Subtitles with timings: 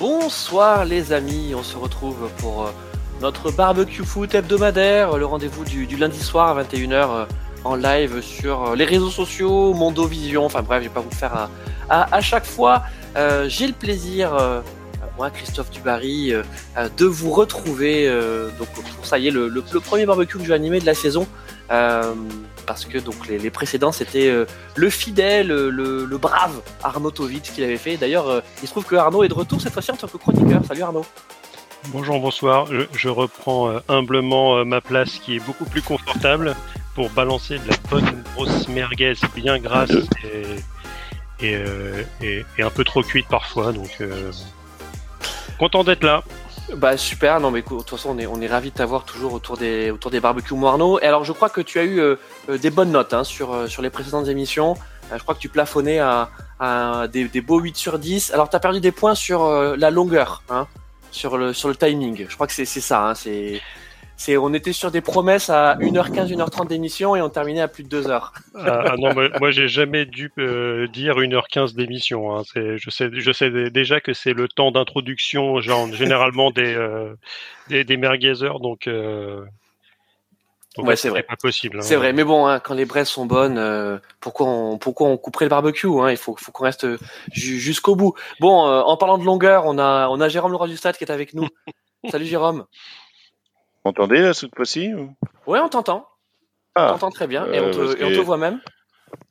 [0.00, 2.70] Bonsoir les amis, on se retrouve pour euh,
[3.20, 7.24] notre barbecue foot hebdomadaire, le rendez-vous du, lundi soir à 21h euh,
[7.64, 11.50] en live sur euh, les réseaux sociaux, Mondovision, enfin bref, je vais pas vous faire
[11.90, 12.84] à, chaque fois.
[13.48, 14.62] J'ai le plaisir,
[15.28, 16.32] Christophe Dubarry,
[16.96, 18.08] de vous retrouver.
[18.58, 18.68] donc
[19.02, 19.50] ça y est, le,
[19.80, 21.26] premier barbecue que je vais animer de la saison
[22.70, 24.46] parce que donc les, précédents c'était euh,
[24.76, 27.96] le fidèle, le, brave Arnaud Tovic qui l'avait fait.
[27.96, 30.18] D'ailleurs, euh, il se trouve que Arnaud est de retour cette fois-ci en tant que
[30.18, 30.64] chroniqueur.
[30.64, 31.04] Salut Arnaud.
[31.88, 32.66] Bonjour, bonsoir.
[32.92, 36.54] Je, reprends euh, humblement ma place qui est beaucoup plus confortable
[36.94, 39.90] pour balancer de la bonne grosse merguez bien grasse
[41.42, 41.64] et,
[42.20, 43.72] et, un peu trop cuite parfois.
[43.72, 43.98] Donc,
[45.60, 46.24] content d'être là.
[46.76, 49.34] Bah super, non mais de toute façon on est, on est ravis de t'avoir toujours
[49.34, 50.98] autour des, autour des barbecues Moirno.
[51.00, 52.16] Et alors je crois que tu as eu euh,
[52.48, 54.74] euh, des bonnes notes hein, sur, euh, sur les précédentes émissions.
[55.14, 58.32] je crois que tu plafonnais à, à des, des, beaux 8 sur 10.
[58.32, 60.66] Alors tu as perdu des points sur la longueur, hein,
[61.10, 62.24] sur, le, sur le timing.
[62.26, 63.08] Je crois que c'est ça.
[63.08, 63.60] Hein, c'est
[64.28, 68.02] on était sur des promesses à 1h15, 1h30 d'émission et on terminait à plus de
[68.02, 68.30] 2h.
[68.54, 72.36] Ah, ah, non, moi, j'ai jamais dû euh, dire 1h15 d'émission.
[72.36, 72.42] Hein.
[72.54, 77.14] Je, sais, je sais déjà que c'est le temps d'introduction, genre, généralement des, euh,
[77.68, 78.86] des, des merguezers, donc.
[78.86, 79.44] Euh,
[80.76, 81.22] ouais, c'est vrai.
[81.22, 81.78] Pas possible.
[81.78, 81.82] Hein.
[81.82, 85.46] C'est vrai, mais bon, hein, quand les braises sont bonnes, pourquoi on pourquoi on couperait
[85.46, 86.86] le barbecue Il faut, faut qu'on reste
[87.32, 88.14] jusqu'au bout.
[88.38, 91.10] Bon, en parlant de longueur, on a on a Jérôme Leroy du Stade qui est
[91.10, 91.48] avec nous.
[92.10, 92.66] Salut Jérôme.
[93.84, 94.90] Entendez là cette fois-ci
[95.46, 96.06] Oui, on t'entend.
[96.74, 98.60] Ah, on t'entend très bien et, on euh, te, voit même.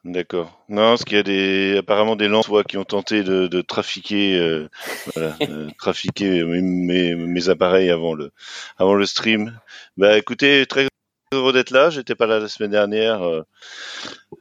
[0.06, 0.59] D'accord.
[0.69, 4.69] Non, parce qu'il y a des, apparemment des Lensois qui ont tenté de, trafiquer, euh,
[5.14, 8.31] voilà, euh, trafiquer mes, mes, appareils avant le,
[8.78, 9.59] avant le stream.
[9.97, 10.88] Bah, écoutez, très
[11.34, 11.89] heureux d'être là.
[11.89, 13.22] J'étais pas là la semaine dernière,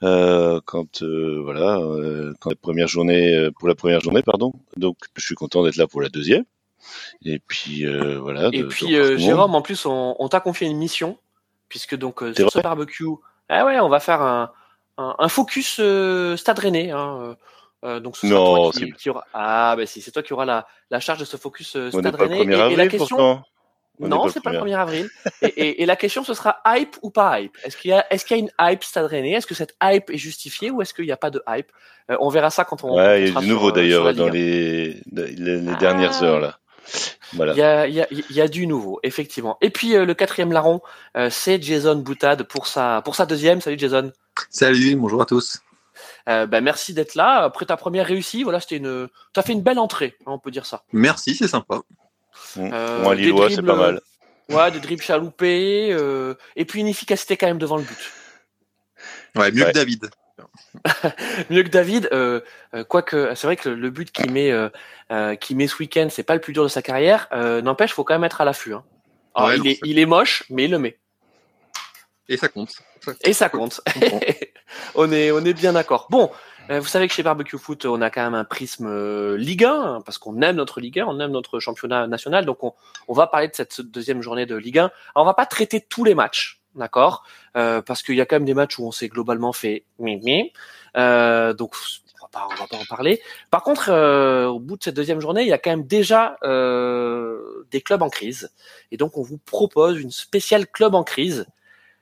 [0.02, 1.80] euh, quand voilà,
[2.40, 4.52] quand la première journée, pour la première journée, pardon.
[4.76, 6.44] Donc, je suis content d'être là pour la deuxième.
[7.24, 8.50] Et puis euh, voilà.
[8.52, 11.18] Et puis euh, Jérôme, en plus, on, t'a confié une mission
[11.68, 13.04] puisque donc euh, sur ce barbecue,
[13.48, 14.52] ah ouais, on va faire un,
[14.96, 15.80] un, focus
[16.36, 16.90] Stade Rennais.
[16.90, 17.36] Hein,
[17.82, 19.24] donc ce non, toi qui, aura...
[19.34, 22.42] ah bah si, c'est toi qui auras la, la charge de ce focus Stade Rennais.
[22.42, 23.42] Et, la question.
[24.00, 25.10] non, c'est pas le 1er avril.
[25.42, 27.56] et, et, la question, ce sera hype ou pas hype?
[27.64, 29.32] Est-ce qu'il y a, est-ce qu'il y a une hype Stade Rennais?
[29.32, 31.70] Est-ce que cette hype est justifiée ou est-ce qu'il n'y a pas de hype?
[32.08, 32.96] On verra ça quand on.
[32.96, 36.24] Ouais, il y a du nouveau d'ailleurs dans les, les, dernières ah.
[36.24, 36.58] heures là.
[37.34, 37.52] Voilà.
[37.52, 37.58] Il
[37.94, 39.58] y a, y a, du nouveau, effectivement.
[39.60, 40.80] Et puis euh, le quatrième larron,
[41.16, 43.60] euh, c'est Jason Boutade pour sa, pour sa deuxième.
[43.60, 44.12] Salut Jason.
[44.50, 45.60] Salut, bonjour à tous.
[46.28, 47.42] Euh, bah, merci d'être là.
[47.42, 50.50] Après ta première réussie, voilà, c'était une, as fait une belle entrée, hein, on peut
[50.50, 50.84] dire ça.
[50.92, 51.80] Merci, c'est sympa.
[52.56, 52.68] Mmh.
[53.02, 54.00] Moi, Lillois, c'est pas mal.
[54.48, 55.94] Ouais, des dribbles chaloupés,
[56.56, 58.12] et puis une efficacité quand même devant le but.
[59.34, 60.08] Ouais, mieux que David.
[61.50, 62.08] mieux que David.
[62.12, 62.40] Euh,
[62.74, 64.68] euh, quoique, c'est vrai que le, but qu'il met, euh,
[65.10, 67.28] met ce week-end, c'est pas le plus dur de sa carrière.
[67.32, 68.74] N'empêche, faut quand même être à l'affût.
[68.74, 68.84] Hein.
[69.56, 70.98] il, est, il, est, moche, mais il le met.
[72.28, 72.72] Et ça compte.
[73.24, 73.80] Et ça compte.
[74.94, 76.08] on est, on est bien d'accord.
[76.10, 76.30] Bon,
[76.68, 80.02] vous savez que chez Barbecue Foot, on a quand même un prisme Ligue 1, hein,
[80.04, 82.44] parce qu'on aime notre Ligue 1, on aime notre championnat national.
[82.44, 82.74] Donc, on,
[83.08, 84.82] on va parler de cette deuxième journée de Ligue 1.
[84.82, 87.24] Alors, on va pas traiter tous les matchs d'accord.
[87.56, 89.84] Euh, Parce qu'il y a quand même des matchs où on s'est globalement fait
[90.96, 91.74] euh, donc
[92.14, 93.20] on va pas, va pas en parler.
[93.50, 96.36] Par contre, euh, au bout de cette deuxième journée, il y a quand même déjà
[97.70, 98.50] des clubs en crise,
[98.90, 101.46] et donc on vous propose une spéciale club en crise.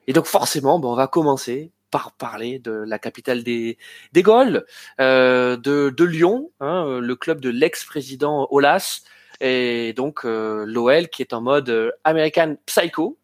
[0.07, 3.79] Et donc forcément, ben, on va commencer par parler de la capitale des,
[4.13, 4.65] des Gaules,
[4.99, 5.57] de,
[5.91, 9.03] de Lyon, hein, le club de l'ex-président Olas,
[9.41, 13.19] et donc l'OL qui est en mode American Psycho,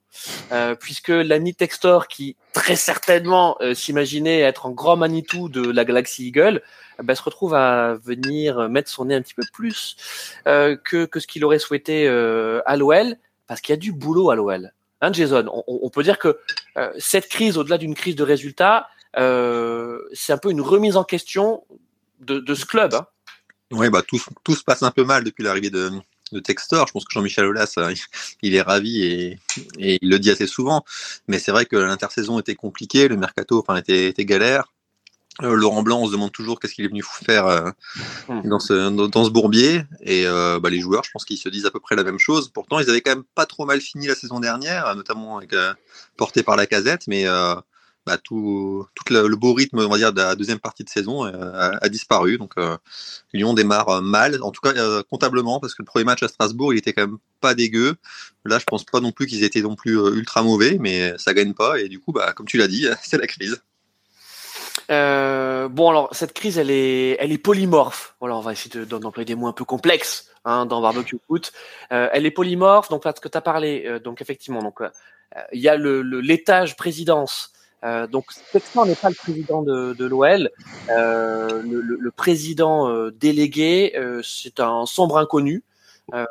[0.52, 5.84] euh, puisque l'ami Textor, qui très certainement euh, s'imaginait être en grand Manitou de la
[5.84, 6.62] galaxie Eagle,
[7.02, 9.96] ben, se retrouve à venir mettre son nez un petit peu plus
[10.46, 14.36] euh, que, ce qu'il aurait souhaité à l'OL, parce qu'il y a du boulot à
[14.36, 14.72] l'OL.
[15.00, 16.38] Hein, Jason, on, peut dire que
[16.98, 21.64] cette crise, au-delà d'une crise de résultats, c'est un peu une remise en question
[22.20, 22.94] de, ce club.
[22.94, 23.06] Hein.
[23.72, 25.90] Oui, bah tout se passe un peu mal depuis l'arrivée de,
[26.32, 26.86] de Textor.
[26.86, 27.94] Je pense que Jean-Michel Aulas, euh,
[28.42, 29.38] il est ravi et,
[29.78, 30.84] il le dit assez souvent.
[31.28, 34.72] Mais c'est vrai que l'intersaison était compliquée, le mercato enfin, était, était galère.
[35.42, 37.70] Euh, Laurent Blanc, on se demande toujours qu'est-ce qu'il est venu faire euh,
[38.28, 38.46] hmm.
[38.46, 39.82] dans, ce, dans, ce bourbier.
[40.02, 42.50] Et bah, les joueurs, je pense qu'ils se disent à peu près la même chose.
[42.50, 45.54] Pourtant, ils avaient quand même pas trop mal fini la saison dernière, notamment avec,
[46.18, 47.06] porté par la casette.
[47.06, 47.24] Mais
[48.04, 51.70] bah, tout, le, beau rythme, on va dire, de la deuxième partie de saison euh,
[51.80, 52.36] a, disparu.
[52.36, 52.76] Donc euh,
[53.32, 54.72] Lyon démarre euh, mal, en tout cas
[55.04, 57.94] comptablement, parce que le premier match à Strasbourg, il était quand même pas dégueu.
[58.44, 61.54] Là, je pense pas non plus qu'ils étaient non plus ultra mauvais, mais ça gagne
[61.54, 61.78] pas.
[61.78, 63.62] Et du coup, bah, comme tu l'as dit, c'est la crise.
[64.88, 68.16] Bon, alors cette crise, elle est, elle est polymorphe.
[68.18, 71.52] Voilà, on va essayer d'employer des mots un peu complexes hein, dans barbecue foot.
[71.88, 72.88] Elle est polymorphe.
[72.88, 74.80] Donc là, ce que tu as parlé, donc effectivement, donc
[75.52, 77.52] il y a le l'étage présidence.
[78.10, 80.50] Donc techniquement, n'est pas le président de, de l'OL.
[80.88, 83.92] Le, le, le, président délégué,
[84.22, 85.64] c'est un sombre inconnu.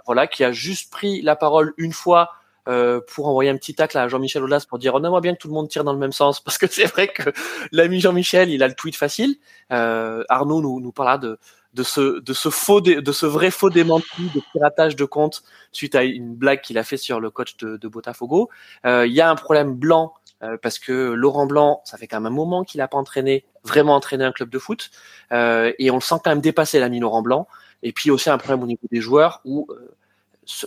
[0.06, 2.32] voilà, qui a juste pris la parole une fois
[2.68, 5.40] euh, pour envoyer un petit tacle à Jean-Michel Aulas pour dire on aimerait bien que
[5.40, 7.32] tout le monde tire dans le même sens parce que c'est vrai que
[7.72, 9.38] l'ami Jean-Michel il a le tweet facile.
[9.72, 11.40] Euh, Arnaud nous, nous parlera de
[11.74, 15.96] de ce de ce faux de ce vrai faux démenti de piratage de compte suite
[15.96, 18.50] à une blague qu'il a fait sur le coach de, de Botafogo.
[18.86, 20.14] Euh, il y a un problème blanc
[20.44, 23.46] euh, parce que Laurent Blanc, ça fait quand même un moment qu'il a pas entraîné
[23.64, 24.90] vraiment entraîné un club de foot
[25.32, 27.48] et on le sent quand même dépasser l'ami Laurent Blanc.
[27.84, 29.68] Et puis aussi un problème au niveau des joueurs où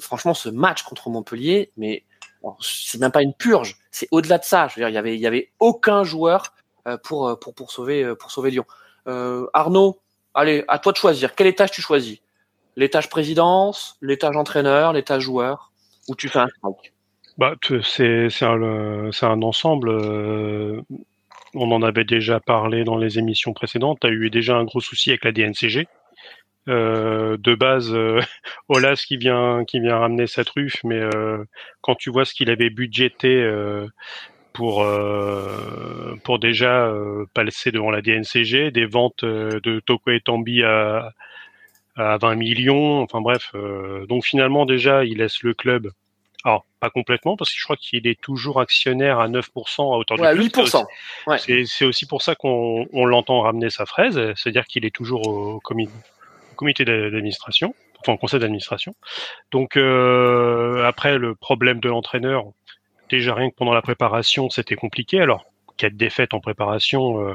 [0.01, 2.05] franchement, ce match contre Montpellier, mais
[2.61, 4.69] c'est même pas une purge, c'est au-delà de ça.
[4.69, 6.55] Je veux dire, il y avait, il y avait aucun joueur
[6.87, 8.67] euh, pour, euh, pour, pour sauver, euh, pour sauver Lyon.
[9.53, 10.01] Arnaud,
[10.33, 11.35] allez, à toi de choisir.
[11.35, 12.19] Quel étage tu choisis?
[12.77, 15.73] L'étage présidence, l'étage entraîneur, l'étage joueur,
[16.09, 16.94] ou tu fais un strike?
[17.39, 19.91] Bah, c'est un, un ensemble.
[19.91, 23.99] on en avait déjà parlé dans les émissions précédentes.
[24.01, 25.87] Tu as eu déjà un gros souci avec la DNCG.
[26.69, 28.21] Euh, de base, euh,
[28.69, 31.45] Olas qui vient qui vient ramener sa truffe, mais euh,
[31.83, 33.87] quand tu vois ce qu'il avait budgété euh,
[34.55, 34.87] pour
[36.25, 36.93] pour déjà
[37.35, 41.13] passer devant la DNCG, des ventes de Toko et Tambi à
[41.97, 43.53] à 20 millions, enfin bref,
[44.09, 45.91] donc finalement déjà il laisse le club.
[46.45, 50.19] Alors pas complètement parce que je crois qu'il est toujours actionnaire à 9% à hauteur
[50.19, 51.67] de 8%.
[51.67, 55.61] C'est aussi pour ça qu'on on, l'entend ramener sa fraise, c'est-à-dire qu'il est toujours au
[55.61, 55.93] comité
[56.55, 58.95] comité d'administration, enfin au conseil d'administration.
[59.51, 62.45] Donc euh, après le problème de l'entraîneur,
[63.11, 65.21] déjà rien que pendant la préparation, c'était compliqué.
[65.21, 67.35] Alors quatre défaites en préparation, euh,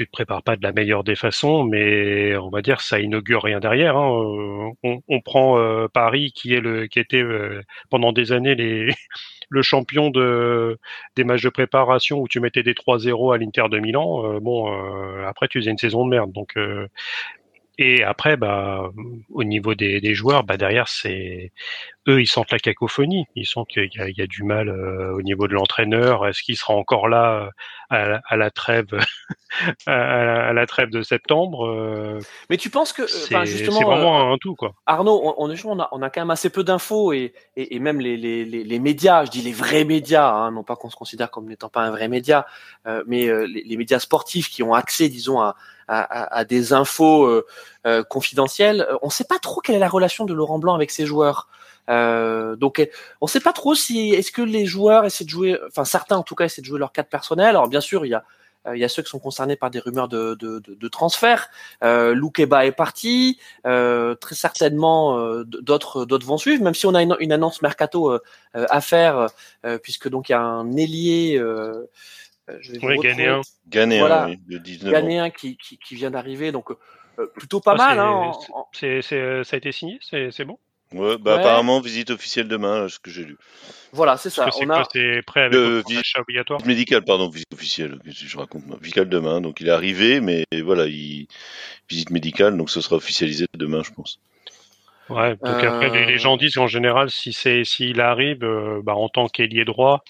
[0.00, 3.42] tu te prépares pas de la meilleure des façons, mais on va dire ça inaugure
[3.42, 3.96] rien derrière.
[3.98, 4.72] Hein.
[4.82, 7.22] Euh, on, prend euh, Paris qui est le qui était
[7.90, 8.88] pendant des années les
[9.50, 10.78] le champion de
[11.16, 14.40] des matchs de préparation où tu mettais des 3-0 à l'Inter de Milan.
[14.40, 14.72] bon,
[15.26, 16.32] après tu faisais une saison de merde.
[16.32, 16.56] Donc
[17.78, 18.90] et après, bah,
[19.30, 21.50] au niveau des, des joueurs, bah, derrière, c'est
[22.08, 23.26] eux, ils sentent la cacophonie.
[23.34, 26.26] Ils sentent qu'il y, y, a du mal euh, au niveau de l'entraîneur.
[26.26, 27.52] Est-ce qu'il sera encore là
[27.92, 28.86] euh, à, à la trêve,
[29.86, 32.18] à, la trêve de septembre euh?
[32.48, 34.74] Mais tu penses que, c'est justement, vraiment un tout, quoi.
[34.86, 38.00] Arnaud, on, on, a, on a quand même assez peu d'infos et, et, et, même
[38.00, 41.30] les, les, les, médias, je dis les vrais médias, hein, non pas qu'on se considère
[41.30, 42.46] comme n'étant pas un vrai média,
[43.06, 45.56] mais les, médias sportifs qui ont accès, disons, à
[45.92, 47.42] à, des infos
[48.08, 48.86] confidentielles.
[49.02, 51.48] On ne sait pas trop quelle est la relation de Laurent Blanc avec ses joueurs.
[51.90, 52.86] Euh, donc,
[53.20, 56.16] on ne sait pas trop si est-ce que les joueurs essaient de jouer, enfin certains
[56.16, 57.50] en tout cas essaient de jouer leur carte personnelle.
[57.50, 58.24] Alors bien sûr, il y a
[58.74, 61.48] il y a ceux qui sont concernés par des rumeurs de, de, de, de transfert.
[61.82, 67.02] Euh, Loukeba est parti, euh, très certainement d'autres d'autres vont suivre, même si on a
[67.02, 68.18] une, une annonce mercato
[68.52, 69.28] à faire,
[69.82, 71.40] puisque donc il y a un ailier
[72.50, 73.40] euh, je vais oui, Ghanéen.
[73.68, 77.74] Ghanéen, voilà, oui, de 19 Ghanéen qui, qui, qui, vient d'arriver, donc euh, plutôt pas
[77.74, 77.98] mal.
[77.98, 78.32] Hein,
[78.72, 80.58] c'est, c'est, ça a été signé, c'est, bon?
[80.92, 81.40] Ouais, bah ouais.
[81.40, 83.36] apparemment visite officielle demain, ce que j'ai lu.
[83.92, 84.48] Voilà, c'est ça.
[84.50, 84.84] C'est, on a...
[84.92, 86.64] c'est prêt avec le visite obligatoire.
[86.66, 87.98] Médical, pardon, visite officielle.
[88.04, 91.28] Je raconte médical demain, donc il est arrivé, mais voilà, il
[91.88, 94.18] visite médicale, donc ce sera officialisé demain, je pense.
[95.08, 95.36] Ouais.
[95.42, 95.68] Donc euh...
[95.68, 99.28] après, les, les, gens disent qu'en général, si c'est s'il arrive, euh, bah, en tant
[99.28, 100.04] qu'ailier droit,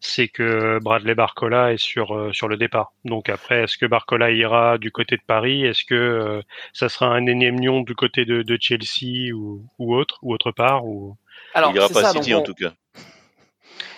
[0.00, 2.92] c'est que Bradley Barcola est sur euh, sur le départ.
[3.04, 5.64] Donc après, est-ce que Barcola ira du côté de Paris?
[5.64, 9.94] Est-ce que euh, ça sera un énième Lyon du côté de, de Chelsea ou, ou,
[9.94, 11.16] autre ou autre part ou?
[11.54, 12.72] Alors, il ira pas à City en tout cas.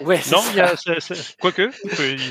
[0.01, 0.75] Ouais, non, il y a,
[1.41, 1.71] quoique,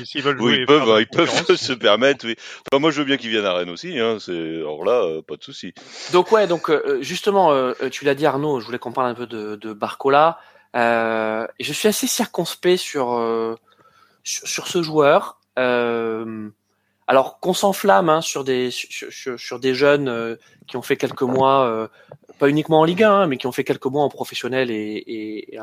[0.04, 0.52] s'ils veulent jouer.
[0.52, 2.26] Oui, ils peuvent, hein, ils peuvent se permettre.
[2.26, 2.34] Oui.
[2.70, 3.98] Enfin, moi, je veux bien qu'ils viennent à Rennes aussi.
[3.98, 5.74] Hein, alors là, euh, pas de souci.
[6.12, 9.14] Donc ouais, donc euh, justement, euh, tu l'as dit Arnaud, je voulais qu'on parle un
[9.14, 10.38] peu de, de Barcola.
[10.76, 13.56] Euh, je suis assez circonspect sur, euh,
[14.22, 15.40] sur, ce joueur.
[15.58, 16.48] Euh,
[17.06, 21.88] alors qu'on s'enflamme hein, sur, des, sur, des jeunes qui ont fait quelques mois,
[22.38, 25.58] pas uniquement en Ligue 1, hein, mais qui ont fait quelques mois en professionnel et,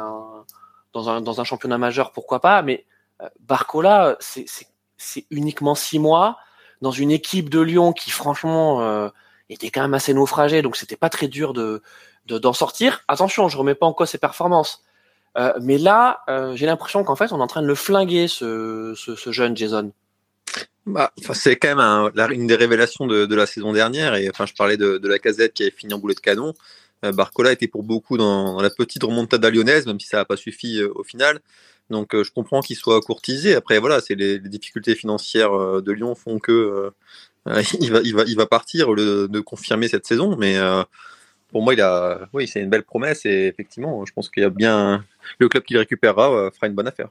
[0.93, 2.61] dans, un, dans un championnat majeur, pourquoi pas.
[2.63, 2.85] Mais
[3.39, 6.37] Barcola, c'est uniquement six mois
[6.81, 9.11] dans une équipe de Lyon qui, franchement,
[9.49, 11.83] était quand même assez naufragée, donc c'était pas très dur de
[12.25, 13.03] d'en sortir.
[13.07, 14.83] Attention, je remets pas en cause ses performances,
[15.37, 18.27] euh, mais là, euh, j'ai l'impression qu'en fait, on est en train de le flinguer,
[18.27, 18.95] ce,
[19.27, 19.91] jeune Jason.
[20.85, 24.15] Bah, c'est quand même un, une des révélations de, la saison dernière.
[24.15, 26.53] Et enfin, je parlais de, la casette qui avait fini en boulet de canon.
[27.03, 30.37] Euh, Barcola était pour beaucoup dans, la petite remontada lyonnaise, même si ça n'a pas
[30.37, 31.39] suffi au final.
[31.91, 33.55] Donc je comprends qu'il soit courtisé.
[33.55, 36.91] Après voilà, c'est les, difficultés financières de Lyon font que
[37.79, 40.35] il va, partir le, de confirmer cette saison.
[40.37, 40.57] Mais
[41.55, 44.45] pour moi, il a, oui, c'est une belle promesse et effectivement, je pense qu'il y
[44.45, 45.05] a bien
[45.39, 47.07] le club qui le récupérera fera une bonne affaire.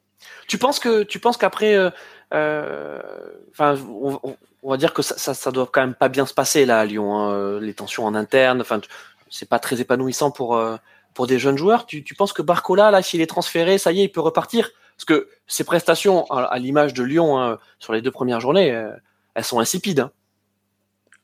[0.49, 1.79] Tu penses que, tu penses qu'après,
[2.31, 3.75] enfin,
[4.63, 6.85] on, va dire que ça, ça, doit quand même pas bien se passer là à
[6.85, 8.61] Lyon, hein, les tensions en interne.
[8.61, 8.83] Enfin,
[9.31, 10.63] c'est pas très épanouissant pour
[11.15, 11.87] pour des jeunes joueurs.
[11.87, 14.73] Tu, penses que Barcola, là, s'il est transféré, ça y est, il peut repartir?
[14.97, 18.91] Parce que ses prestations, à, l'image de Lyon hein, sur les deux premières journées, euh,
[19.35, 20.01] elles sont insipides.
[20.01, 20.11] Hein.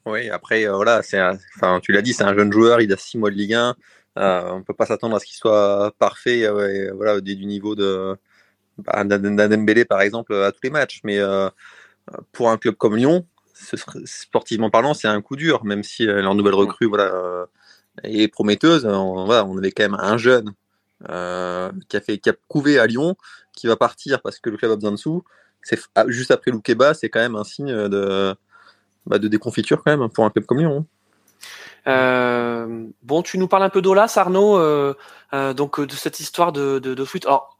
[0.07, 1.21] Oui, après, euh, voilà, c'est
[1.57, 3.77] enfin, tu l'as dit, c'est un jeune joueur, il a six mois de Ligue 1.
[4.19, 6.49] Euh, on ne peut pas s'attendre à ce qu'il soit parfait
[6.95, 8.17] voilà, du niveau de
[8.79, 11.01] bah, Dembélé, par exemple, à tous les matchs.
[11.05, 11.19] Mais
[12.33, 13.27] pour un club comme Lyon,
[14.05, 17.47] sportivement parlant, c'est un coup dur, même si leur nouvelle recrue, voilà
[18.05, 18.87] et prometteuse.
[18.87, 20.53] On, voilà, on avait quand même un jeune
[21.09, 23.17] euh, qui a fait qui a prouvé à Lyon
[23.55, 25.25] qui va partir parce que le club a besoin de sous.
[25.63, 28.35] C'est ah, juste après Loukeba, c'est quand même un signe de
[29.07, 30.87] bah, de déconfiture quand même pour un club comme Lyon.
[31.87, 34.95] Euh, bon, tu nous parles un peu d'Olas, Arnaud, euh,
[35.55, 37.25] donc de cette histoire de, de, de foot.
[37.27, 37.57] Alors,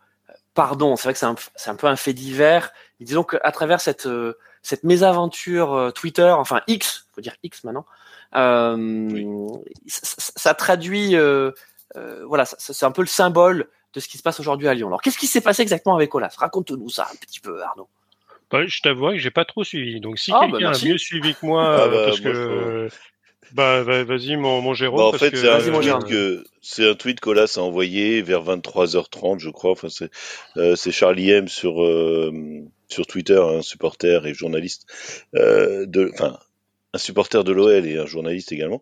[0.55, 2.73] pardon, c'est vrai que c'est un, un, peu un fait divers.
[3.01, 4.09] disons qu'à travers cette,
[4.63, 7.87] cette mésaventure Twitter, enfin X, faut dire X maintenant,
[8.37, 9.49] euh,
[9.87, 11.51] ça, traduit, euh,
[11.97, 14.89] euh, voilà, c'est un peu le symbole de ce qui se passe aujourd'hui à Lyon.
[14.89, 17.89] Alors, qu'est-ce qui s'est passé exactement avec Olas Raconte-nous ça un petit peu, Arnaud.
[18.51, 20.01] Bah, je t'avoue que j'ai pas trop suivi.
[20.01, 22.89] Donc, si ah, bah, quelqu'un a mieux suivi que moi, ah, bah, parce que.
[23.53, 25.01] Bah, vas-y, mon, mon Jérôme.
[25.01, 26.45] en fait, c'est un, que...
[26.79, 29.73] un, tweet qu'Olas a envoyé vers 23h30, je crois.
[29.73, 31.85] Enfin, c'est Charlie M sur,
[32.89, 34.87] sur Twitter, un supporter et journaliste.
[35.35, 36.39] de, enfin,
[36.93, 38.81] un supporter de l'OL et un journaliste également,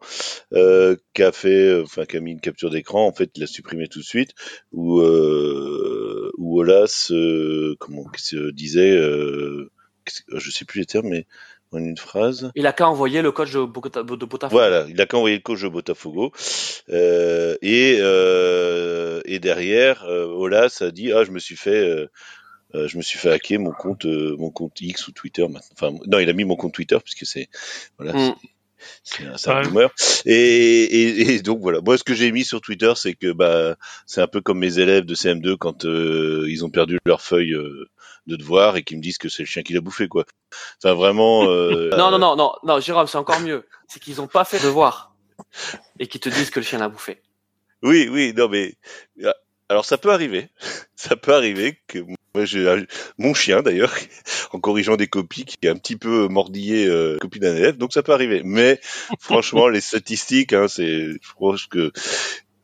[0.52, 3.06] euh, qui a fait, enfin, qui a mis une capture d'écran.
[3.06, 4.30] En fait, il l'a supprimé tout de suite.
[4.72, 9.70] Où, euh, où Olas, euh, comment se disait, euh,
[10.34, 11.26] je sais plus les termes, mais
[11.72, 12.50] en une phrase.
[12.54, 14.48] Il a qu'à envoyer le coach de, Botafogo.
[14.50, 16.32] Voilà, il a qu'à envoyer le coach de Botafogo.
[16.88, 22.08] Euh, et, euh, et derrière, euh, Olas a dit, ah, je me suis fait
[22.74, 25.46] euh, je me suis fait hacker mon compte, euh, mon compte X ou Twitter.
[25.72, 27.48] Enfin, non, il a mis mon compte Twitter puisque c'est
[27.98, 28.12] voilà.
[28.12, 28.34] Mm.
[29.02, 29.90] C'est un, rumeur.
[30.24, 31.80] Et, et, et, donc voilà.
[31.80, 33.74] Moi, ce que j'ai mis sur Twitter, c'est que bah,
[34.06, 37.56] c'est un peu comme mes élèves de CM2 quand euh, ils ont perdu leur feuille
[38.28, 40.26] de devoir et qui me disent que c'est le chien qui l'a bouffé, quoi.
[40.76, 41.44] Enfin, vraiment.
[41.46, 43.66] non, non, non, non, non, Jérôme, c'est encore mieux.
[43.88, 45.16] C'est qu'ils ont pas fait de devoir
[45.98, 47.20] et qu'ils te disent que le chien l'a bouffé.
[47.82, 48.76] Oui, oui, non, mais
[49.68, 50.48] alors ça peut arriver,
[50.94, 51.98] ça peut arriver que
[52.34, 52.84] moi j'ai
[53.18, 53.94] mon chien d'ailleurs
[54.52, 57.92] en corrigeant des copies qui est un petit peu mordillé euh, copie d'un élève, donc
[57.92, 58.42] ça peut arriver.
[58.44, 58.80] Mais
[59.20, 61.92] franchement les statistiques, hein, c'est je pense que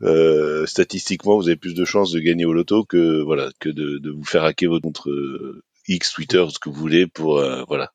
[0.02, 3.99] euh, statistiquement vous avez plus de chances de gagner au loto que voilà que de,
[3.99, 7.92] de vous faire hacker votre euh, X, Twitter, ce que vous voulez pour euh, voilà.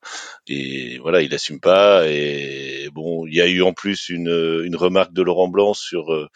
[0.48, 2.08] Et voilà, il assume pas.
[2.08, 4.30] Et bon, il y a eu en plus une,
[4.64, 6.28] une remarque de Laurent Blanc sur euh,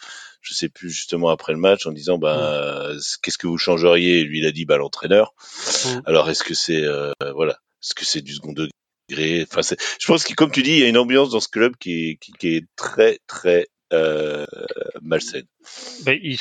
[0.43, 4.19] je sais plus justement après le match en disant bah qu'est-ce que vous changeriez?
[4.19, 5.33] Et lui il a dit bah l'entraîneur.
[6.05, 9.45] Alors est-ce que c'est euh, voilà est-ce que c'est du second degré?
[9.49, 11.75] Enfin je pense que comme tu dis il y a une ambiance dans ce club
[11.77, 14.45] qui est, qui, qui est très très euh,
[15.01, 15.45] malsaine.
[16.03, 16.37] Ben, il,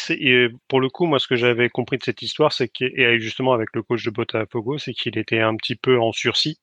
[0.69, 3.53] pour le coup, moi, ce que j'avais compris de cette histoire, c'est que, et justement
[3.53, 6.59] avec le coach de Botafogo, c'est qu'il était un petit peu en sursis,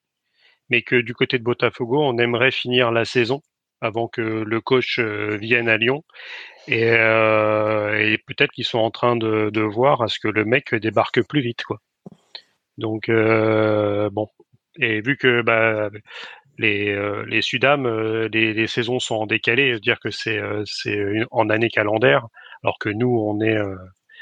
[0.69, 3.41] mais que du côté de Botafogo, on aimerait finir la saison
[3.81, 6.03] avant que le coach euh, vienne à Lyon.
[6.67, 10.45] Et, euh, et peut-être qu'ils sont en train de, de, voir à ce que le
[10.45, 11.79] mec débarque plus vite, quoi.
[12.79, 14.27] Donc euh, bon.
[14.77, 15.89] Et vu que bah,
[16.57, 20.39] les, euh, les Sudam, euh, les, les, saisons sont en décalé, dire que c'est
[21.31, 22.27] en année calendaire,
[22.63, 23.59] alors que nous on est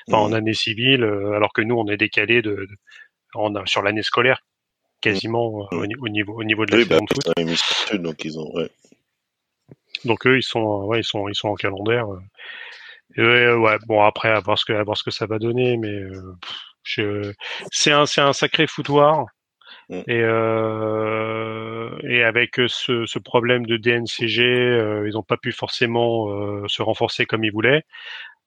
[0.08, 0.34] enfin, en mmh.
[0.34, 2.68] année civile, alors que nous on est décalé de, de
[3.36, 4.42] en, sur l'année scolaire
[5.00, 8.02] quasiment au, niveau au niveau de la saison bah, de foot.
[8.02, 8.70] donc ils ont ouais.
[10.06, 12.08] Donc eux, ils sont, ouais, ils sont, ils sont en calendaire.
[13.18, 13.58] Euh.
[13.58, 16.02] ouais, bon après, à voir ce que, à voir ce que ça va donner, mais
[16.98, 17.34] euh,
[17.72, 19.26] c'est un, c'est un sacré foutoir.
[19.90, 20.02] Mm.
[20.08, 26.30] Et, euh, et avec ce, ce, problème de DNCG, euh, ils n'ont pas pu forcément
[26.30, 27.84] euh, se renforcer comme ils voulaient.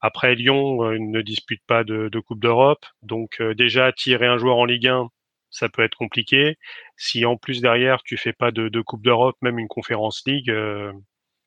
[0.01, 4.57] Après, Lyon euh, ne dispute pas de, de Coupe d'Europe, donc déjà tirer un joueur
[4.57, 5.09] en Ligue 1,
[5.51, 6.57] ça peut être compliqué.
[6.97, 10.53] Si en plus derrière tu fais pas de, de Coupe d'Europe, même une Conférence League,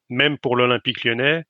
[0.10, 1.44] même pour l'Olympique lyonnais,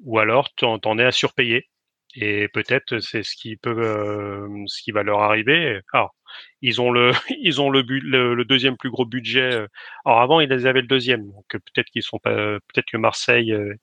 [0.00, 1.68] ou alors tu en, es à surpayer.
[2.16, 5.80] Et peut-être c'est ce qui peut, euh, ce qui va leur arriver.
[5.92, 6.14] Alors,
[6.62, 7.10] ils ont le,
[7.42, 9.52] ils ont le, le, deuxième plus gros budget.
[9.54, 9.66] Euh,
[10.04, 13.74] alors avant, ils avaient le deuxième, donc peut-être qu'ils sont pas, peut-être que Marseille euh,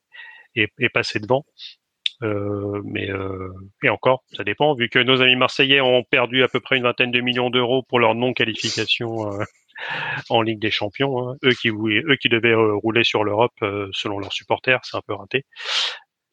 [0.55, 1.45] est, est, passé devant.
[2.21, 3.09] Mais
[3.83, 6.83] et encore, ça dépend, vu que nos amis marseillais ont perdu à peu près une
[6.83, 9.31] vingtaine de millions d'euros pour leur non-qualification
[10.29, 11.29] en Ligue des Champions.
[11.29, 11.37] Hein.
[11.43, 13.53] Eux qui eux qui devaient rouler sur l'Europe
[13.91, 15.45] selon leurs supporters, c'est un peu raté.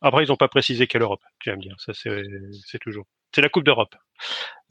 [0.00, 1.22] Après, ils n'ont pas précisé quelle Europe.
[1.40, 3.06] Tu vas me dire, ça c'est toujours.
[3.34, 3.94] C'est la Coupe d'Europe.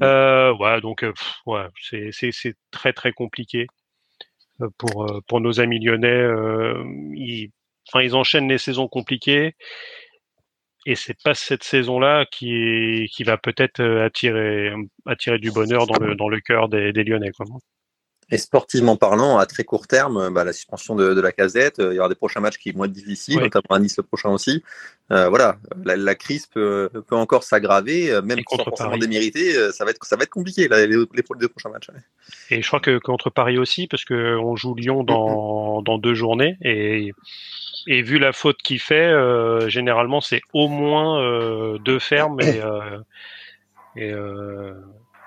[0.02, 1.06] Euh, ouais, donc
[1.46, 3.68] ouais, c'est très très compliqué
[4.78, 6.24] pour pour nos amis lyonnais.
[7.16, 7.52] ils,
[7.90, 9.54] enfin, ils enchaînent les saisons compliquées
[10.88, 14.72] et c'est pas cette saison-là qui, qui va peut-être euh, attirer,
[15.06, 17.32] attirer du bonheur dans le, dans le cœur des, des Lyonnais.
[17.32, 17.46] Quoi.
[18.30, 21.94] Et sportivement parlant, à très court terme, bah, la suspension de, de, la casette, euh,
[21.94, 24.30] il y aura des prochains matchs qui vont être difficiles, notamment à Nice le prochain
[24.30, 24.64] aussi.
[25.12, 29.86] Euh, voilà, la, la, crise peut, peut encore s'aggraver, euh, même contre forcément démérité, ça
[29.86, 31.88] va être ça va être compliqué là, les, les, deux prochains matchs.
[32.50, 36.14] Et je crois que contre Paris aussi, parce que on joue Lyon dans, dans deux
[36.14, 37.14] journées et
[37.88, 42.60] et vu la faute qu'il fait, euh, généralement c'est au moins euh, deux fermes et,
[42.60, 43.00] euh,
[43.96, 44.12] et,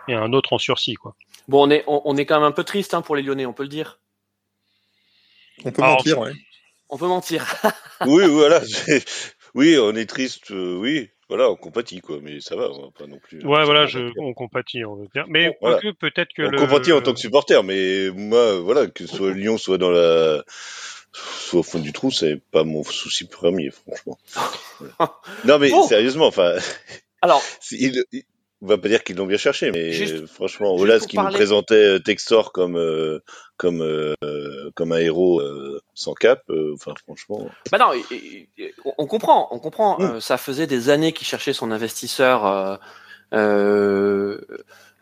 [0.08, 0.94] et, un autre en sursis.
[0.94, 1.14] Quoi.
[1.50, 3.52] Bon, on est, on, est quand même un peu triste hein, pour les Lyonnais, on
[3.52, 3.98] peut le dire.
[5.64, 6.30] On peut mentir, oui.
[6.88, 7.44] On peut mentir.
[8.06, 8.60] oui, voilà.
[9.56, 11.10] Oui, on est triste, oui.
[11.28, 13.44] Voilà, on compatit, quoi, mais ça va, on va pas non plus.
[13.44, 15.24] Ouais, voilà, je, on compatit, on veut dire.
[15.26, 15.50] Mais
[15.98, 16.42] peut-être que.
[16.42, 20.44] On compatit en tant que supporter, mais moi, voilà, que soit Lyon soit dans la
[21.12, 24.18] soit au fond du trou, c'est pas mon souci premier, franchement.
[25.44, 26.54] non, mais sérieusement, enfin.
[27.22, 27.42] Alors.
[27.72, 28.04] il,
[28.62, 29.92] on va pas dire qu'ils l'ont bien cherché, mais
[30.26, 33.20] franchement, voilà ce qui nous présentait euh, Textor comme euh,
[33.56, 34.14] comme euh,
[34.74, 35.42] comme un héros
[35.94, 36.42] sans cap.
[36.74, 37.48] Enfin, franchement.
[37.72, 37.92] Bah non,
[38.98, 39.98] on comprend, on comprend.
[39.98, 40.20] Mm.
[40.20, 42.78] ça faisait des années qu'il cherchait son investisseur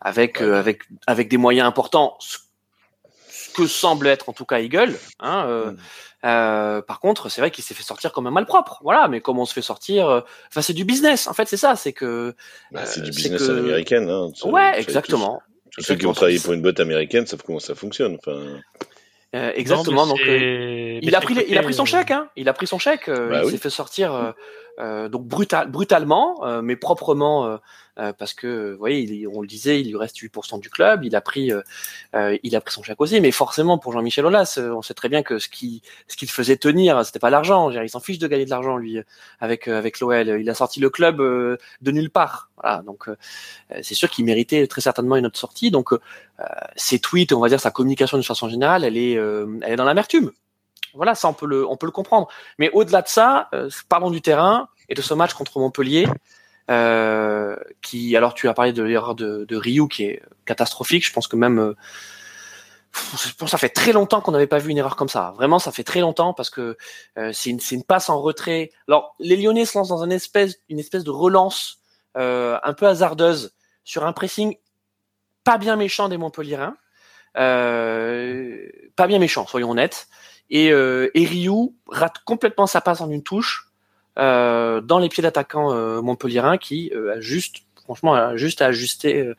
[0.01, 2.17] avec avec avec des moyens importants
[3.53, 4.95] que semble être en tout cas Eagle.
[5.19, 5.77] Hein, euh, mm.
[6.25, 8.79] euh, par contre, c'est vrai qu'il s'est fait sortir comme un malpropre.
[8.83, 11.27] Voilà, mais comment on se fait sortir euh, Enfin, c'est du business.
[11.27, 11.75] En fait, c'est ça.
[11.75, 12.35] C'est que
[12.71, 13.51] bah, c'est du business que...
[13.51, 14.09] américaine.
[14.09, 15.41] Hein, ouais, exactement.
[15.71, 18.17] Tous, ceux qui ont travaillé pour une boîte américaine savent comment ça fonctionne.
[18.19, 18.59] Enfin.
[19.35, 20.07] Euh, exactement.
[20.07, 22.11] donc, il a pris, il a pris son chèque.
[22.11, 22.29] Hein.
[22.35, 23.09] Il a pris son chèque.
[23.09, 24.33] Bah il s'est fait sortir
[24.79, 27.59] donc brutal, brutalement, mais proprement
[27.99, 31.15] euh, parce que, vous voyez, on le disait, il lui reste 8% du club, il
[31.15, 31.61] a pris, euh,
[32.15, 35.09] euh, il a pris son chèque aussi, mais forcément pour Jean-Michel Aulas, on sait très
[35.09, 37.69] bien que ce qui, ce qu'il faisait tenir, c'était pas l'argent.
[37.71, 38.99] Il s'en fiche de gagner de l'argent lui,
[39.39, 40.39] avec avec l'OL.
[40.39, 42.49] Il a sorti le club de nulle part.
[42.61, 43.09] Voilà, donc
[43.81, 45.71] c'est sûr qu'il méritait très certainement une autre sortie.
[45.71, 45.91] Donc
[46.75, 49.85] ses tweets, on va dire sa communication de façon générale, elle est, elle est dans
[49.85, 50.31] l'amertume.
[50.93, 52.27] Voilà, ça on peut le, on peut le comprendre.
[52.57, 53.49] Mais au-delà de ça,
[53.89, 56.07] parlons du terrain et de ce match contre Montpellier.
[56.69, 61.03] Euh, qui, alors tu as parlé de l'erreur de, de, Ryu qui est catastrophique.
[61.05, 61.75] Je pense que même, euh,
[63.23, 65.33] je pense ça fait très longtemps qu'on n'avait pas vu une erreur comme ça.
[65.35, 66.77] Vraiment, ça fait très longtemps parce que
[67.17, 68.71] euh, c'est une, passe en retrait.
[68.87, 71.77] Alors les Lyonnais se lancent dans une espèce, une espèce de relance
[72.15, 73.53] un peu hasardeuse
[73.85, 74.57] sur un pressing
[75.45, 76.75] pas bien méchant des Montpellierins.
[77.33, 80.07] pas bien méchant, soyons honnêtes.
[80.49, 83.68] Et, et Ryu rate complètement sa passe en une touche.
[84.17, 88.65] Euh, dans les pieds d'attaquant euh, montpellierin qui euh, a juste, franchement, a juste à
[88.65, 89.35] ajuster euh,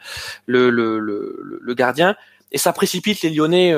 [0.46, 2.16] le, le, le, le, gardien
[2.50, 3.74] et ça précipite les Lyonnais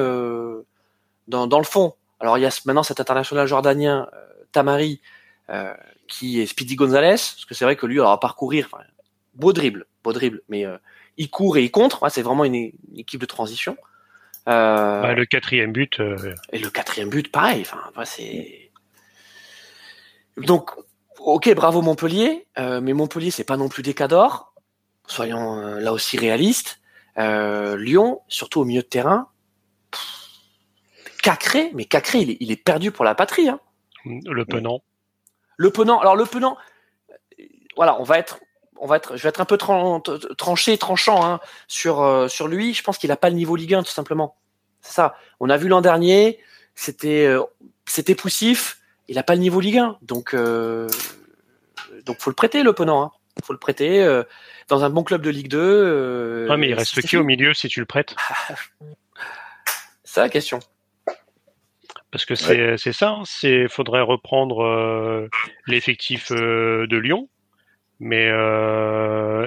[1.28, 1.94] dans, dans le fond.
[2.20, 4.08] Alors il y a maintenant cet international jordanien
[4.52, 5.00] Tamari
[6.06, 8.84] qui est Speedy Gonzalez, parce que c'est vrai que lui, alors, à parcourir, enfin,
[9.34, 10.64] beau dribble, beau dribble, mais
[11.16, 12.08] il court et il contre.
[12.10, 13.76] c'est vraiment une, équipe de transition.
[14.48, 16.00] Euh, le quatrième but.
[16.52, 17.62] Et le quatrième but, pareil.
[17.62, 18.70] Enfin, c'est
[20.36, 20.70] donc
[21.18, 24.54] ok, bravo Montpellier, euh, mais Montpellier c'est pas non plus des cadors.
[25.06, 26.80] Soyons euh, là aussi réalistes.
[27.18, 29.28] Euh, Lyon, surtout au milieu de terrain,
[31.22, 33.48] Cacré, mais Cacré il est, il est, perdu pour la patrie.
[33.48, 33.60] Hein.
[34.04, 34.82] Le Penant.
[35.56, 36.00] Le Penant.
[36.00, 36.56] Alors le Penant,
[37.76, 38.40] voilà, on va être,
[38.76, 42.74] on va être, je vais être un peu tranché, tranchant hein, sur sur lui.
[42.74, 44.36] Je pense qu'il a pas le niveau Ligue 1 tout simplement.
[44.80, 45.14] C'est ça.
[45.38, 46.40] On a vu l'an dernier,
[46.74, 47.28] c'était
[47.86, 48.81] c'était poussif
[49.12, 49.98] il n'a pas le niveau Ligue 1.
[50.00, 50.88] Donc, euh,
[52.06, 53.02] donc faut le prêter, l'opponent.
[53.02, 53.10] Hein.
[53.44, 54.22] faut le prêter euh,
[54.68, 55.58] dans un bon club de Ligue 2.
[55.60, 58.16] Euh, mais il reste qui au milieu si tu le prêtes?
[60.04, 60.60] C'est la question.
[62.10, 63.22] Parce que c'est ça, hein.
[63.24, 65.28] c'est faudrait reprendre euh,
[65.66, 67.30] l'effectif de Lyon,
[68.00, 68.26] mais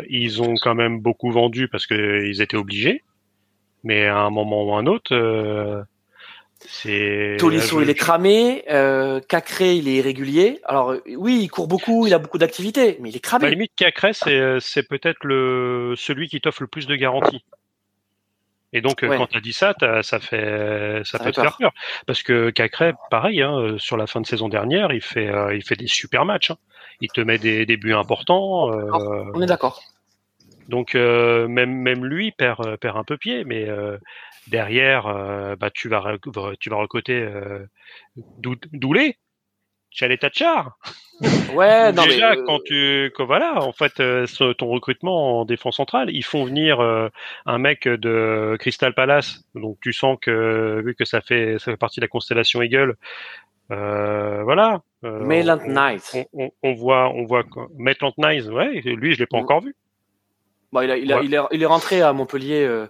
[0.10, 3.04] ils ont quand même beaucoup vendu parce qu'ils étaient obligés.
[3.84, 5.86] Mais à un moment ou à un autre,
[7.38, 10.60] Tolisso il est cramé, euh, Cacré il est irrégulier.
[10.66, 13.46] Alors oui, il court beaucoup, il a beaucoup d'activités, mais il est cramé.
[13.46, 17.44] À la limite, Cacré c'est c'est peut-être le celui qui t'offre le plus de garanties.
[18.74, 19.18] Et donc, euh, Ouais.
[19.18, 21.72] quand tu as dit ça, t'as- ça fait, ça, Ça peut fait te faire peur.
[22.08, 25.56] Parce que Cacré, pareil, hein, euh, sur la fin de saison dernière, il fait, euh,
[25.56, 26.52] il fait des super matchs.
[26.52, 26.58] hein.
[27.00, 28.72] Il te met des, des buts importants.
[28.74, 29.82] euh, On est d'accord.
[30.68, 33.46] donc, euh, même, même lui perd, euh, perd un peu pied.
[33.46, 33.98] Mais euh,
[34.48, 36.16] derrière, euh, bah, tu vas,
[36.60, 37.66] tu vas recoter euh,
[38.38, 39.18] Dou- Doulé,
[39.90, 40.78] Chalet Tachar.
[41.54, 45.40] Ouais, non, Déjà, mais, euh, quand tu, quand voilà, en fait, euh, ce- ton recrutement
[45.42, 47.08] en défense centrale, ils font venir euh,
[47.46, 51.78] un mec de Crystal Palace, donc tu sens que vu que ça fait, ça fait
[51.78, 52.96] partie de la constellation Eagle,
[53.72, 54.82] euh, voilà.
[55.04, 56.12] Euh, Maitland on, Knight.
[56.14, 57.44] on, on, on voit, on voit.
[57.78, 59.42] Maitland Nice, ouais, lui, je l'ai pas Mm.
[59.42, 59.76] encore vu.
[60.72, 61.26] Bon, il, a- il, a- Ouais.
[61.26, 62.88] il est, il est rentré à Montpellier euh,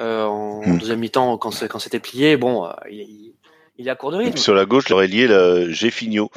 [0.00, 0.78] euh, en Hmm.
[0.78, 2.36] deuxième mi-temps quand, c'était plié.
[2.36, 3.34] Bon, euh, il, il-
[3.78, 4.34] il est à court de Et rythme.
[4.34, 6.30] puis sur la gauche, j'aurais lié là, Géfinio.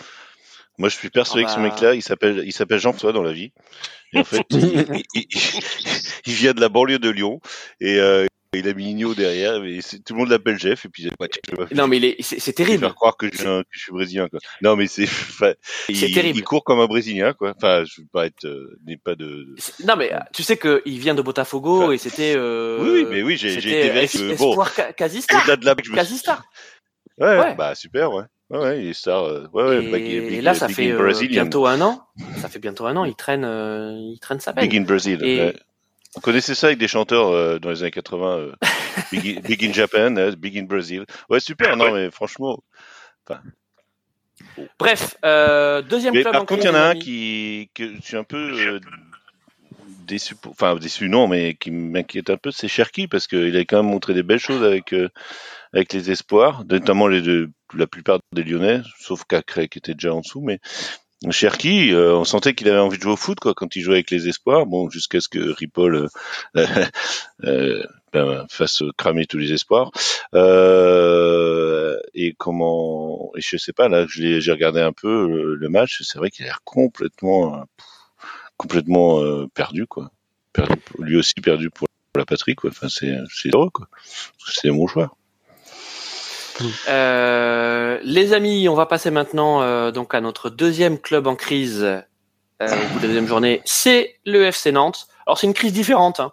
[0.77, 1.63] Moi, je suis persuadé Ah que ce bah.
[1.63, 3.51] mec-là, il s'appelle, il s'appelle Jean-François dans la vie.
[4.13, 5.03] Et en fait, il-
[6.25, 7.41] il vient de la banlieue de Lyon
[7.81, 8.25] et euh,
[8.57, 9.61] il a mis Igno derrière.
[9.81, 10.85] C'est- tout le monde l'appelle Jeff.
[10.85, 11.27] Et puis, ouais,
[11.69, 12.79] je Non, mais il est- c'est terrible.
[12.81, 14.27] faire croire que je, que je suis brésilien.
[14.29, 14.39] Quoi.
[14.61, 15.53] Non, mais c'est, enfin,
[15.89, 16.39] il, C'est terrible.
[16.39, 17.33] il court comme un brésilien.
[17.33, 17.53] Quoi.
[17.55, 19.55] Enfin, je veux pas être, euh, pas de.
[19.85, 21.95] Non, mais euh, tu sais qu'il vient de Botafogo Ouais.
[21.95, 22.33] et c'était.
[22.35, 24.57] euh, Oui, oui, mais oui, j'ai- été es- euh, bon.
[24.97, 25.41] Quasi star.
[25.41, 26.43] Au-delà de là, je me Quasi star.
[27.17, 27.55] Ouais, Ouais.
[27.55, 28.23] bah super, ouais.
[28.49, 29.23] Ouais, il est star.
[29.23, 32.05] euh, Ouais, ouais, et, big- et là, ça big fait euh, bientôt un an.
[32.41, 33.05] Ça fait bientôt un an.
[33.05, 34.67] Il traîne, euh, il traîne sa peine.
[34.67, 35.19] Big in Brazil.
[35.23, 35.55] Et- ouais.
[36.15, 38.38] On connaissait ça avec des chanteurs euh, dans les années 80.
[38.38, 38.51] euh,
[39.12, 41.06] big, in, Big in Japan, euh, Big in Brazil.
[41.30, 42.60] Ouais, super, non, mais franchement.
[44.80, 46.34] Bref, euh, deuxième Mais club.
[46.34, 48.80] par en contre, il y en a un qui, que je suis un peu euh,
[50.06, 53.60] déçu, pour- enfin déçu non, mais qui m'inquiète un peu, c'est Cherki parce qu'il a
[53.62, 55.10] quand même montré des belles choses avec euh,
[55.73, 60.13] avec les espoirs, notamment les deux, la plupart des Lyonnais, sauf Cacré qui était déjà
[60.13, 60.60] en dessous, mais
[61.31, 63.95] Cherki, euh, on sentait qu'il avait envie de jouer au foot quoi quand il jouait
[63.95, 64.65] avec les espoirs.
[64.65, 66.07] Bon, jusqu'à ce que Ripoll euh,
[67.43, 67.83] euh,
[68.13, 69.91] ben, fasse cramer tous les espoirs.
[70.33, 76.01] Euh, et comment, et je sais pas là, j'ai regardé un peu le, match.
[76.03, 77.65] C'est vrai qu'il a l'air complètement,
[78.57, 80.11] complètement perdu quoi.
[80.99, 82.69] Lui aussi perdu pour la patrie quoi.
[82.69, 83.88] Enfin c'est, c'est heureux quoi.
[84.45, 85.15] C'est mon joueur.
[86.87, 91.83] Euh, les amis, on va passer maintenant euh, donc à notre deuxième club en crise
[91.83, 92.01] euh,
[92.61, 93.61] au bout de la deuxième journée.
[93.65, 95.07] C'est le FC Nantes.
[95.25, 96.19] Alors c'est une crise différente.
[96.19, 96.31] Hein.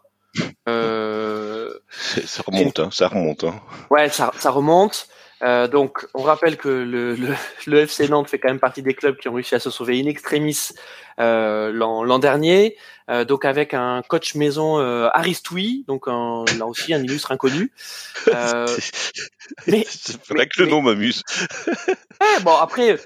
[0.69, 3.45] Euh, Ça remonte, hein, ça remonte.
[3.45, 3.61] Hein.
[3.91, 5.09] ouais, ça, ça remonte.
[5.43, 7.35] Euh, donc on rappelle que le, le,
[7.67, 10.01] le FC Nantes fait quand même partie des clubs qui ont réussi à se sauver
[10.01, 10.71] in extremis
[11.19, 12.77] euh, l'an dernier.
[13.11, 17.73] Euh, donc avec un coach maison Aristoui, donc un, là aussi un illustre inconnu.
[19.67, 19.85] Mais-
[20.31, 21.23] vrai que le mais- nom m'amuse.
[22.21, 22.97] Ouais, bon après,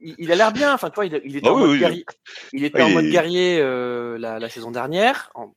[0.00, 0.74] il, il a l'air bien.
[0.74, 1.78] Enfin, tu vois, il, il était en oui, mode oui.
[1.78, 2.06] guerrier.
[2.52, 5.30] Il était Ah, en mode guerrier la, la saison dernière.
[5.34, 5.52] En,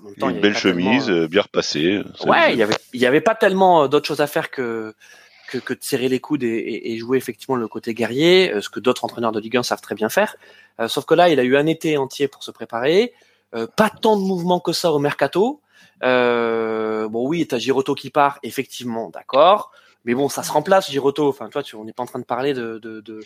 [0.00, 2.02] en même temps, il y Une belle tellement, chemise, euh, euh, bien repassée.
[2.18, 4.50] ça- Ouais, il y avait, il y avait pas tellement euh, d'autres choses à faire
[4.50, 4.94] que
[5.48, 8.60] que, que de serrer les coudes et, et- et jouer effectivement le côté guerrier, euh,
[8.60, 10.36] ce que d'autres entraîneurs de Ligue 1 savent très bien faire.
[10.78, 13.12] Euh, sauf que là, il a eu un été entier pour se préparer.
[13.56, 15.60] Euh, pas tant de mouvements que ça au mercato.
[16.04, 19.72] Euh, bon, oui, t'as Giroto qui part, effectivement, d'accord.
[20.04, 21.28] Mais bon, ça se remplace, Giroto.
[21.28, 22.78] Enfin, toi, tu, on n'est pas en train de parler de.
[22.78, 23.20] de, de...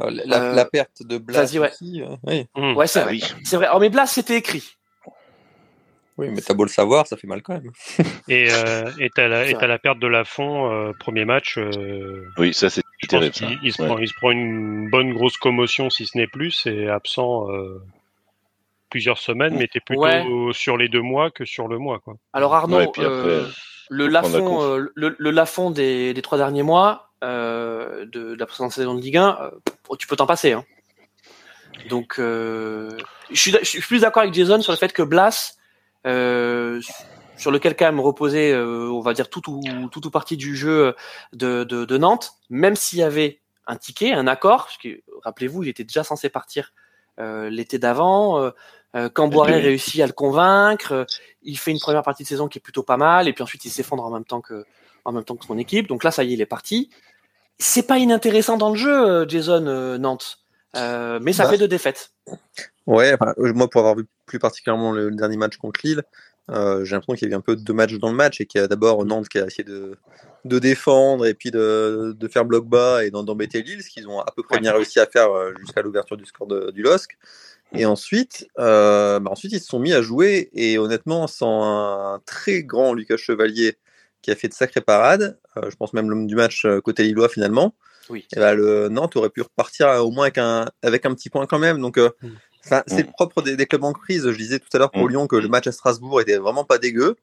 [0.00, 1.70] Euh, La, Euh, perte de Blas vas-y, ouais.
[1.70, 2.46] aussi, euh, oui.
[2.74, 3.12] Ouais, c'est Ah vrai.
[3.12, 3.24] oui.
[3.44, 3.68] C'est vrai.
[3.72, 4.64] Oh, mais Blas, c'était écrit.
[6.16, 7.70] Oui, mais t'as beau le savoir, ça fait mal quand même.
[8.28, 11.58] Et euh, et t'as la, la perte de Lafont, euh, premier match.
[11.58, 13.32] Euh, Oui, ça c'est terrible.
[13.62, 13.88] il se, Ouais.
[13.88, 17.82] prend, il se prend une bonne grosse commotion, si ce n'est plus, et absent euh,
[18.90, 20.24] plusieurs semaines, mais t'es plutôt Ouais.
[20.52, 21.98] sur les deux mois que sur le mois.
[21.98, 22.14] Quoi.
[22.32, 23.46] Alors Arnaud, Ouais, puis après, euh,
[23.90, 24.62] le faut prendre la Lafond, conf.
[24.64, 28.94] euh, le, le Lafond des, des trois derniers mois euh, de, de la précédente saison
[28.94, 30.52] de Ligue 1, euh, pff, tu peux t'en passer.
[30.52, 30.64] Hein.
[31.88, 32.90] Donc, euh,
[33.30, 35.63] je, suis, je suis plus d'accord avec Jason sur le fait que Blas, euh,
[36.04, 40.54] sur lequel quand même reposait, euh, on va dire tout ou tout ou partie du
[40.56, 40.94] jeu
[41.32, 45.62] de, de, de Nantes, même s'il y avait un ticket, un accord, parce que rappelez-vous,
[45.64, 46.72] il était déjà censé partir
[47.18, 48.38] euh, l'été d'avant.
[48.40, 48.50] Euh,
[48.94, 50.92] euh, Camboiré réussit à le convaincre.
[50.92, 51.04] euh,
[51.42, 53.64] il fait une première partie de saison qui est plutôt pas mal, et puis ensuite
[53.64, 54.64] il s'effondre en même temps que
[55.04, 55.88] en même temps que son équipe.
[55.88, 56.90] Donc là, ça y est, il est parti.
[57.58, 60.38] C'est pas inintéressant dans le jeu, euh, Jason euh, Nantes,
[60.76, 61.50] Euh, mais ça Bah.
[61.50, 62.10] fait deux défaites.
[62.86, 66.02] Ouais, enfin, euh, moi pour avoir vu plus particulièrement le, le dernier match contre Lille,
[66.50, 68.46] euh, j'ai l'impression qu'il y a eu un peu de matchs dans le match et
[68.46, 69.96] qu'il y a d'abord Nantes qui a essayé de,
[70.44, 74.20] de défendre et puis de, de faire bloc bas et d'embêter Lille, ce qu'ils ont
[74.20, 77.12] à peu près bien réussi à faire euh, jusqu'à l'ouverture du score de- du LOSC.
[77.76, 81.64] Et ensuite, euh, bah ensuite, ils se sont mis à jouer et honnêtement, sans
[82.14, 83.78] un très grand Lucas Chevalier
[84.22, 87.28] qui a fait de sacrées parades, euh, je pense même l'homme du match côté Lillois
[87.28, 87.74] finalement,
[88.10, 88.26] Oui.
[88.34, 91.46] et bah, le Nantes aurait pu repartir au moins avec un, avec un petit point
[91.46, 91.80] quand même.
[91.80, 92.28] Donc, euh, Mm.
[92.66, 93.12] Enfin, c'est Mm.
[93.12, 94.30] propre des, des clubs en crise.
[94.30, 95.10] Je disais tout à l'heure pour Mm.
[95.10, 97.16] Lyon que le match à Strasbourg était vraiment pas dégueu.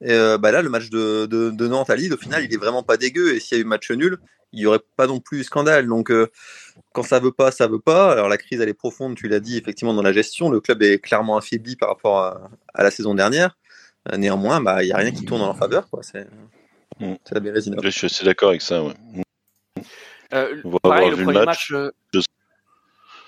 [0.00, 2.52] Et euh, bah là, le match de, de, de, Nantes à Lille, au final, il
[2.52, 3.34] est vraiment pas dégueu.
[3.34, 4.18] Et s'il y a eu match nul,
[4.52, 5.86] il y aurait pas non plus scandale.
[5.86, 6.28] Donc, euh,
[6.92, 8.12] quand ça veut pas, ça veut pas.
[8.12, 10.50] Alors, la crise, elle est profonde, tu l'as dit, effectivement, dans la gestion.
[10.50, 13.56] Le club est clairement affaibli par rapport à, à la saison dernière.
[14.12, 15.88] Euh, néanmoins, bah, il n'y a rien qui tourne en leur faveur.
[16.02, 16.26] C'est
[17.00, 17.14] Mm.
[17.32, 17.76] la Bérésina.
[17.82, 18.82] Je suis assez d'accord avec ça.
[18.84, 18.92] Ouais.
[20.32, 21.72] Euh, On va pareil, avoir le vu le premier match.
[21.72, 21.90] euh,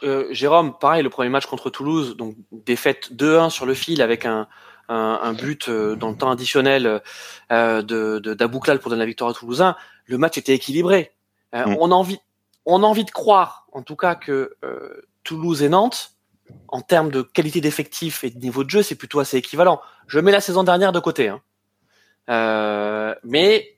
[0.03, 4.27] euh, Jérôme, pareil, le premier match contre Toulouse, donc défaite 2-1 sur le fil avec
[4.27, 4.49] un,
[4.89, 7.03] un, un but euh, dans le temps additionnel
[7.53, 9.77] euh, de, d'Abouklal pour donner la victoire aux Toulousains.
[10.07, 11.13] Le match était équilibré.
[11.55, 11.77] Euh, Mm.
[11.81, 12.19] On a envie,
[12.65, 16.13] on a envie de croire, en tout cas, que euh, Toulouse et Nantes,
[16.69, 19.81] en termes de qualité d'effectif et de niveau de jeu, c'est plutôt assez équivalent.
[20.07, 21.41] Je mets la saison dernière de côté, hein.
[22.29, 23.77] Euh, mais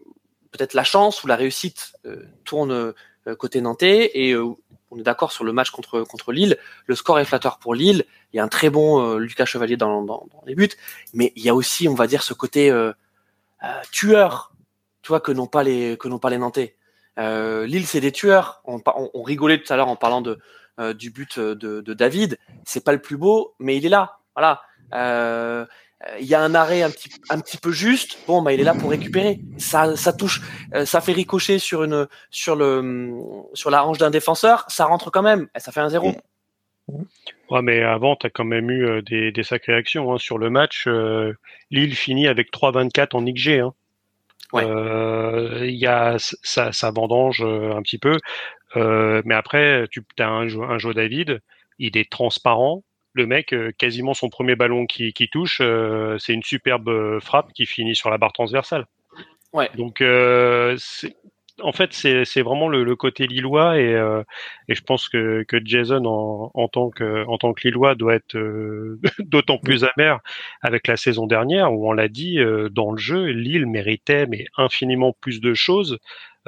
[0.52, 4.54] peut-être la chance ou la réussite euh, tourne euh, côté nantais et euh,
[4.90, 6.56] on est d'accord sur le match contre Lille.
[6.86, 8.04] Le score est flatteur pour Lille.
[8.32, 10.68] Il y a un très bon euh, Lucas Chevalier dans, les buts,
[11.14, 12.92] mais il y a aussi, on va dire, ce côté euh,
[13.64, 14.52] euh, tueur,
[15.02, 16.76] tu que n'ont pas les que Nantais.
[17.16, 18.62] Lille, c'est des tueurs.
[18.64, 22.38] On, rigolait tout à l'heure en parlant du but de, de David.
[22.64, 24.18] C'est pas le plus beau, mais il est là.
[24.36, 24.62] Voilà.
[26.06, 28.18] Euh, il y a un arrêt un petit un petit peu juste.
[28.26, 29.40] Bon, bah il est là pour récupérer.
[29.56, 30.40] Ça ça touche,
[30.74, 33.14] euh, ça fait ricocher sur une sur le
[33.54, 34.64] sur la hanche d'un défenseur.
[34.68, 35.48] Ça rentre quand même.
[35.56, 36.12] Et ça fait un zéro.
[37.50, 40.12] Ouais, mais avant, tu as quand même eu euh, des, des sacrées actions.
[40.12, 40.18] Hein.
[40.18, 41.34] Sur le match, euh,
[41.70, 43.60] Lille finit avec 3-24 en XG.
[43.60, 43.74] Hein.
[44.52, 44.64] Ouais.
[44.64, 48.18] Euh, Il y a ça, ça vendange un petit peu,
[48.76, 51.40] Euh, mais après, tu as un, un Joe David,
[51.78, 52.82] il est transparent.
[53.14, 57.20] Le mec, euh, quasiment son premier ballon qui, qui touche, euh, c'est une superbe euh,
[57.20, 58.86] frappe qui finit sur la barre transversale.
[59.52, 59.70] Ouais.
[59.76, 60.02] Donc,
[61.62, 64.22] en fait, c'est c'est vraiment le, le côté lillois et, euh,
[64.68, 68.14] et je pense que, que Jason, en, en, tant que, en tant que lillois, doit
[68.14, 70.20] être euh, d'autant plus amer
[70.62, 74.46] avec la saison dernière où on l'a dit, euh, dans le jeu, Lille méritait mais
[74.56, 75.98] infiniment plus de choses.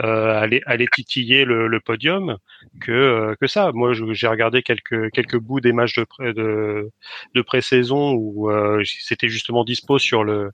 [0.02, 2.38] Euh, aller, aller titiller le, le podium
[2.80, 3.70] que euh, que ça.
[3.72, 6.90] Moi, j'ai regardé quelques quelques bouts des matchs de pré, de,
[7.34, 10.50] de pré-saison où euh, c'était justement dispo sur le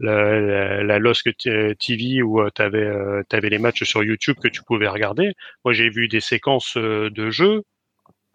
[0.00, 2.92] la, la, la LOSC TV où tu avais
[3.28, 5.32] t'avais les matchs sur YouTube que tu pouvais regarder.
[5.64, 7.62] Moi, j'ai vu des séquences de jeu.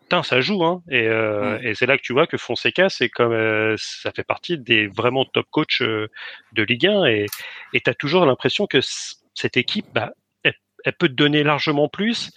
[0.10, 0.82] Putain, ça joue, hein.
[0.89, 4.24] Et, euh, et c'est là que tu vois que Fonseca, c'est comme euh, ça fait
[4.24, 6.08] partie des vraiment top coachs euh,
[6.54, 7.26] de Ligue 1 et
[7.74, 8.80] et t'as toujours l'impression que
[9.36, 10.13] cette équipe, bah,
[10.86, 12.32] elle, peut te donner largement plus,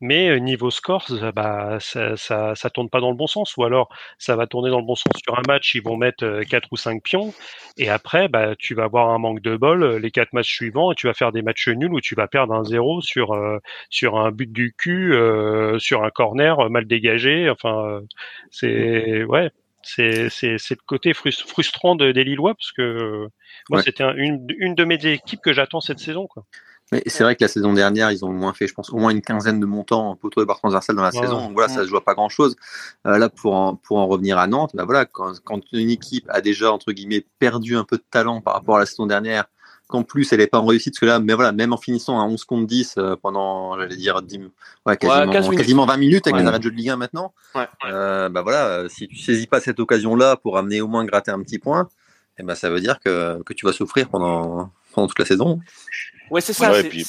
[0.00, 3.56] mais euh, niveau score, ça, bah, ça, ça, ça tourne pas dans le bon sens.
[3.56, 6.24] Ou alors, ça va tourner dans le bon sens sur un match, ils vont mettre
[6.24, 7.32] euh, quatre ou cinq pions,
[7.78, 10.92] et après, bah, tu vas avoir un manque de bol euh, les quatre matchs suivants,
[10.92, 13.58] et tu vas faire des matchs nuls où tu vas perdre un zéro sur euh,
[13.88, 17.48] sur un but du cul, euh, sur un corner euh, mal dégagé.
[17.48, 18.00] Enfin, euh,
[18.50, 19.50] c'est ouais.
[19.86, 23.28] C'est, c'est, c'est le côté frus- frustrant de, des Lillois parce que euh,
[23.68, 23.82] moi Ouais.
[23.82, 26.44] c'était un- une, une de mes équipes que j'attends cette saison quoi.
[26.94, 29.10] Mais c'est vrai que la saison dernière, ils ont moins fait, je pense, au moins
[29.10, 31.40] une quinzaine de montants en poteau et barre transversale dans la saison.
[31.42, 32.56] Donc voilà, ça se joue à pas grand chose.
[33.04, 36.40] là, pour en, pour en revenir à Nantes, bah voilà, quand, quand une équipe a
[36.40, 39.44] déjà, entre guillemets, perdu un peu de talent par rapport à la saison dernière,
[39.86, 42.18] qu'en plus elle n'est pas en réussite, parce que là, mais voilà, même en finissant
[42.18, 44.40] à 11 contre 10 euh, pendant, j'allais dire, 10,
[44.86, 45.58] ouais, quasiment, 15 minutes.
[45.58, 46.40] quasiment 20 minutes avec Ouais.
[46.42, 47.34] les arrêts de jeu de Ligue 1 maintenant,
[47.86, 51.32] euh, bah voilà, euh, si tu saisis pas cette occasion-là pour amener au moins gratter
[51.32, 51.88] un petit point,
[52.38, 55.60] eh ben, ça veut dire que, que tu vas souffrir pendant, pendant toute la saison.
[56.30, 56.72] Ouais, c'est ça.
[56.72, 57.04] Ouais, puis-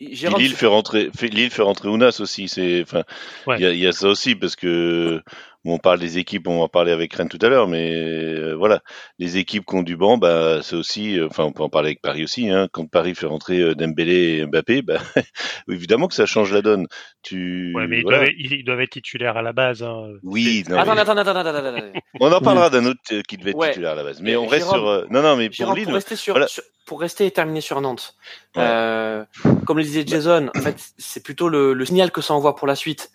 [0.00, 2.48] Jérôme, Lille fait rentrer, fait, Lille fait rentrer Ounas aussi.
[2.48, 3.02] C'est, enfin,
[3.46, 3.60] il Ouais.
[3.60, 5.20] y, a, il y a ça aussi parce que
[5.64, 8.54] on parle des équipes, on va en parler avec Rennes tout à l'heure, mais euh,
[8.56, 8.80] voilà,
[9.18, 11.88] les équipes qui ont du banc, bah, c'est aussi, euh, enfin, on peut en parler
[11.88, 12.48] avec Paris aussi.
[12.48, 14.98] Hein, quand Paris fait rentrer euh, Dembélé et Mbappé, bah,
[15.68, 16.86] évidemment que ça change la donne.
[17.22, 19.82] Tu, Ouais, mais ils, doivent, être- ils doivent être titulaires à la base.
[19.82, 20.12] Hein.
[20.22, 22.00] Oui, non, Attends, mais attends, attends, attends, attends, attends, attends.
[22.20, 23.68] on en parlera d'un autre euh, qui devait être Ouais.
[23.70, 24.20] titulaire à la base.
[24.22, 24.88] Mais Mais on reste Jérôme- sur.
[24.88, 26.46] euh, non, non, mais pour Lille, pour rester sur, voilà.
[26.46, 28.14] sur- pour rester et terminer sur Nantes.
[28.56, 28.62] Ouais.
[28.64, 29.24] Euh,
[29.66, 32.66] comme le disait Jason, en fait, c'est plutôt le, le signal que ça envoie pour
[32.66, 33.10] la suite.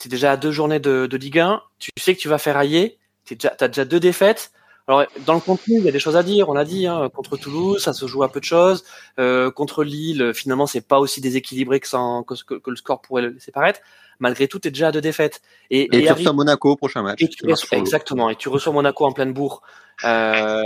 [0.00, 2.38] Tu es déjà à deux journées de, de Ligue 1, tu sais que tu vas
[2.38, 4.50] faire railler, tu as déjà deux défaites.
[4.86, 6.50] Alors, dans le contenu, il y a des choses à dire.
[6.50, 8.84] On l'a dit, hein, contre Toulouse, ça se joue à peu de choses.
[9.18, 12.34] Euh, contre Lille, finalement, c'est pas aussi déséquilibré que, en- que,
[12.66, 13.80] le score pourrait le laisser paraître.
[14.18, 15.40] Malgré tout, tu es déjà à deux défaites.
[15.70, 17.22] Et, Et, tu arrive- reçois Monaco au prochain match.
[17.22, 18.28] et tu reçois- exactement.
[18.28, 19.62] Et tu reçois Monaco en pleine bourre
[20.04, 20.62] euh,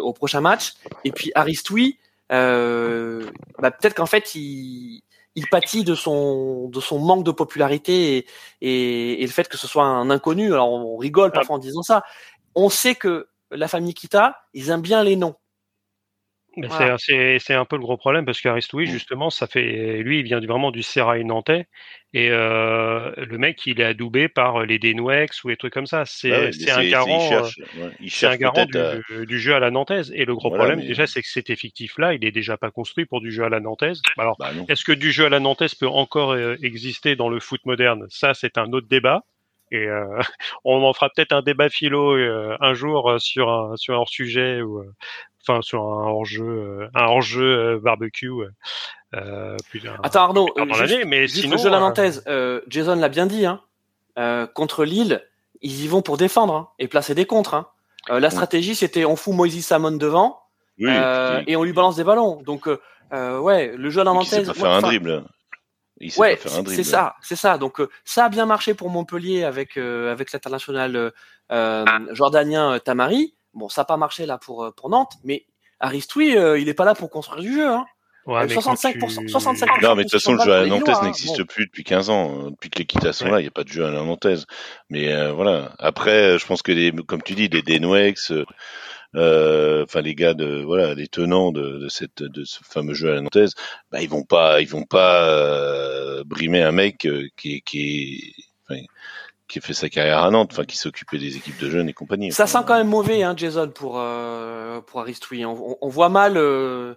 [0.00, 0.72] au prochain match.
[1.04, 1.98] Et puis Aristoui,
[2.32, 3.22] euh,
[3.58, 5.02] bah, peut-être qu'en fait il,
[5.34, 8.26] il pâtit de son de son manque de popularité et,
[8.60, 10.52] et, et le fait que ce soit un inconnu.
[10.52, 12.02] Alors on rigole parfois en disant ça.
[12.54, 15.36] On sait que la famille Kita, ils aiment bien les noms.
[16.98, 18.90] C'est un peu le gros problème parce qu'Aristoui, mmh.
[18.90, 21.66] justement, ça fait, lui, il vient vraiment du Serail nantais
[22.14, 26.04] et euh, le mec, il est adoubé par les Denouex ou les trucs comme ça.
[26.06, 27.44] C'est bah un garant,
[28.08, 30.10] c'est un garant du, jeu à la nantaise.
[30.14, 33.20] Et le gros problème, déjà, c'est que cet effectif-là, il est déjà pas construit pour
[33.20, 34.00] du jeu à la nantaise.
[34.16, 37.40] Alors, bah est-ce que du jeu à la nantaise peut encore euh, exister dans le
[37.40, 38.06] foot moderne?
[38.08, 39.24] Ça, c'est un autre débat.
[39.70, 40.20] Et euh,
[40.64, 43.98] on en fera peut-être un débat philo euh, un jour euh, sur un sur un
[43.98, 44.84] hors sujet ou
[45.42, 48.30] enfin sur un hors jeu un hors jeu barbecue.
[49.14, 49.56] Euh,
[50.02, 50.48] Attends Arnaud,
[51.06, 52.24] mais sinon, le jeu la nantaise,
[52.68, 53.62] Jason l'a bien dit, hein,
[54.54, 55.24] contre Lille,
[55.62, 57.54] ils y vont pour défendre hein, et placer des contres.
[57.54, 57.68] Hein.
[58.08, 60.40] la stratégie, c'était on fout Moïse Samon devant
[60.78, 62.42] et on lui balance des ballons.
[62.42, 62.68] Donc
[63.12, 64.52] ouais, le jeu à la nantaise.
[64.52, 65.24] faire un dribble
[66.18, 67.58] ouais, c'est ça, c'est ça.
[67.58, 71.10] Donc euh, ça a bien marché pour Montpellier avec euh, avec l'international euh,
[71.50, 71.98] ah.
[72.12, 73.34] jordanien Tamari.
[73.54, 75.46] Bon, ça n'a pas marché là pour pour Nantes, mais
[75.80, 77.68] Aristoui, il est pas là pour construire du jeu.
[77.68, 77.86] Hein.
[78.26, 81.64] Ouais, 65%, 65 Non, mais de toute façon, le jeu à la Nantaise n'existe plus
[81.64, 82.50] depuis 15 ans.
[82.50, 84.44] Depuis que les Kitas sont là, il n'y a pas de jeu à la Nantaise.
[84.90, 85.72] Mais voilà.
[85.78, 88.44] Après, je pense que, les, comme tu dis, des Denwex, euh,
[89.14, 93.20] enfin les gars de voilà les tenants de, cette de ce fameux jeu à la
[93.20, 93.54] nantaise,
[93.90, 98.34] bah ils vont pas ils vont pas euh, brimer un mec euh, qui qui
[99.48, 101.94] qui a fait sa carrière à Nantes, enfin qui s'occupait des équipes de jeunes et
[101.94, 102.30] compagnie.
[102.30, 105.06] Ça sent quand même mauvais, hein, Jason, pour euh, pour.
[105.80, 106.94] On, voit mal euh,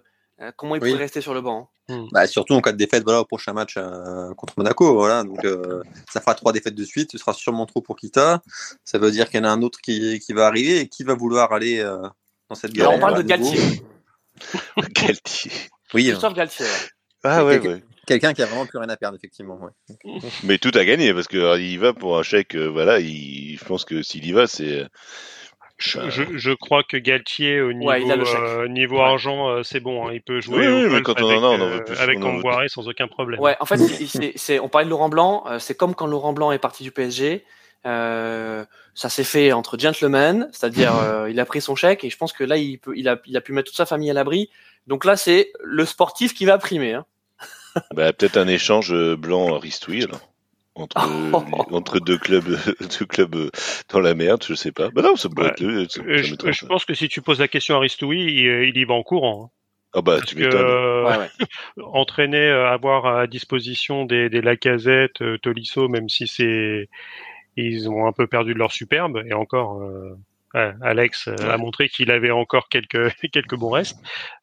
[0.56, 1.70] comment il pourrait rester sur le banc.
[1.88, 2.06] Hmm.
[2.12, 4.94] Bah, surtout en cas de défaite voilà, au prochain match euh, contre Monaco.
[4.94, 7.12] Voilà, donc, euh, ça fera trois défaites de suite.
[7.12, 8.42] Ce sera sûrement trop pour Kita.
[8.84, 11.04] Ça veut dire qu'il y en a un autre qui, qui va arriver et qui
[11.04, 12.02] va vouloir aller euh,
[12.48, 12.92] dans cette guerre.
[12.92, 13.82] On parle de Galtier.
[14.94, 15.52] Galtier.
[15.94, 16.08] Oui.
[16.08, 16.66] Christophe Galtier.
[17.24, 17.82] Ah ouais, ouais.
[18.06, 19.60] Quelqu'un qui a vraiment plus rien à perdre, effectivement.
[20.42, 22.56] Mais tout a gagné parce qu'il y va pour un chèque.
[22.56, 24.86] voilà, il, je pense que s'il y va, c'est
[25.82, 30.22] je, je, crois que Galtier au niveau, euh, niveau argent, euh, c'est bon, hein, il
[30.22, 33.40] peut jouer oui, quand avec, on avec sans aucun problème.
[33.40, 33.78] Ouais, en fait,
[34.36, 36.90] c'est, on parlait de Laurent Blanc, euh, c'est comme quand Laurent Blanc est parti du
[36.90, 37.44] PSG.
[37.84, 38.64] Euh,
[38.94, 40.92] ça s'est fait entre gentlemen, c'est-à-dire
[41.28, 43.36] il a pris son chèque et je pense que là il peut, il a, il
[43.36, 44.50] a pu mettre toute sa famille à l'abri.
[44.86, 46.94] Donc là c'est le sportif qui va primer.
[46.94, 47.04] Hein.
[47.94, 50.31] bah, peut-être un échange blanc Ristoui alors
[50.74, 50.96] entre,
[51.72, 52.44] entre deux clubs,
[52.98, 53.50] deux clubs euh,
[53.90, 54.90] dans la merde, je sais pas.
[54.90, 55.60] Bah non, ça peut être.
[55.60, 59.46] je, pense que si tu poses la question à Ristoui, il, y va en courant.
[59.46, 59.56] Hein.
[59.94, 60.64] Ah bah, tu m'étonnes.
[60.64, 61.26] Euh,
[61.82, 66.88] entraîner, euh, avoir à disposition des, des Lacazette, Tolisso, même si c'est,
[67.56, 69.82] ils ont un peu perdu de leur superbe, et encore,
[70.54, 73.98] Alex euh, a montré qu'il avait encore quelques quelques bons restes.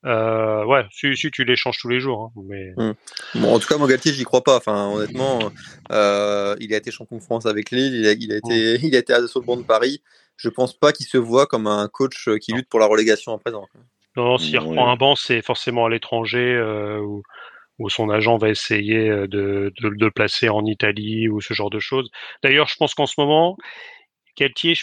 [0.06, 2.32] Euh, ouais, si, si, tu les changes tous les jours.
[2.36, 2.72] Hein, mais...
[2.78, 2.94] Mmh.
[3.36, 4.58] Bon, en tout cas, moi Galtier, j'y crois pas.
[4.58, 5.52] Enfin, honnêtement,
[5.92, 8.82] euh, il a été champion de France avec Lille, il a, il a été, mmh.
[8.88, 10.02] il a été à sur le banc de Paris.
[10.38, 13.38] Je pense pas qu'il se voit comme un coach qui lutte pour la relégation à
[13.38, 13.68] présent.
[14.16, 17.24] Non, s'il reprend un banc, c'est forcément à l'étranger euh, où,
[17.78, 21.70] où, son agent va essayer de, de, de, le placer en Italie ou ce genre
[21.70, 22.10] de choses.
[22.42, 23.58] D'ailleurs, je pense qu'en ce moment,
[24.38, 24.76] Galtier,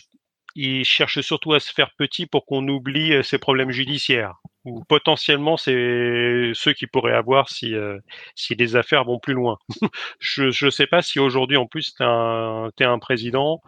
[0.56, 4.82] il cherche surtout à se faire petit pour qu'on oublie euh, ses problèmes judiciaires ou
[4.84, 7.98] potentiellement c'est ceux qui pourraient avoir si euh,
[8.34, 9.58] si les affaires vont plus loin.
[10.18, 13.60] je je sais pas si aujourd'hui en plus t'es un t'es un président,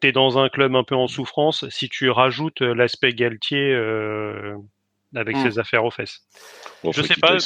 [0.00, 3.74] t'es dans un club un peu en souffrance, si tu rajoutes euh, l'aspect Galtier
[5.16, 5.50] avec mmh.
[5.50, 6.20] ses affaires aux fesses.
[6.84, 7.38] je sais pas.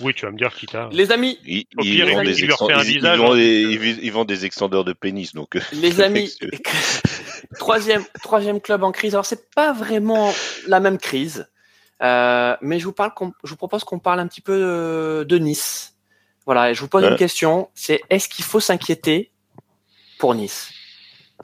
[0.00, 0.88] Oui, tu vas me dire qui t'a.
[0.92, 2.42] Les amis, ils, vendent des
[4.02, 5.56] ils, vendent des extendeurs de pénis, donc.
[5.56, 6.36] Euh, Les amis,
[7.58, 9.14] troisième, troisième club en crise.
[9.14, 10.32] Alors c'est pas vraiment
[10.66, 11.48] la même crise,
[12.02, 13.12] euh, mais je vous parle,
[13.42, 15.94] je vous propose qu'on parle un petit peu de, Nice.
[16.46, 17.68] Voilà, et je vous pose une question.
[17.74, 19.32] C'est est-ce qu'il faut s'inquiéter
[20.18, 20.72] pour Nice?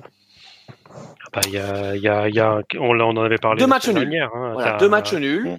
[0.07, 3.59] Ah bah, y a, y a, y a, on, en avait parlé.
[3.59, 4.17] Deux matchs nuls.
[4.17, 5.59] Hein, voilà, deux matchs nuls.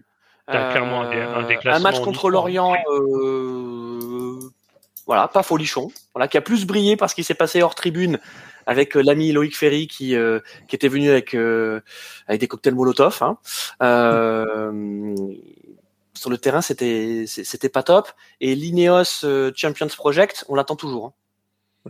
[0.52, 4.40] Euh, un, match contre l'Orient, euh,
[5.08, 8.20] voilà, pas folichon, voilà, qui a plus brillé parce qu'il s'est passé hors tribune
[8.68, 10.16] avec euh, l'ami Loïc Ferry qui
[10.68, 11.34] qui était venu avec
[12.28, 13.24] avec des cocktails Molotov.
[13.24, 13.38] Hein.
[16.14, 18.12] sur le terrain, c'était c'était pas top.
[18.40, 21.08] Et l'Ineos Champions Project, on l'attend toujours.
[21.08, 21.14] Hein.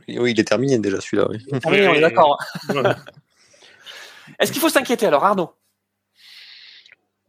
[0.07, 1.27] Oui, il est terminé déjà celui-là.
[1.29, 1.45] Oui.
[1.65, 2.37] on est d'accord.
[4.39, 5.53] Est-ce qu'il faut s'inquiéter alors, Arnaud?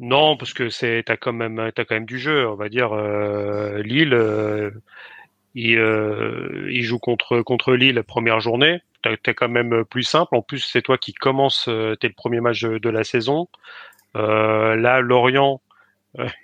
[0.00, 2.48] Non, parce que c'est t'as quand même t'as quand même du jeu.
[2.48, 4.70] On va dire euh, Lille, euh,
[5.54, 8.80] il, euh, il, joue contre contre Lille la première journée.
[9.02, 10.36] T'as as quand même plus simple.
[10.36, 11.64] En plus, c'est toi qui commence.
[12.00, 13.48] T'es le premier match de, la saison.
[14.14, 15.62] là, Lorient,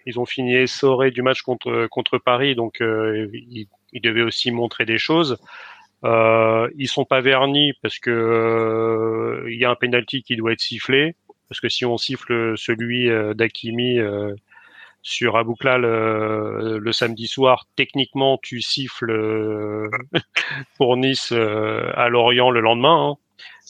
[0.07, 4.87] ils ont fini essoré du match contre contre Paris, donc ils, ils, devaient aussi montrer
[4.87, 5.39] des choses.
[6.05, 11.17] Ils sont pas vernis parce que il y a un penalty qui doit être sifflé.
[11.53, 13.99] Parce que si on siffle celui d'Akimi
[15.03, 19.91] sur Aboukla le, le, samedi soir, techniquement, tu siffles
[20.79, 23.19] pour Nice à Lorient le lendemain.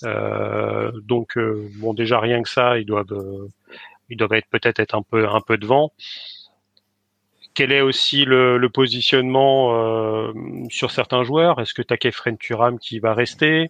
[0.05, 0.93] Hein.
[1.03, 1.37] donc,
[1.81, 3.49] bon, déjà rien que ça, ils doivent,
[4.11, 5.93] ils doivent être peut-être être un peu un peu devant
[7.55, 10.33] quel est aussi le, positionnement euh,
[10.71, 11.61] sur certains joueurs?
[11.61, 13.69] Est-ce que tu as Kefren Turam qui va rester?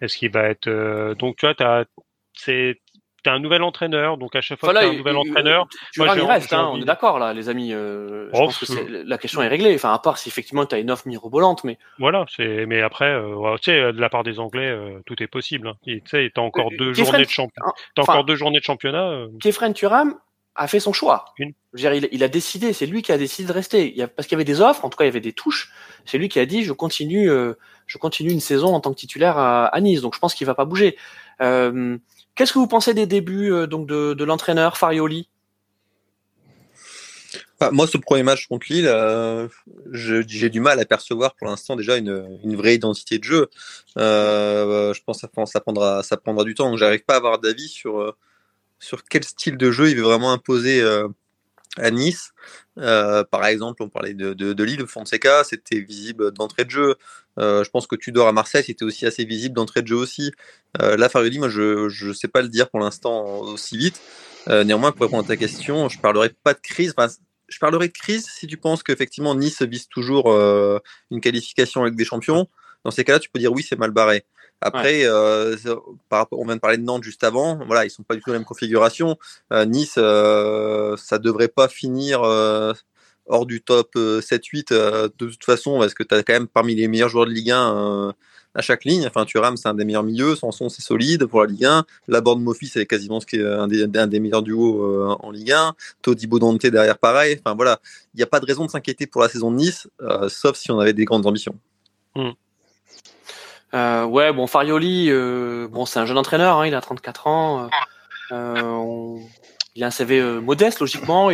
[0.00, 1.84] Est-ce qu'il va être euh, donc tu vois
[2.32, 2.80] c'est
[3.22, 6.00] T'as un nouvel entraîneur, donc à chaque fois voilà, que t'as un nouvel entraîneur, tu
[6.00, 7.72] moi, reste, hein, on est d'accord là, les amis.
[7.72, 9.74] Euh, je oh, pense que la question est réglée.
[9.74, 12.66] Enfin, à part si effectivement tu as une offre mirobolante, mais voilà, c'est.
[12.66, 15.68] Mais après, euh, tu sais, de la part des Anglais, euh, tout est possible.
[15.68, 15.74] Hein.
[15.84, 17.72] Tu sais, t'as encore deux journées de championnat.
[17.94, 19.26] T'as encore deux journées de championnat.
[19.40, 20.16] Kefren Turam,
[20.54, 21.26] a fait son choix.
[21.38, 21.52] Une.
[21.74, 23.88] Dire, il, il, a décidé, c'est lui qui a décidé de rester.
[23.88, 25.20] Il y a, parce qu'il y avait des offres, en tout cas il y avait
[25.20, 25.72] des touches.
[26.04, 27.54] C'est lui qui a dit je continue, euh,
[27.86, 30.00] je continue une saison en tant que titulaire à, à Nice.
[30.00, 30.96] Donc je pense qu'il va pas bouger.
[31.40, 31.96] Euh,
[32.34, 35.28] Qu'est-ce que vous pensez des débuts euh, donc de, l'entraîneur Farioli?
[37.72, 39.46] Moi, ce premier match contre Lille, euh,
[39.92, 43.50] j'ai du mal à percevoir pour l'instant déjà une, vraie identité de jeu.
[43.98, 46.70] Euh, je pense que ça, prendra, du temps.
[46.70, 48.14] Donc j'arrive pas à avoir d'avis sur
[49.10, 50.82] quel style de jeu il veut vraiment imposer
[51.76, 52.32] à Nice.
[52.80, 56.96] Euh, par exemple, on parlait de, de, de Fonseca, c'était visible d'entrée de jeu.
[57.38, 60.32] Euh, je pense que Tudor à Marseille, c'était aussi assez visible d'entrée de jeu aussi.
[60.80, 64.00] Euh, là, Farioli, moi, je ne sais pas le dire pour l'instant aussi vite.
[64.48, 66.94] Euh, néanmoins, pour répondre à ta question, je parlerai pas de crise.
[67.48, 70.30] Je parlerai de crise si tu penses qu'effectivement Nice vise toujours
[71.10, 72.48] une qualification avec des champions.
[72.84, 74.24] Dans ces cas-là, tu peux dire oui, c'est mal barré.
[74.60, 75.56] Après, euh,
[76.08, 77.58] par rapport, on vient de parler de Nantes juste avant.
[77.66, 79.16] Voilà, ils sont pas du tout la même configuration.
[79.52, 82.74] Euh, nice, euh, ça devrait pas finir euh,
[83.26, 86.74] hors du top 7-8 euh, de toute façon, parce que tu as quand même parmi
[86.74, 88.14] les meilleurs joueurs de Ligue 1
[88.52, 89.06] à chaque ligne?
[89.06, 90.34] Enfin, Thuram, c'est un des meilleurs milieux.
[90.34, 91.84] Sanson, c'est solide pour la Ligue 1.
[92.08, 95.30] La bande Mofi, c'est quasiment ce qui est un des, un des meilleurs duos en
[95.30, 95.74] Ligue 1.
[96.02, 97.40] Todibo Dante derrière, pareil.
[97.42, 97.80] Enfin, voilà.
[98.12, 99.88] Il n'y a pas de raison de s'inquiéter pour la saison de Nice,
[100.28, 101.54] sauf si on avait des grandes ambitions.
[102.14, 102.30] Mmh.
[103.74, 107.68] Euh, ouais, bon, Farioli, euh, bon, c'est un jeune entraîneur, hein, il a 34 ans.
[108.32, 109.20] Euh, on...
[109.76, 111.30] Il a un CV euh, modeste, logiquement.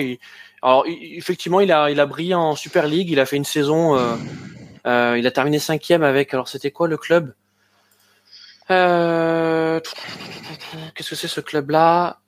[0.62, 3.08] Alors, effectivement, il a, il a brillé en Super League.
[3.10, 3.96] Il a fait une saison.
[4.86, 6.34] Euh, il a terminé cinquième avec.
[6.34, 7.34] Alors, c'était quoi le club?
[10.94, 12.18] Qu'est-ce que c'est ce club-là?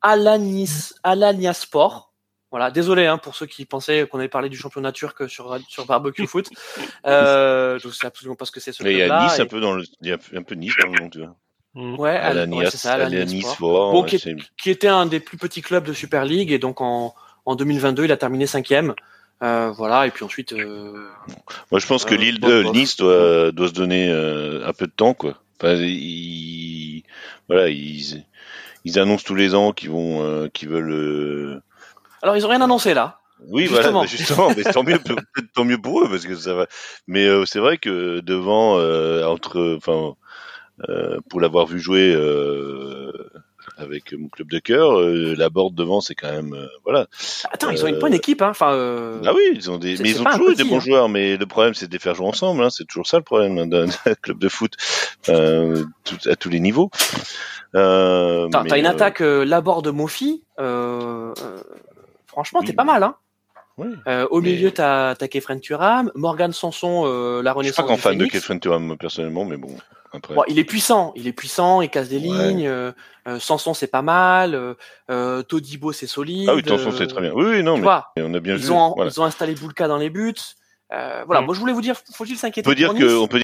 [0.00, 2.11] Alanis, Alania Sport.
[2.52, 5.86] Voilà, désolé hein, pour ceux qui pensaient qu'on avait parlé du championnat turc sur sur
[5.86, 6.48] barbecue foot.
[7.04, 9.60] Euh, je sais absolument pas ce que c'est ce Il y a Nice un peu
[9.60, 11.34] dans le, il y a un peu Nice dans le nom, tu vois.
[11.74, 11.98] Mm.
[11.98, 13.92] Ouais, à la ouais, c'est ça, à la Nice Sport.
[13.92, 14.22] Bon, qui,
[14.56, 18.04] qui, était un des plus petits clubs de Super League et donc en en 2022
[18.04, 18.94] il a terminé cinquième.
[19.42, 20.52] Euh, voilà et puis ensuite.
[20.52, 21.08] Euh,
[21.70, 24.86] Moi je pense que euh, l'île de Nice doit doit se donner euh, un peu
[24.86, 25.38] de temps quoi.
[25.58, 27.02] Enfin, ils,
[27.48, 28.24] voilà ils
[28.84, 31.62] ils annoncent tous les ans qu'ils vont euh, qu'ils veulent
[32.22, 33.18] alors, ils ont rien annoncé là.
[33.48, 33.90] Oui, justement.
[33.90, 34.98] voilà, justement, mais tant mieux,
[35.54, 36.66] tant mieux pour eux parce que ça va.
[37.08, 40.14] Mais euh, c'est vrai que devant, euh, entre, enfin,
[40.88, 42.16] euh, pour l'avoir vu jouer
[43.78, 47.06] avec mon club de cœur, la board devant, c'est quand même, voilà.
[47.50, 48.50] Attends, ils ont une bonne équipe, hein.
[48.50, 49.20] Enfin.
[49.24, 50.80] Ah oui, ils ont des, mais ils ont toujours des bons hein.
[50.80, 51.08] joueurs.
[51.08, 52.62] Mais le problème, c'est de les faire jouer ensemble.
[52.62, 52.70] Hein.
[52.70, 53.86] C'est toujours ça le problème d'un
[54.22, 54.76] club de foot
[55.24, 56.90] tout, à tous les niveaux.
[57.72, 60.44] T'as une attaque euh, Laborde Mofi.
[60.58, 61.32] Euh,
[62.32, 63.14] Franchement, t'es pas mal, hein.
[63.78, 67.68] Oui, euh, au milieu, t'as as Kefren Turam, Morgan Sanson, euh, la renaissance.
[67.68, 69.76] Je suis pas grand fan de Kefren Turam personnellement, mais bon.
[70.12, 70.34] Après...
[70.34, 70.44] bon.
[70.46, 72.66] il est puissant, il est puissant, il casse des lignes.
[72.66, 72.92] Euh,
[73.26, 74.74] euh Sanson, c'est pas mal.
[75.10, 76.48] Euh, Todibo, c'est solide.
[76.50, 77.32] Ah oui, Sanson, c'est très bien.
[77.32, 78.70] Oui, oui non, mais on a bien ils vu.
[78.70, 80.34] Ont, Ils ont installé Boulka dans les buts.
[80.90, 81.44] voilà, mm.
[81.46, 83.40] moi je voulais vous dire, faut-il s'inquiéter On peut dire que, on peut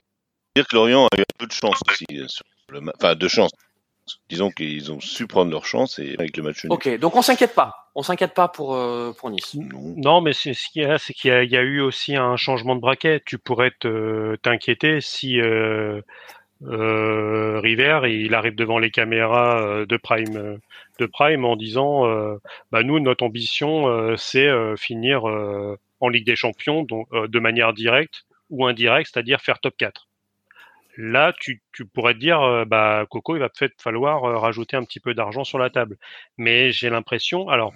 [0.56, 3.50] dire que Lorient a eu un peu de chance aussi, sur le, enfin de chance
[4.28, 6.72] disons qu'ils ont su prendre leur chance et avec le match nul.
[6.72, 7.90] Ok, donc on s'inquiète pas.
[7.94, 9.56] On s'inquiète pas pour euh, pour Nice.
[9.56, 12.76] Non, mais c'est ce qu'il y a, c'est qu'il y, a eu aussi un changement
[12.76, 13.20] de braquet.
[13.24, 13.72] Tu pourrais
[14.42, 16.00] t'inquiéter si euh,
[16.62, 20.58] euh, River il arrive devant les caméras de Prime
[20.98, 22.02] de Prime en disant
[22.72, 28.66] bah nous notre ambition c'est finir en Ligue des Champions donc de manière directe ou
[28.66, 30.07] indirecte, c'est-à-dire faire top 4
[30.98, 35.00] là, tu, tu, pourrais te dire, bah, Coco, il va peut-être falloir rajouter un petit
[35.00, 35.96] peu d'argent sur la table.
[36.36, 37.72] Mais j'ai l'impression, alors,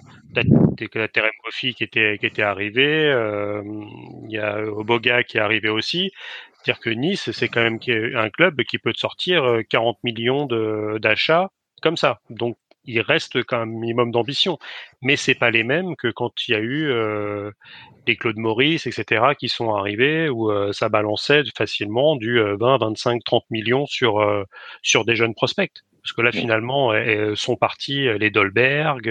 [0.77, 3.07] que la Terem Kofi qui était, qui était arrivé,
[4.25, 6.11] il y a Oboga qui est arrivé aussi.
[6.65, 7.79] Dire que Nice, c'est quand même
[8.15, 10.45] un club qui peut te sortir 40 millions
[10.97, 11.49] d'achats
[11.81, 12.21] comme ça.
[12.29, 14.57] Donc, il reste quand même un minimum d'ambition.
[15.01, 17.51] Mais c'est pas les mêmes que quand il y a eu euh,
[18.07, 23.23] les Claude Maurice, etc., qui sont arrivés où euh, ça balançait facilement du 20, 25,
[23.23, 24.43] 30 millions sur euh,
[24.81, 25.83] sur des jeunes prospects.
[26.03, 26.91] Parce que là, finalement,
[27.35, 29.09] sont partis les Dolberg,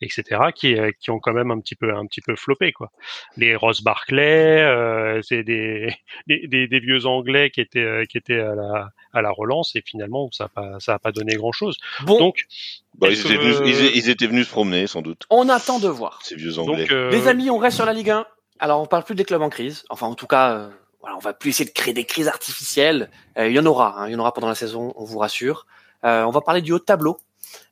[0.00, 2.92] etc., qui, qui ont quand même un petit peu, un petit peu floppé, quoi.
[3.36, 5.92] Les Ross Barclay, c'est des,
[6.28, 10.28] des, des, vieux Anglais qui étaient, qui étaient à la, à la relance et finalement,
[10.30, 11.76] ça n'a pas, ça a pas donné grand chose.
[12.04, 12.18] Bon.
[12.18, 12.46] Donc,
[12.94, 13.58] bah, ils, étaient venus,
[13.94, 15.24] ils, étaient venus, se promener, sans doute.
[15.30, 16.20] On attend de voir.
[16.22, 16.86] Ces vieux Anglais.
[16.86, 18.26] Donc, Les amis, on reste sur la Ligue 1.
[18.58, 19.84] Alors, on parle plus des clubs en crise.
[19.90, 23.10] Enfin, en tout cas, voilà, on va plus essayer de créer des crises artificielles.
[23.36, 25.66] il y en aura, hein, il y en aura pendant la saison, on vous rassure.
[26.04, 27.18] Euh, on va parler du haut de tableau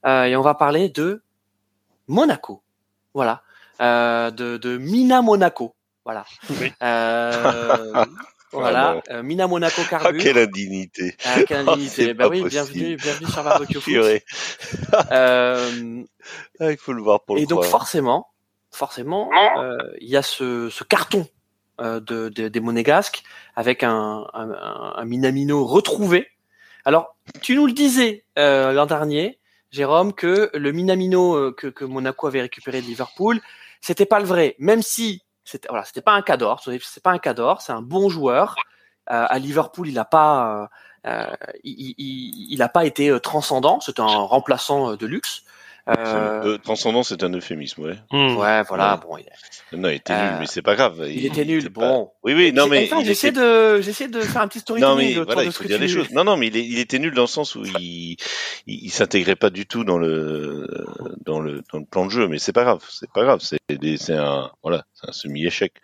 [0.06, 1.22] euh, et on va parler de
[2.08, 2.62] Monaco.
[3.12, 3.42] Voilà,
[3.80, 5.74] euh, de, de, Mina Monaco.
[6.04, 6.24] Voilà.
[8.56, 10.12] Voilà, ah Mina Monaco Carbure.
[10.14, 11.16] Ah, quelle indignité.
[11.24, 12.10] Ah, quelle indignité.
[12.12, 13.92] Oh, bah oui, bienvenue, bienvenue sur Barbecue Foot.
[15.10, 16.04] euh,
[16.60, 18.28] ah, il faut le voir pour et le Et donc forcément,
[18.70, 19.28] forcément,
[20.00, 21.26] il y a ce, ce carton
[21.80, 23.24] de, de, des Monégasques
[23.56, 26.28] avec un, un, un Minamino retrouvé
[26.84, 29.38] alors, tu nous le disais euh, l'an dernier,
[29.70, 33.40] Jérôme, que le Minamino euh, que, que, Monaco avait récupéré de Liverpool,
[33.80, 37.18] c'était pas le vrai, même si c'était voilà, c'était pas un cador, c'est pas un
[37.18, 38.56] cador, c'est un bon joueur.
[39.10, 40.70] Euh, à Liverpool, il n'a pas,
[41.06, 41.26] euh,
[41.62, 45.42] il, il, il, a pas été transcendant, c'est un remplaçant de luxe.
[45.86, 46.56] Euh...
[46.58, 47.96] transcendant, c'est un euphémisme, ouais.
[48.10, 48.36] Hmm.
[48.36, 48.96] Ouais, voilà.
[48.96, 49.78] Bon, il...
[49.78, 51.04] Non, il était nul, mais c'est pas grave.
[51.06, 51.68] Il, il était nul.
[51.68, 52.10] Bon.
[52.22, 52.88] Oui, oui, non, mais.
[52.90, 53.40] Enfin, j'essaie était...
[53.40, 54.90] de, j'essaie de faire un petit storytelling.
[54.90, 56.10] Non, mais voilà, il faut dire les choses.
[56.10, 56.64] Non, non, mais il, est...
[56.64, 58.16] il, était nul dans le sens où il,
[58.66, 60.66] il, s'intégrait pas du tout dans le,
[61.24, 62.82] dans le, dans le plan de jeu, mais c'est pas grave.
[62.88, 63.40] C'est pas grave.
[63.42, 63.58] C'est,
[63.98, 65.74] c'est un, voilà, c'est un semi-échec.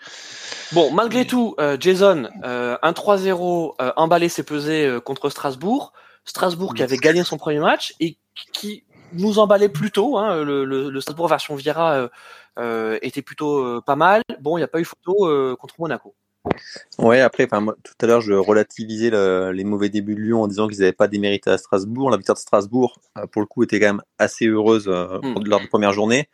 [0.72, 5.92] Bon, malgré tout, euh, Jason, euh, un 3-0, euh, emballé s'est pesé euh, contre Strasbourg.
[6.24, 8.18] Strasbourg qui avait gagné son premier match et
[8.52, 10.18] qui nous emballait plutôt.
[10.18, 12.08] Hein, le, le, le Strasbourg version Vira euh,
[12.58, 14.22] euh, était plutôt euh, pas mal.
[14.40, 16.14] Bon, il n'y a pas eu photo euh, contre Monaco.
[16.98, 20.68] Ouais, après, tout à l'heure, je relativisais le, les mauvais débuts de Lyon en disant
[20.68, 22.10] qu'ils n'avaient pas démérité à Strasbourg.
[22.10, 22.98] La victoire de Strasbourg,
[23.30, 25.20] pour le coup, était quand même assez heureuse mm.
[25.22, 26.30] lors de la première journée.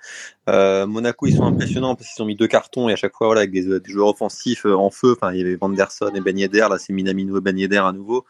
[0.48, 3.26] Euh, Monaco, ils sont impressionnants parce qu'ils ont mis deux cartons et à chaque fois,
[3.26, 5.16] voilà, avec des, des joueurs offensifs en feu.
[5.20, 6.68] Enfin, il y avait Vanderson et Ben Yedder.
[6.70, 8.24] Là, c'est Minamino et Ben Yedder à nouveau.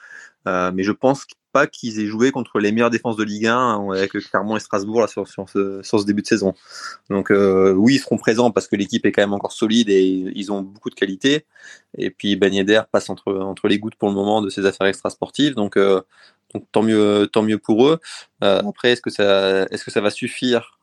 [0.48, 1.26] Euh, mais je pense
[1.66, 5.06] qu'ils aient joué contre les meilleures défenses de Ligue 1 avec Clermont et Strasbourg là,
[5.06, 6.54] sur, ce, début de saison.
[7.08, 10.02] Donc euh, oui, ils seront présents parce que l'équipe est quand même encore solide et
[10.04, 11.46] ils ont beaucoup de qualité.
[11.96, 12.52] Et puis Ben
[12.92, 15.54] passe entre, entre les gouttes pour le moment de ses affaires extrasportives.
[15.54, 16.02] Donc, euh,
[16.52, 17.98] donc tant mieux, tant mieux pour eux.
[18.44, 20.78] Euh, après, est-ce que ça, est-ce que ça va suffire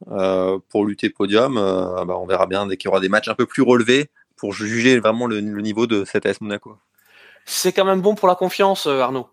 [0.69, 1.55] pour lutter podium?
[1.55, 4.53] Bah, On verra bien dès qu'il y aura des matchs un peu plus relevés pour
[4.53, 6.77] juger vraiment le, le niveau de cet AS Monaco.
[7.45, 9.27] C'est quand même bon pour la confiance, Arnaud.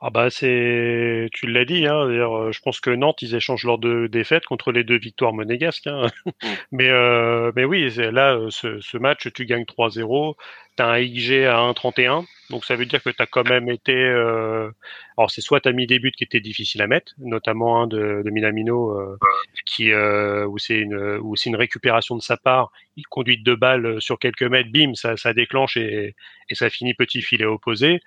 [0.00, 1.86] Ah bah c'est, tu l'as dit.
[1.86, 4.98] Hein, D'ailleurs, euh, je pense que Nantes ils échangent leurs deux défaites contre les deux
[4.98, 5.88] victoires monégasques.
[5.88, 6.06] Hein.
[6.24, 6.30] Mm.
[6.72, 10.36] mais euh, mais oui, là euh, ce, ce, match tu gagnes 3-0,
[10.78, 13.94] tu un IG à 1-31, donc ça veut dire que tu as quand même été.
[13.94, 14.70] Euh...
[15.16, 17.86] Alors c'est soit tu as mis des buts qui étaient difficiles à mettre, notamment un
[17.86, 19.18] de, de Minamino euh,
[19.66, 24.42] qui où c'est une une récupération de sa part, il conduit deux balles sur quelques
[24.42, 26.14] mètres, bim, ça, ça déclenche et,
[26.48, 28.00] et ça finit petit filet opposé.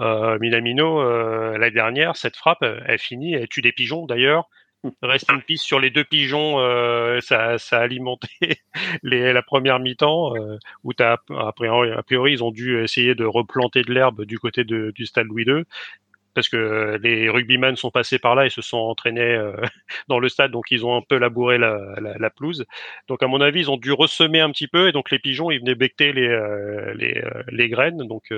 [0.00, 4.48] Euh, Minamino, euh, la dernière, cette frappe, elle finit, elle tue des pigeons d'ailleurs.
[5.02, 8.28] Reste une piste sur les deux pigeons, euh, ça, ça, a alimenté
[9.02, 13.24] les, la première mi-temps euh, où as, après, a priori ils ont dû essayer de
[13.24, 15.64] replanter de l'herbe du côté de, du stade Louis II
[16.34, 19.52] parce que les rugbyman sont passés par là et se sont entraînés euh,
[20.08, 22.64] dans le stade, donc ils ont un peu labouré la, la, la, pelouse.
[23.08, 25.50] Donc à mon avis, ils ont dû ressemer un petit peu et donc les pigeons,
[25.50, 27.98] ils venaient becter les, euh, les, euh, les, graines.
[28.06, 28.32] Donc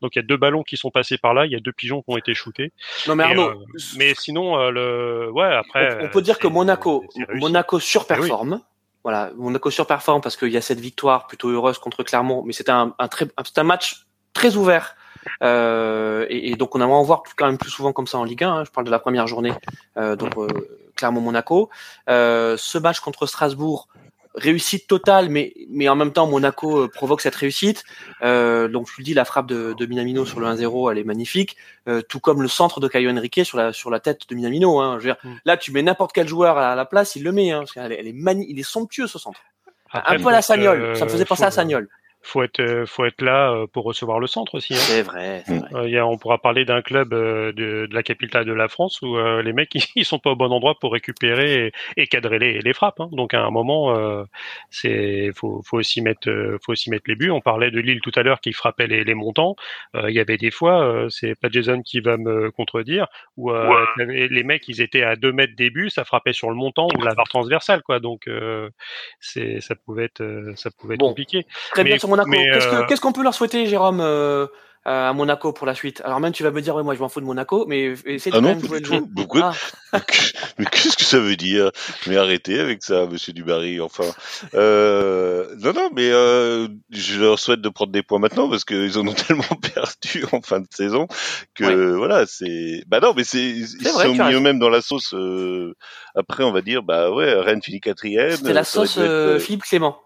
[0.00, 1.72] donc il y a deux ballons qui sont passés par là, il y a deux
[1.72, 2.72] pigeons qui ont été shootés.
[3.06, 3.64] Non mais Arnaud,
[3.98, 6.04] mais sinon le ouais après.
[6.04, 8.54] On, peut dire que Monaco Monaco surperforme.
[8.54, 8.60] Oui.
[9.04, 12.72] Voilà, Monaco surperforme parce qu'il y a cette victoire plutôt heureuse contre Clermont, mais c'était
[12.72, 13.26] un, un, très,
[13.56, 14.96] un match très ouvert
[15.42, 18.24] euh, et, et, donc on aimerait en voir quand même plus souvent comme ça en
[18.24, 18.50] Ligue 1.
[18.50, 18.64] Hein.
[18.64, 19.52] Je parle de la première journée,
[19.96, 20.48] euh, donc euh,
[20.96, 21.70] Clermont-Monaco.
[22.08, 23.88] Ce match contre Strasbourg,
[24.34, 27.84] réussite totale, mais mais en même temps Monaco provoque cette réussite.
[28.22, 31.04] Donc je vous le dis, la frappe de, de Minamino sur le 1-0, elle est
[31.04, 31.56] magnifique,
[32.08, 34.80] tout comme le centre de Caio Henrique sur la sur la tête de Minamino.
[34.80, 34.98] Hein.
[35.00, 35.36] Je veux dire, mm.
[35.44, 37.50] Là, tu mets n'importe quel joueur à la place, il le met.
[37.50, 39.40] Hein, parce elle, est, elle est mani il est somptueux ce centre.
[39.90, 41.88] Après, un peu à la Sagnol, ça me faisait penser à Sagnol
[42.26, 44.74] faut être euh, faut être là euh, pour recevoir le centre aussi.
[44.74, 44.78] Hein.
[44.78, 45.44] C'est vrai.
[45.46, 45.94] vrai.
[45.94, 49.52] Euh, on pourra parler d'un club de, de, la capitale de la France où les
[49.52, 51.72] mecs ils, sont pas au bon endroit pour récupérer et,
[52.02, 53.00] et cadrer les, les frappes.
[53.00, 53.08] Hein.
[53.12, 53.96] Donc à un moment,
[54.70, 56.28] c'est faut, faut aussi mettre
[56.64, 57.30] faut aussi mettre les buts.
[57.30, 59.56] On parlait de Lille tout à l'heure qui frappait les, les montants.
[59.94, 63.06] Il y avait des fois, c'est pas Jason qui va me contredire,
[63.36, 63.68] où ouais.
[63.98, 67.02] les mecs ils étaient à 2 mètres des buts, ça frappait sur le montant ou
[67.02, 68.00] la barre transversale quoi.
[68.00, 68.28] Donc
[69.20, 71.08] c'est ça pouvait être ça pouvait être bon.
[71.08, 71.46] compliqué.
[71.70, 72.86] Très Mais, bien sur Monaco.
[72.88, 74.46] Qu'est-ce qu'on qu peut leur souhaiter, Jérôme euh,
[74.84, 76.00] à Monaco pour la suite?
[76.04, 78.32] Alors même tu vas me dire, ouais, moi je m'en fous de Monaco, mais essaye
[78.32, 79.02] de Ah quand non, même pas jouer le jeu.
[79.14, 79.52] Pourquoi
[79.92, 80.00] Ah.
[80.58, 81.70] Mais qu'est-ce que ça veut dire?
[82.06, 83.80] Mais arrêtez avec ça, Monsieur Dubarry.
[83.80, 84.04] Enfin,
[84.54, 88.98] euh, non, non, mais euh, je leur souhaite de prendre des points maintenant parce qu'ils
[88.98, 89.42] en ont tellement
[89.74, 91.06] perdu en fin de saison
[91.54, 92.82] que voilà, c'est.
[92.86, 95.14] Bah non, mais c'est ils vrai, sont mis eux-mêmes dans la sauce.
[95.14, 95.74] euh,
[96.14, 98.30] après, on va dire, bah ouais, Rennes finit quatrième.
[98.36, 99.98] C'était la sauce être, euh, euh, Philippe Clément.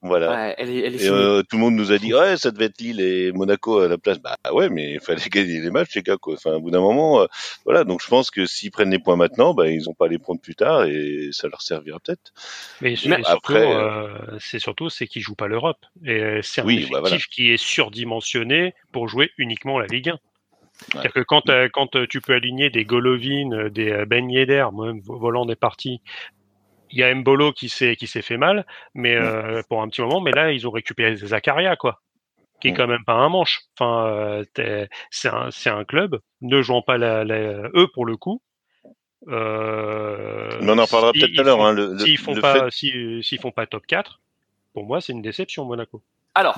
[0.00, 0.30] Voilà.
[0.30, 1.10] Ouais, elle est, elle est Et finie.
[1.10, 3.88] euh, tout le monde nous a dit ouais ça devait être Lille et Monaco à
[3.88, 6.60] la place bah ouais mais il fallait gagner les matchs les gars quoi enfin au
[6.60, 7.26] bout d'un moment euh,
[7.64, 10.08] voilà donc je pense que s'ils prennent les points maintenant bah ils ont pas à
[10.08, 12.32] les prendre plus tard et ça leur servira peut-être
[12.80, 12.94] Mais,
[13.24, 15.84] après, euh, c'est surtout c'est qu'ils jouent pas l'Europe.
[16.04, 17.16] Et c'est un Oui, effectif bah voilà.
[17.30, 20.18] qui est surdimensionné pour jouer uniquement la Ligue 1.
[20.92, 21.42] C'est-à-dire que quand,
[21.72, 26.00] quand tu peux aligner des Golovin, des Ben Yedder, moi-même volant des parties,
[26.90, 30.00] il y a Mbolo qui s'est qui s'est fait mal, mais euh, pour un petit
[30.00, 30.20] moment.
[30.20, 32.00] Mais là, ils ont récupéré Zakaria, quoi,
[32.60, 32.76] qui est Mm.
[32.76, 33.60] quand même pas un manche.
[33.78, 34.44] Enfin, euh,
[35.10, 38.40] c'est un c'est un club ne jouant pas la, la- eux pour le coup.
[39.26, 42.54] Euh, mais on en parlera si- peut-être tout à l'heure hein, S'ils font le pas,
[42.54, 44.20] fait- si- s'ils font pas top 4,
[44.72, 46.02] pour moi, c'est une déception, Monaco.
[46.34, 46.56] Alors,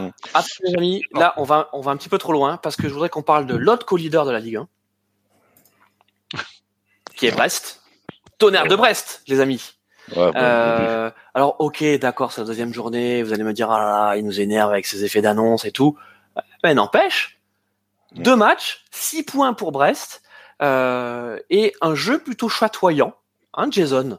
[0.63, 2.93] les amis, là, on va, on va un petit peu trop loin parce que je
[2.93, 4.69] voudrais qu'on parle de l'autre co-leader de la Ligue 1,
[7.17, 7.83] qui est Brest.
[8.39, 9.73] Tonnerre de Brest, les amis.
[10.17, 13.23] Ouais, Euh, alors, ok, d'accord, c'est la deuxième journée.
[13.23, 15.73] Vous allez me dire, ah là là, il nous énerve avec ses effets d'annonce et
[15.73, 15.97] tout.
[16.65, 17.41] Mais n'empêche,
[18.13, 20.23] deux matchs, six points pour Brest
[20.63, 23.15] euh, et un jeu plutôt chatoyant.
[23.55, 24.19] Hein, Jason?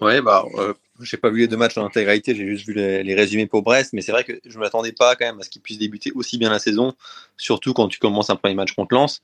[0.00, 3.14] Ouais, bah, euh, j'ai pas vu les deux matchs en intégralité, j'ai juste vu les,
[3.14, 5.62] résumés pour Brest, mais c'est vrai que je m'attendais pas quand même à ce qu'ils
[5.62, 6.94] puissent débuter aussi bien la saison,
[7.36, 9.22] surtout quand tu commences un premier match contre Lens.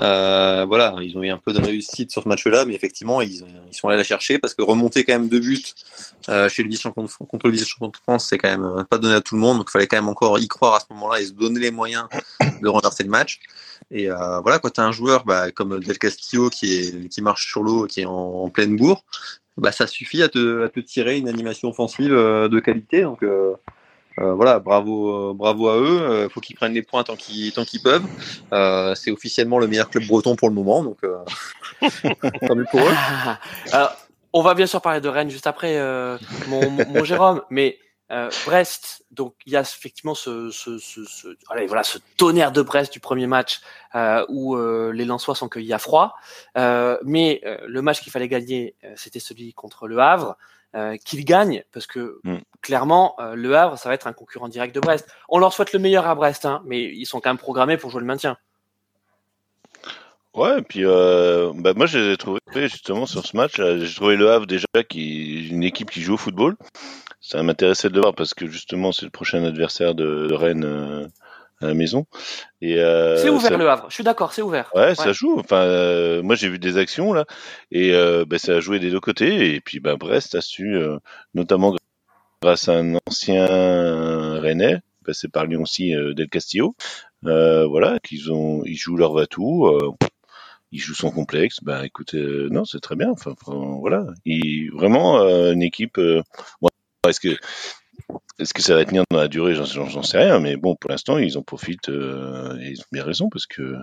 [0.00, 3.44] Euh, voilà, ils ont eu un peu de réussite sur ce match-là, mais effectivement, ils,
[3.72, 5.62] sont allés la chercher parce que remonter quand même deux buts
[6.28, 9.14] euh, chez le vice-champion contre le vice-champion de France, c'est quand même euh, pas donné
[9.14, 11.20] à tout le monde, donc il fallait quand même encore y croire à ce moment-là
[11.20, 12.06] et se donner les moyens
[12.62, 13.40] de renverser le match.
[13.90, 17.86] Et voilà, quand tu as un joueur bah, comme Del Castillo qui marche sur l'eau,
[17.86, 19.02] qui est en, en pleine bourre,
[19.58, 23.02] bah, ça suffit à te, à te tirer une animation offensive euh, de qualité.
[23.02, 23.54] Donc euh,
[24.18, 26.24] euh, voilà, bravo, euh, bravo à eux.
[26.24, 28.06] Il faut qu'ils prennent les points tant qu'ils tant qu'ils peuvent.
[28.52, 31.18] Euh, c'est officiellement le meilleur club breton pour le moment, donc euh,
[32.54, 32.94] mieux pour eux.
[33.72, 33.94] Alors,
[34.32, 37.78] on va bien sûr parler de Rennes juste après, euh, mon, mon, mon Jérôme, mais
[38.10, 42.52] euh, Brest, donc il y a effectivement ce, ce, ce, ce- allez, voilà, ce tonnerre
[42.52, 43.60] de Brest du premier match
[43.94, 46.14] euh, où euh, les Lensois sont cueillis à froid.
[46.56, 50.36] Mais le match qu'il fallait gagner, c'était celui contre le Havre.
[51.04, 52.36] Qu'ils gagnent parce que Mm.
[52.60, 55.08] clairement le Havre ça va être un concurrent direct de Brest.
[55.30, 57.90] On leur souhaite le meilleur à Brest, hein, mais ils sont quand même programmés pour
[57.90, 58.36] jouer le maintien.
[60.34, 64.30] Ouais, et puis euh, bah moi j'ai trouvé justement sur ce match, j'ai trouvé le
[64.30, 66.56] Havre déjà qui est une équipe qui joue au football.
[67.20, 70.64] Ça m'intéressait de le voir parce que justement c'est le prochain adversaire de, de Rennes
[70.64, 71.06] euh,
[71.60, 72.06] à la maison.
[72.60, 73.86] Et euh, c'est ouvert ça- le Havre.
[73.88, 74.70] Je suis d'accord, c'est ouvert.
[74.74, 75.38] Ouais, ça joue.
[75.38, 77.24] Enfin, euh, moi j'ai vu des actions là,
[77.72, 79.54] et euh, bah, ça a joué des deux côtés.
[79.54, 80.76] Et puis bah, Brest a su,
[81.34, 81.74] notamment
[82.40, 86.76] grâce à un ancien Rennais, passé par Lyon aussi, Del Castillo.
[87.22, 89.66] Voilà, qu'ils ont, ils jouent leur va-tout.
[89.66, 89.90] Euh,
[90.70, 91.60] ils jouent son complexe.
[91.62, 93.10] Ben écoutez, euh, non, c'est très bien.
[93.10, 93.32] Enfin,
[93.80, 94.04] voilà,
[94.74, 95.18] vraiment
[95.50, 95.98] une équipe.
[96.60, 96.67] Bon,
[97.06, 97.36] est-ce que
[98.38, 99.54] est-ce que ça va tenir dans la durée?
[99.54, 103.04] J'en sais rien, mais bon, pour l'instant, ils en profitent euh, et ils ont bien
[103.04, 103.76] raison parce que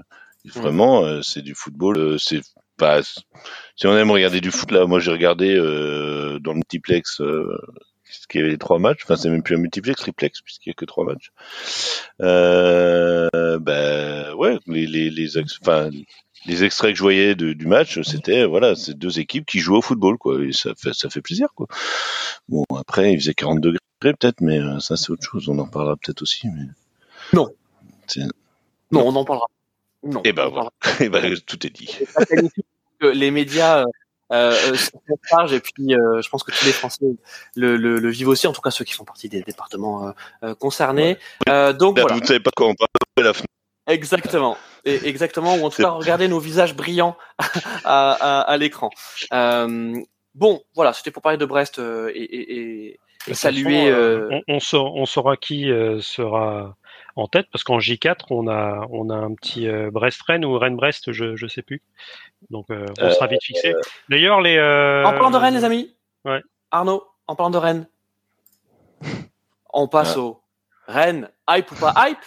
[0.45, 1.97] vraiment, euh, c'est du football.
[1.97, 2.41] euh, c'est
[2.78, 4.86] pas si on aime regarder du foot là.
[4.86, 7.22] Moi, j'ai regardé euh, dans le multiplex.
[7.22, 7.57] Euh,
[8.28, 10.72] qu'il y avait les trois matchs, enfin c'est même plus un multiplex, triplex puisqu'il y
[10.72, 11.32] a que trois matchs.
[12.22, 15.89] Euh, ben ouais, les les les, enfin,
[16.46, 19.78] les extraits que je voyais de- du match, c'était voilà, c'est deux équipes qui jouent
[19.78, 21.68] au football quoi, et ça fait ça fait plaisir quoi.
[22.50, 25.68] Bon après il faisait 40 degrés peut-être, mais euh, ça c'est autre chose, on en
[25.68, 26.48] parlera peut-être aussi.
[26.48, 26.64] Mais...
[27.34, 27.50] Non.
[28.91, 29.48] Non, on en parlera.
[30.04, 30.22] Non.
[30.24, 30.70] Et ben on en voilà,
[31.00, 31.98] et ben, tout est dit.
[33.02, 33.86] les médias euh,
[34.32, 37.06] euh, se font charge et puis euh, je pense que tous les Français
[37.56, 40.12] le, le, le vivent aussi, en tout cas ceux qui font partie des départements euh,
[40.43, 41.18] euh, concernés.
[41.50, 43.48] Euh, donc Là, voilà, Vous savez pas quoi on parle la FNAC.
[43.88, 47.18] exactement, exactement, ou en tout cas regardez nos visages brillants
[47.86, 48.90] à, à, à l'écran.
[49.34, 49.96] Euh,
[50.36, 53.00] bon, voilà, c'était pour parler de Brest euh, et,
[53.34, 53.64] saluer.
[53.90, 56.76] façon, euh, on, on saura, on saura qui euh, sera
[57.16, 61.12] en tête parce qu'en J4 on a on a un petit euh, Brest-Rennes ou Rennes-Brest,
[61.14, 61.82] je je sais plus.
[62.52, 63.74] Donc euh, on Euh, sera vite fixé.
[64.10, 65.96] D'ailleurs les euh, En parlant de Rennes, les amis.
[66.26, 66.42] ouais.
[66.72, 67.88] Arnaud, en parlant de Rennes,
[69.74, 70.20] on passe Ah.
[70.20, 70.42] au
[70.88, 72.18] Rennes, hype ou pas hype?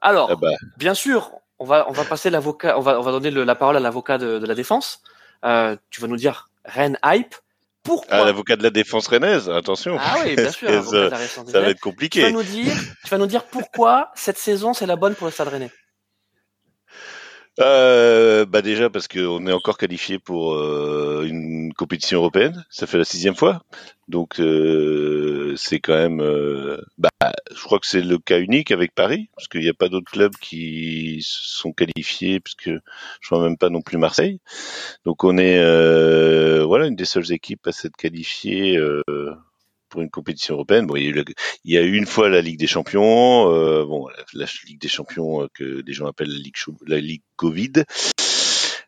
[0.00, 3.10] Alors, Ah bah, bien sûr, on va, on va passer l'avocat, on va, on va
[3.12, 5.02] donner le- la parole à l'avocat de, de la défense.
[5.44, 7.34] Euh, tu vas nous dire Rennes hype.
[7.82, 8.16] pourquoi.
[8.18, 9.96] Ah, l'avocat de la défense rennaise, attention.
[9.98, 10.68] Ah oui, bien sûr.
[10.84, 12.22] ça, va être Tu compliqué.
[12.22, 12.74] vas nous dire,
[13.04, 15.70] tu vas nous dire pourquoi cette saison c'est la bonne pour le Stade Rennais.
[17.60, 22.98] Euh, bah déjà parce qu'on est encore qualifié pour euh, une compétition européenne, ça fait
[22.98, 23.64] la sixième fois,
[24.06, 27.08] donc euh, c'est quand même, euh, bah,
[27.52, 30.10] je crois que c'est le cas unique avec Paris, parce qu'il n'y a pas d'autres
[30.10, 32.78] clubs qui sont qualifiés, parce que
[33.20, 34.40] je vois même pas non plus Marseille,
[35.04, 39.02] donc on est euh, voilà une des seules équipes à s'être qualifiée euh,
[39.88, 40.86] pour une compétition européenne.
[40.86, 41.24] Bon, il y a eu,
[41.64, 44.88] il y a eu une fois la Ligue des Champions, euh, bon, la, Ligue des
[44.88, 46.34] Champions euh, que les gens appellent
[46.86, 47.72] la Ligue, Covid.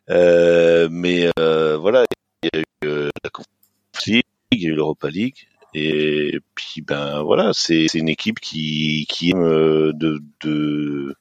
[0.09, 2.05] Euh, mais euh, voilà,
[2.43, 5.47] il y a eu euh, la Conference League, il y a eu l'Europa League.
[5.73, 11.15] Et puis ben voilà, c'est une équipe qui qui aime de, de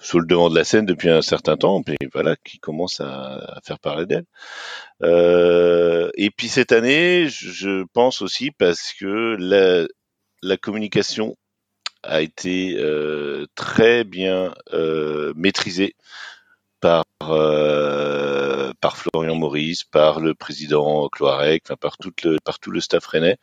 [0.00, 3.60] sur le devant de la scène depuis un certain temps, et voilà, qui commence à,
[3.64, 4.24] faire parler d'elle.
[5.02, 9.36] Euh, et puis cette année, je pense aussi parce que
[10.42, 11.36] la, communication
[12.02, 15.94] a été euh, très bien euh, maîtrisée
[16.80, 17.04] par
[18.80, 23.06] par Florian Maurice, par le président Cloarec, enfin par tout le par tout le staff
[23.06, 23.36] rennais,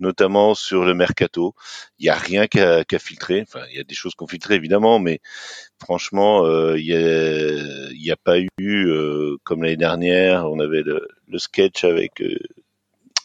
[0.00, 1.54] notamment sur le mercato.
[1.98, 3.42] Il y a rien qu'à qu'à filtrer.
[3.42, 5.20] Enfin, il y a des choses qu'on filtrait évidemment, mais
[5.80, 8.50] franchement, euh, il y a pas eu
[8.88, 12.38] euh, comme l'année dernière, on avait le, le sketch avec euh,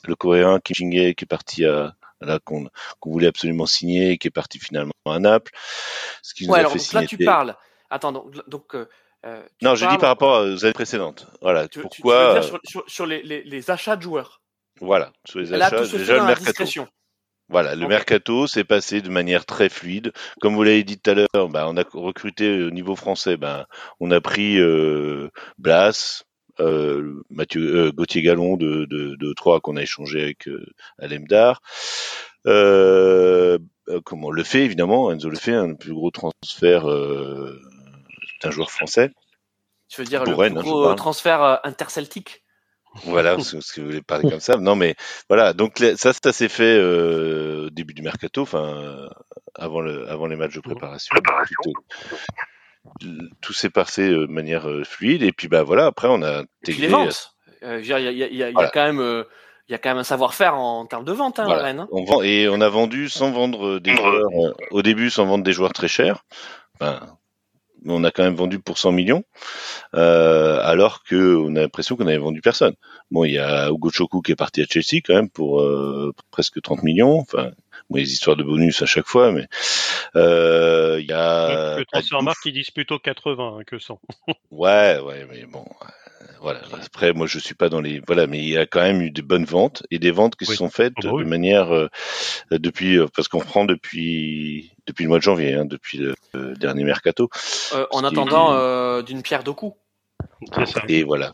[0.05, 4.28] le coréen Kim Jin-hye qui est parti à là qu'on qu'on voulait absolument signer, qui
[4.28, 5.51] est parti finalement à Naples.
[6.22, 7.55] Ce qui nous a alors fait donc là tu parles.
[7.89, 8.89] Attends, donc, donc euh,
[9.26, 11.28] euh, Non, dis parles- par rapport aux années précédentes.
[11.41, 11.67] Voilà.
[11.67, 14.41] Tu, tu- tu Pourquoi dire euh, sur, sur- sur les, les- les achats de joueurs.
[14.82, 15.11] Voilà.
[15.28, 16.65] Sur les Là, achats, déjà le mercato.
[17.49, 20.13] Voilà, le mercato s'est passé de manière très fluide.
[20.41, 23.65] Comme vous l'avez dit tout à l'heure, bah, on a recruté au niveau français, ben,
[23.99, 26.24] on a pris euh, Blas,
[26.61, 30.65] euh, Mathieu, euh, Gauthier Gallon de, de, de Troyes qu'on a échangé avec euh,
[30.97, 31.61] Alemdar.
[32.47, 33.57] Euh,
[33.89, 37.59] euh, comment le fait évidemment, Enzo le fait, un des plus gros transfert euh,
[38.44, 39.12] d'un joueur français.
[39.89, 40.96] Tu veux dire Pour le plus hein, gros parle.
[40.96, 42.44] transfert euh, interceltique?
[43.06, 44.58] Voilà, ce que vous voulez parler comme ça.
[44.58, 44.96] Non, mais
[45.30, 45.54] voilà.
[45.54, 49.10] Donc ça, ça s'est fait euh, au début du mercato, enfin euh,
[49.56, 51.16] avant le, avant les matchs de préparation.
[51.64, 51.74] Tout,
[53.04, 55.24] euh, tout s'est passé euh, de manière euh, fluide.
[55.24, 55.86] Et puis bah voilà.
[55.88, 57.36] Après, on a Et puis les ventes.
[57.64, 58.70] Euh, Il y y y y a Voilà.
[58.70, 59.24] quand même, euh,
[59.70, 61.64] il y a quand même un savoir-faire en termes de vente, hein, Voilà.
[61.64, 61.80] Rennes.
[61.80, 61.88] hein.
[61.91, 64.30] On vend et on a vendu sans vendre des joueurs.
[64.72, 66.24] au début, sans vendre des joueurs très chers.
[66.80, 67.18] Enfin,
[67.86, 69.24] on a quand même vendu pour 100 millions,
[69.96, 72.76] euh, alors que on a l'impression qu'on avait vendu personne.
[73.12, 76.14] Bon, il y a Hugo Choku qui est parti à Chelsea quand même pour euh,
[76.32, 77.20] presque 30 millions.
[77.20, 77.52] Enfin,
[77.90, 79.48] bon, les histoires de bonus à chaque fois, mais
[80.16, 84.00] euh, il y a le transfermarkt, ils disent plutôt 80 hein, que 100.
[84.52, 85.66] Ouais, ouais, mais bon,
[86.41, 86.61] voilà.
[86.86, 89.11] Après, moi, je suis pas dans les, voilà, mais il y a quand même eu
[89.11, 90.51] des bonnes ventes et des ventes qui Oui.
[90.51, 91.24] se sont faites Ah bah oui.
[91.24, 91.88] de manière euh,
[92.51, 96.55] depuis, euh, parce qu'on prend depuis depuis le mois de janvier, hein, depuis le, le
[96.55, 97.30] dernier mercato.
[97.74, 99.78] Euh, en attendant euh, d'une pierre deux coups.
[100.89, 101.34] Et voilà.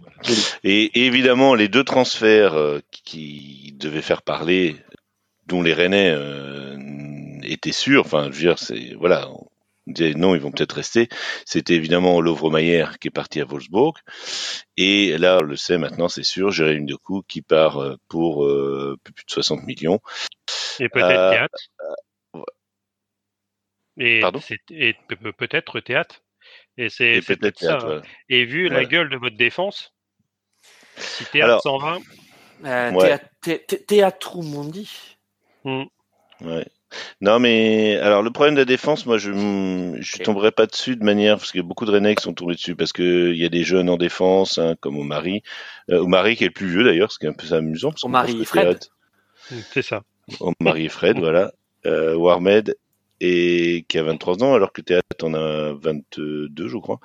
[0.64, 4.76] Et, et évidemment, les deux transferts euh, qui devaient faire parler,
[5.48, 6.78] dont les Rennais euh,
[7.44, 9.28] étaient sûrs, enfin, je veux dire, c'est voilà,
[9.90, 11.10] on disait non, ils vont peut-être rester.
[11.46, 13.94] C'était évidemment Lovre Mayer qui est parti à Wolfsburg,
[14.78, 18.98] et là, on le sait maintenant, c'est sûr, Jérémy Decoux qui part euh, pour euh,
[19.04, 20.00] plus de 60 millions.
[20.80, 21.58] Et peut-être Euh, théâtre.
[23.98, 24.40] Et, Pardon?
[24.72, 26.22] et pe- pe- peut-être théâtre.
[26.78, 27.78] Et c'est peut-être ça.
[27.80, 28.02] voilà.
[28.30, 28.84] Et vu Voilà.
[28.84, 29.94] la gueule de votre défense,
[30.96, 31.98] si théâtre Alors- s'en va,
[32.66, 33.08] Euh, Ouais.
[33.08, 35.18] Théa- Thé- Thé- Théâtre Mundi.
[35.64, 35.84] hmm,
[36.42, 36.68] Ouais.
[37.22, 39.32] Non, mais alors le problème de la défense, moi, je
[40.00, 42.34] je tomberai pas dessus de manière parce qu'il y a beaucoup de Rennais qui sont
[42.34, 45.44] tombés dessus parce que il y a des jeunes en défense, hein, comme Omari,
[45.92, 47.92] euh, Omari qui est le plus vieux d'ailleurs, ce qui est un peu amusant.
[47.92, 48.64] Parce Omari que Fred.
[48.64, 48.88] Théâtre-
[49.72, 50.04] c'est ça.
[50.40, 51.52] Omari et Fred, voilà.
[51.86, 52.76] Euh, Warmed
[53.22, 57.00] et qui a 23 ans alors que Théâtre en a 22, je crois.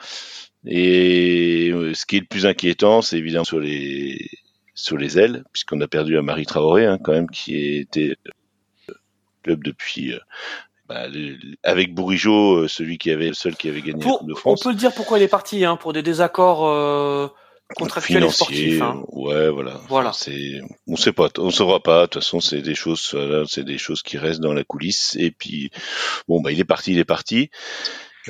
[0.66, 4.18] Et euh, ce qui est le plus inquiétant, c'est évidemment sur les
[4.74, 8.16] sur les ailes, puisqu'on a perdu un Marie Traoré, hein, quand même, qui était
[9.44, 10.18] club depuis euh,
[10.88, 11.04] bah,
[11.62, 14.36] avec Bourigeau, euh, celui qui avait seul qui avait gagné la Pour- Coupe de on
[14.36, 14.62] France.
[14.62, 17.28] peut le dire pourquoi il est parti, hein, pour des désaccords euh,
[17.76, 18.82] contractuels et Financier, sportifs.
[18.82, 19.02] hein.
[19.12, 19.80] ouais, voilà.
[19.88, 20.12] Voilà.
[20.12, 22.02] C'est, on sait pas, on saura pas.
[22.02, 25.16] De toute façon, c'est des choses, voilà, c'est des choses qui restent dans la coulisse.
[25.18, 25.70] Et puis,
[26.28, 27.50] bon, bah, il est parti, il est parti.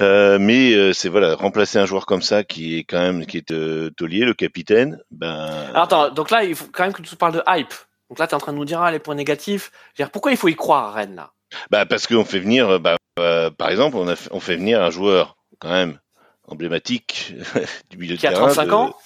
[0.01, 3.39] Euh, mais euh, c'est voilà, remplacer un joueur comme ça qui est quand même qui
[3.39, 3.53] est
[3.97, 5.01] Taulier, le capitaine.
[5.11, 5.29] Ben,
[5.71, 7.73] Alors, attends, donc là, il faut quand même que tu parles de hype.
[8.15, 9.73] Donc là, tu es en train de nous dire ah, les points négatifs.
[9.97, 11.33] Dire, pourquoi il faut y croire à Rennes là?
[11.73, 14.55] Bah parce qu'on fait venir, euh, bah, euh, par exemple, on a, fait- on fait
[14.55, 15.99] venir un joueur quand même
[16.47, 17.35] emblématique
[17.91, 18.47] du milieu Qui a de terrain.
[18.47, 18.97] 35 de- ans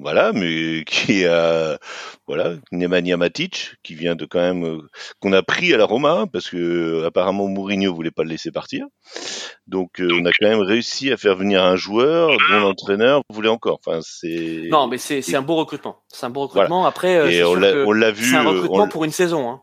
[0.00, 1.78] voilà, mais qui a
[2.26, 4.80] voilà Nemanja Matic qui vient de quand même euh,
[5.20, 8.86] qu'on a pris à la Roma parce que apparemment Mourinho voulait pas le laisser partir.
[9.66, 13.48] Donc euh, on a quand même réussi à faire venir un joueur dont l'entraîneur voulait
[13.48, 13.80] encore.
[13.84, 15.98] Enfin c'est Non, mais c'est c'est un beau recrutement.
[16.08, 16.86] C'est un beau recrutement.
[16.86, 17.54] Après, euh, et on
[17.92, 19.50] l'a vu c'est un euh, recrutement on- pour une saison.
[19.50, 19.62] Hein.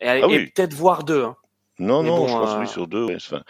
[0.00, 0.46] Et, Ah et oui.
[0.46, 1.22] peut-être voire deux.
[1.24, 1.36] Hein.
[1.80, 3.04] Non, Mais non, bon, je pense euh, oui sur deux.
[3.04, 3.42] ouais, enfin,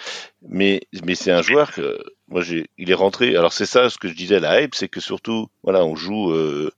[0.42, 1.98] mais mais c'est un joueur que
[2.28, 3.36] moi j'ai, il est rentré.
[3.36, 6.30] Alors c'est ça ce que je disais la hype, c'est que surtout voilà, on joue,
[6.30, 6.70] euh,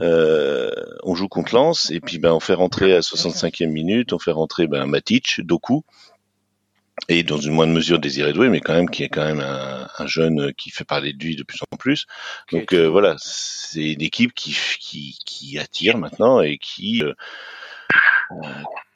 [0.00, 0.70] euh,
[1.02, 4.32] on joue contre Lens et puis ben on fait rentrer à 65e minute, on fait
[4.32, 5.82] rentrer ben Matic, Doku
[7.08, 9.88] et dans une moindre mesure Désiré Doué, mais quand même qui est quand même un,
[9.98, 12.06] un jeune qui fait parler de lui de plus en plus.
[12.52, 17.14] Donc euh, voilà, c'est une équipe qui qui qui attire maintenant et qui euh,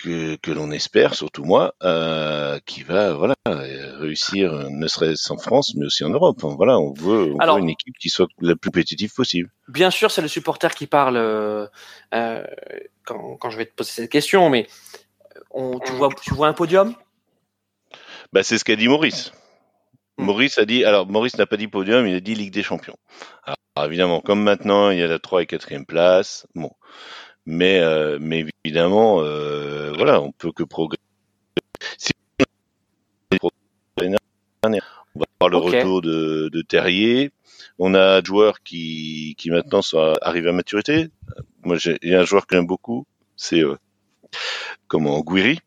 [0.04, 5.74] que, que l'on espère, surtout moi, euh, qui va voilà réussir, ne serait-ce en France,
[5.76, 6.36] mais aussi en Europe.
[6.42, 9.50] Enfin, voilà, on veut, on Alors- veut une équipe qui soit la plus compétitive possible.
[9.68, 11.66] Bien sûr, c'est le supporter qui parle euh,
[12.12, 12.44] euh,
[13.04, 14.66] quand, quand je vais te poser cette question, mais
[15.50, 16.94] on, tu, vois, tu vois un podium?
[18.32, 19.32] Bah, c'est ce qu'a dit Maurice.
[20.18, 20.24] Hmm.
[20.24, 22.96] Maurice a dit, alors Maurice n'a pas dit podium, il a dit Ligue des Champions.
[23.44, 26.70] Alors, alors, évidemment, comme maintenant il y a la 3 et 4e place, bon,
[27.46, 31.00] mais euh, mais évidemment, euh, voilà, on peut que progresser.
[31.98, 32.12] Si
[33.42, 37.30] on va voir le retour de, de Terrier.
[37.78, 41.08] On a un joueur qui, qui maintenant soit, arrive à maturité.
[41.64, 43.76] Moi, j'ai- un joueur que j'aime beaucoup, c'est euh,
[44.88, 45.58] comment Guiri.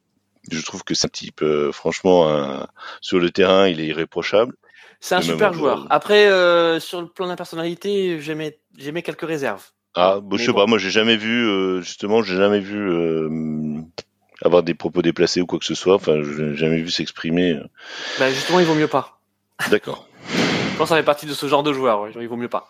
[0.50, 2.68] Je trouve que c'est un type, euh, franchement, un-
[3.02, 4.56] sur le terrain, il est irréprochable.
[5.00, 5.86] C'est un super joueur.
[5.90, 9.70] Après, euh, sur le plan de la personnalité, j'aimais j'aimais quelques réserves.
[10.00, 10.60] Ah, bah, je sais bon.
[10.60, 13.82] pas, moi j'ai jamais vu, euh, justement, j'ai jamais vu euh,
[14.44, 15.96] avoir des propos déplacés ou quoi que ce soit.
[15.96, 17.60] Enfin, j'ai jamais vu s'exprimer.
[18.20, 19.20] Bah, justement, il vaut mieux pas.
[19.72, 20.08] D'accord.
[20.30, 22.02] Je pense que ça fait partie de ce genre de joueur.
[22.02, 22.12] ouais.
[22.20, 22.70] Il vaut mieux pas.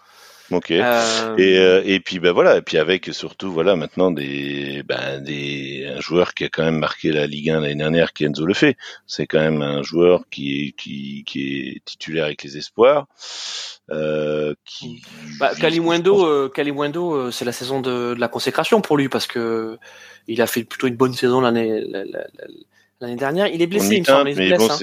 [0.52, 0.72] Ok.
[0.72, 5.20] Euh, Et, euh, et puis ben voilà, et puis avec surtout voilà maintenant des ben
[5.20, 8.28] des un joueur qui a quand même marqué la Ligue 1 l'année dernière, qui est
[8.28, 8.76] Enzo Lefebvre.
[9.06, 13.08] C'est quand même un joueur qui est qui qui est titulaire avec les espoirs.
[13.90, 15.02] Euh, qui
[15.40, 19.08] Bah, je Kalimundo, pense- euh, euh, c'est la saison de, de la consécration pour lui
[19.08, 19.78] parce que
[20.28, 22.48] il a fait plutôt une bonne saison l'année la- la- la-
[23.02, 23.48] l'année dernière.
[23.48, 24.30] Il est blessé, il me semble.
[24.30, 24.78] Il blesse, bon, hein.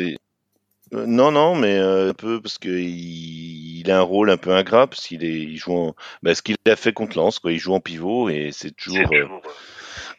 [0.94, 4.36] Euh, non, non, mais euh, un peu parce que il, il a un rôle un
[4.36, 7.38] peu ingrat parce qu'il est, il joue en, bah, ce qu'il a fait contre Lens,
[7.38, 7.52] quoi.
[7.52, 9.40] Il joue en pivot et c'est toujours euh, Mais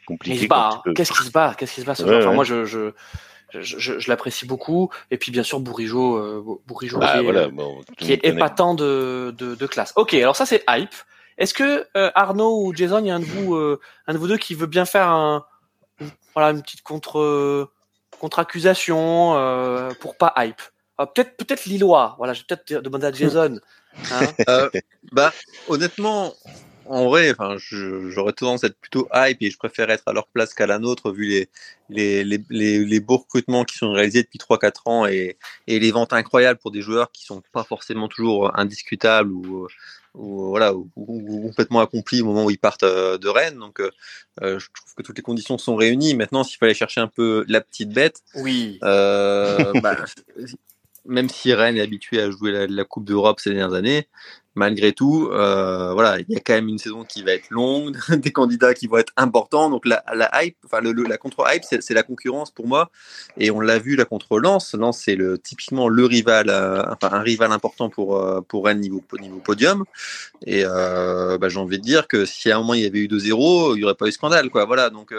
[0.01, 0.39] il compliqué.
[0.43, 0.81] se bat.
[0.85, 0.93] hein.
[0.95, 1.55] Qu'est-ce qu'il se bat?
[1.57, 2.35] Qu'est-ce qu'il se bat ce Ouais, joueur Enfin, ouais.
[2.35, 2.91] moi, je, je,
[3.53, 4.89] je, je- je l'apprécie beaucoup.
[5.11, 8.33] Et puis, bien sûr, Bourigeau, euh, Bourigeau Bah, qui est, voilà, bon, qui est connaît.
[8.35, 9.93] épatant de, de, de classe.
[9.95, 10.93] Ok, alors ça, c'est hype.
[11.37, 14.17] Est-ce que euh, Arnaud ou Jason, il y a un de vous, euh, un de
[14.17, 15.45] vous deux qui veut bien faire un,
[16.33, 17.69] voilà, une petite contre,
[18.17, 20.61] contre-accusation euh, pour pas hype
[20.97, 22.15] Ah, Peut-être, peut-être Lillois.
[22.17, 23.59] Voilà, je vais peut-être demander à Jason.
[24.11, 24.27] hein.
[24.49, 24.69] Euh,
[25.11, 25.33] bah,
[25.67, 26.33] honnêtement,
[26.87, 30.27] en vrai, enfin, j'aurais tendance à être plutôt hype et je préfère être à leur
[30.27, 31.49] place qu'à la nôtre vu les,
[31.89, 35.37] les, les, les, les beaux recrutements qui sont réalisés depuis 3-4 ans et,
[35.67, 39.67] et les ventes incroyables pour des joueurs qui sont pas forcément toujours indiscutables ou,
[40.17, 43.59] ou voilà, ou, complètement accomplis au moment où ils partent euh, de Rennes.
[43.59, 43.91] Donc, euh,
[44.41, 46.15] euh, je trouve que toutes les conditions sont réunies.
[46.15, 48.79] Maintenant, s'il fallait chercher un peu la petite bête, Oui.
[48.83, 49.95] euh, bah,
[51.05, 54.07] même si Rennes est habitué à jouer la, la Coupe d'Europe ces dernières années,
[54.55, 57.97] malgré tout, euh, voilà, il y a quand même une saison qui va être longue,
[58.09, 59.69] des candidats qui vont être importants.
[59.69, 62.89] Donc la, la hype, enfin la contre-hype, c'est la concurrence pour moi.
[63.37, 64.75] Et on l'a vu là contre Lens.
[64.93, 69.83] C'est typiquement le rival, euh, un rival important pour euh, pour Rennes niveau niveau podium.
[70.45, 73.07] Et bah, j'ai envie de dire que si à un moment il y avait eu
[73.07, 74.65] 2-0, il n'y aurait pas eu scandale, quoi.
[74.65, 75.13] Voilà, donc.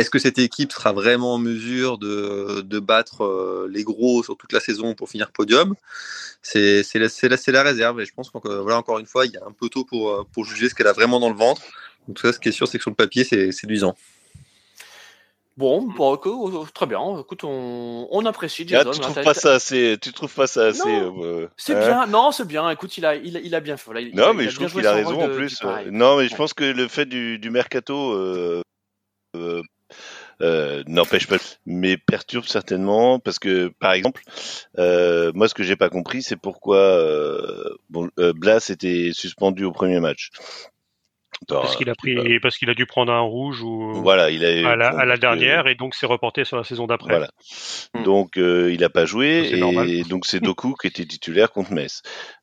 [0.00, 4.36] Est-ce que cette équipe sera vraiment en mesure de, de battre euh, les gros sur
[4.36, 5.74] toute la saison pour finir podium?
[6.42, 9.26] C'est c'est la, c'est la, la réserve et je pense que voilà, encore une fois,
[9.26, 11.28] il y a un peu tôt pour, euh, pour juger ce qu'elle a vraiment dans
[11.30, 11.62] le ventre.
[12.08, 13.94] Donc ça, ce qui est sûr, c'est que sur le papier, c'est séduisant.
[15.56, 17.20] Bon, bon, ok, très bien.
[17.20, 18.92] Écoute, on, on apprécie Ah, Jason.
[18.92, 21.80] tu trouves pas ça assez, tu trouves pas ça assez, Non, euh, C'est hein?
[21.80, 22.06] bien.
[22.06, 22.70] Non, c'est bien.
[22.70, 23.84] Écoute, il a, il a, il a bien fait.
[23.84, 25.62] Voilà, il- il Non, a- mais a je trouve qu'il a raison en plus.
[25.90, 26.36] Non, mais je Ouais.
[26.38, 28.62] pense que le fait du, du mercato euh,
[30.40, 31.36] euh, euh, n'empêche pas,
[31.66, 34.22] mais perturbe certainement parce que, par exemple,
[34.78, 39.64] euh, moi, ce que j'ai pas compris, c'est pourquoi euh, bon, euh, Blas était suspendu
[39.64, 40.30] au premier match.
[41.42, 44.30] Attends, Parce qu'il a euh, pris, parce qu'il a dû prendre un rouge ou Voilà,
[44.30, 46.64] il a à la, à la donc, euh, dernière et donc c'est reporté sur la
[46.64, 47.08] saison d'après.
[47.08, 47.30] Voilà.
[47.94, 48.02] Hmm.
[48.02, 49.88] Donc euh, il a pas joué et normal.
[50.08, 52.02] donc c'est Doku qui était titulaire contre Metz.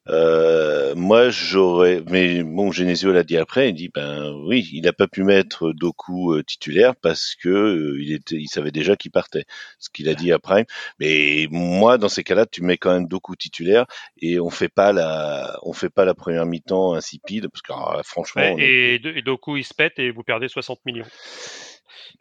[0.09, 4.93] Euh, moi, j'aurais, mais bon, Genesio l'a dit après, il dit, ben oui, il n'a
[4.93, 9.11] pas pu mettre Doku euh, titulaire parce que euh, il était, il savait déjà qu'il
[9.11, 9.45] partait,
[9.79, 10.65] ce qu'il a dit après.
[10.99, 13.85] Mais moi, dans ces cas-là, tu mets quand même Doku titulaire
[14.21, 18.01] et on fait pas la, on fait pas la première mi-temps insipide parce que ah,
[18.03, 18.55] franchement.
[18.57, 21.05] et, et, Doku il se pète et vous perdez 60 millions.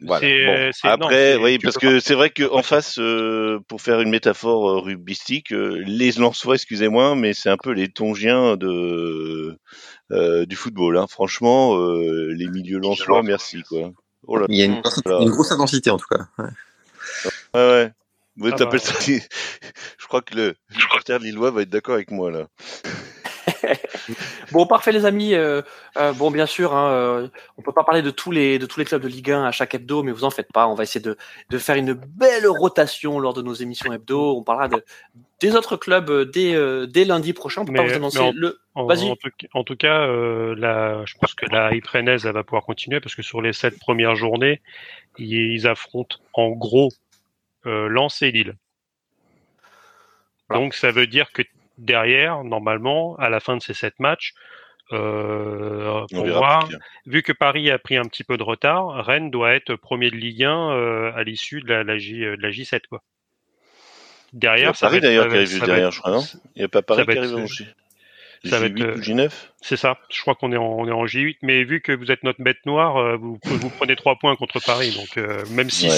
[0.01, 0.71] Voilà.
[0.83, 5.51] Après, oui, parce que c'est vrai qu'en face, euh, pour faire une métaphore euh, rugbyistique,
[5.51, 9.57] euh, les Lensois, excusez-moi, mais c'est un peu les Tongiens de
[10.09, 10.97] du football.
[10.97, 11.07] Hein.
[11.09, 13.91] Franchement, les milieux Lensois, merci quoi.
[14.27, 16.27] Oh Il y a une, grosse intensité en tout cas.
[16.37, 16.45] Ouais,
[17.53, 17.91] ouais.
[18.39, 18.51] ouais.
[18.59, 18.93] Ah bah, ça...
[19.97, 22.47] Je crois que le supporter lillois va être d'accord avec moi là.
[24.51, 25.33] bon, parfait les amis.
[25.33, 25.61] Euh,
[25.97, 27.27] euh, bon, bien sûr, hein, euh,
[27.57, 29.51] on peut pas parler de tous les de tous les clubs de Ligue 1 à
[29.51, 30.67] chaque hebdo, mais vous en faites pas.
[30.67, 31.17] On va essayer de,
[31.49, 34.37] de faire une belle rotation lors de nos émissions hebdo.
[34.37, 34.83] On parlera de,
[35.39, 36.55] des autres clubs dès,
[36.87, 37.61] dès lundi prochain.
[37.61, 38.59] On peut pas vous annoncer le.
[38.75, 39.11] Vas-y.
[39.53, 43.41] En, tout cas, la, je pense que la Yprenaise va pouvoir continuer parce que sur
[43.41, 44.61] les sept premières journées,
[45.17, 46.91] ils, affrontent en gros
[47.65, 48.55] Lens et Lille.
[50.49, 51.41] Donc ça veut dire que
[51.77, 54.33] derrière, normalement, à la fin de ces sept matchs,
[54.93, 56.69] euh, pour voir,
[57.05, 60.15] vu que Paris a pris un petit peu de retard, Rennes doit être premier de
[60.15, 62.81] Ligue 1 euh, à l'issue de la, J, euh, de la J7.
[62.89, 63.03] Quoi.
[64.31, 66.23] Derrière, ça Paris d'ailleurs qui arrive derrière, je crois, non?
[66.55, 67.65] Il n'y a pas Paris qui arrive en J.
[68.45, 69.97] Ça va être, ou J9 C'est ça.
[70.09, 72.41] Je crois qu'on est, en, on est en J8, mais vu que vous êtes notre
[72.41, 75.17] bête noire, vous, vous prenez trois points contre Paris, donc
[75.49, 75.89] même si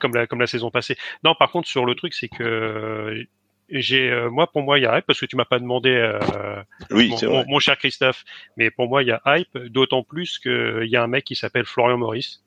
[0.00, 0.96] comme la comme la saison passée.
[1.22, 3.24] Non, par contre sur le truc, c'est que
[3.70, 5.90] j'ai euh, moi pour moi il y a hype parce que tu m'as pas demandé
[5.90, 8.24] euh, oui, mon, mon, cher Christophe
[8.56, 11.36] mais pour moi il y a hype d'autant plus qu'il y a un mec qui
[11.36, 12.42] s'appelle Florian Maurice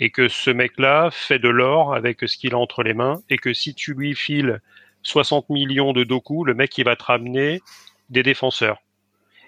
[0.00, 3.22] et que ce mec là fait de l'or avec ce qu'il a entre les mains
[3.30, 4.60] et que si tu lui files
[5.02, 7.60] 60 millions de Doku le mec il va te ramener
[8.10, 8.82] des défenseurs.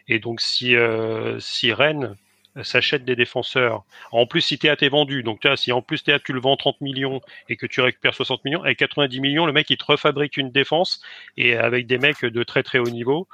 [0.08, 2.16] Et donc si euh, si Rennes
[2.62, 3.84] s'achète des défenseurs.
[4.12, 6.56] En plus, si Théâtre est vendu, donc tu si en plus Théâtre tu le vends
[6.56, 9.84] 30 millions et que tu récupères 60 millions, avec 90 millions, le mec il te
[9.84, 11.00] refabrique une défense
[11.36, 13.26] et avec des mecs de très très haut niveau.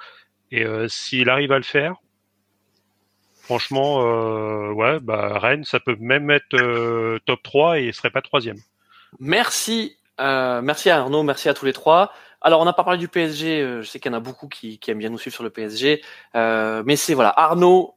[0.51, 1.97] Et euh, s'il arrive à le faire,
[3.43, 8.11] franchement, euh, ouais, bah Rennes, ça peut même être euh, top 3 et il serait
[8.11, 8.59] pas troisième.
[9.19, 12.13] Merci, merci à Arnaud, merci à tous les trois.
[12.43, 13.81] Alors, on n'a pas parlé du PSG.
[13.83, 15.51] je sais qu'il y en a beaucoup qui, qui, aiment bien nous suivre sur le
[15.51, 16.03] PSG,
[16.35, 17.95] mais c'est voilà, Arnaud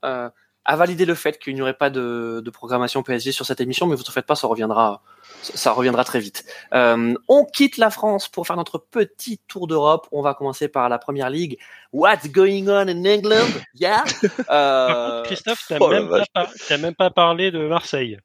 [0.66, 3.86] a validé le fait qu'il n'y aurait pas de, de, programmation PSG sur cette émission,
[3.86, 5.02] mais vous ne faites pas, ça reviendra,
[5.42, 6.46] ça reviendra très vite.
[6.74, 10.08] Euh, on quitte la France pour faire notre petit tour d'Europe.
[10.12, 11.58] On va commencer par la première ligue.
[11.92, 13.52] What's going on in England?
[13.76, 14.04] Yeah.
[14.50, 15.24] Euh...
[15.24, 18.20] Christophe, t'as oh, même, pas, même pas parlé de Marseille.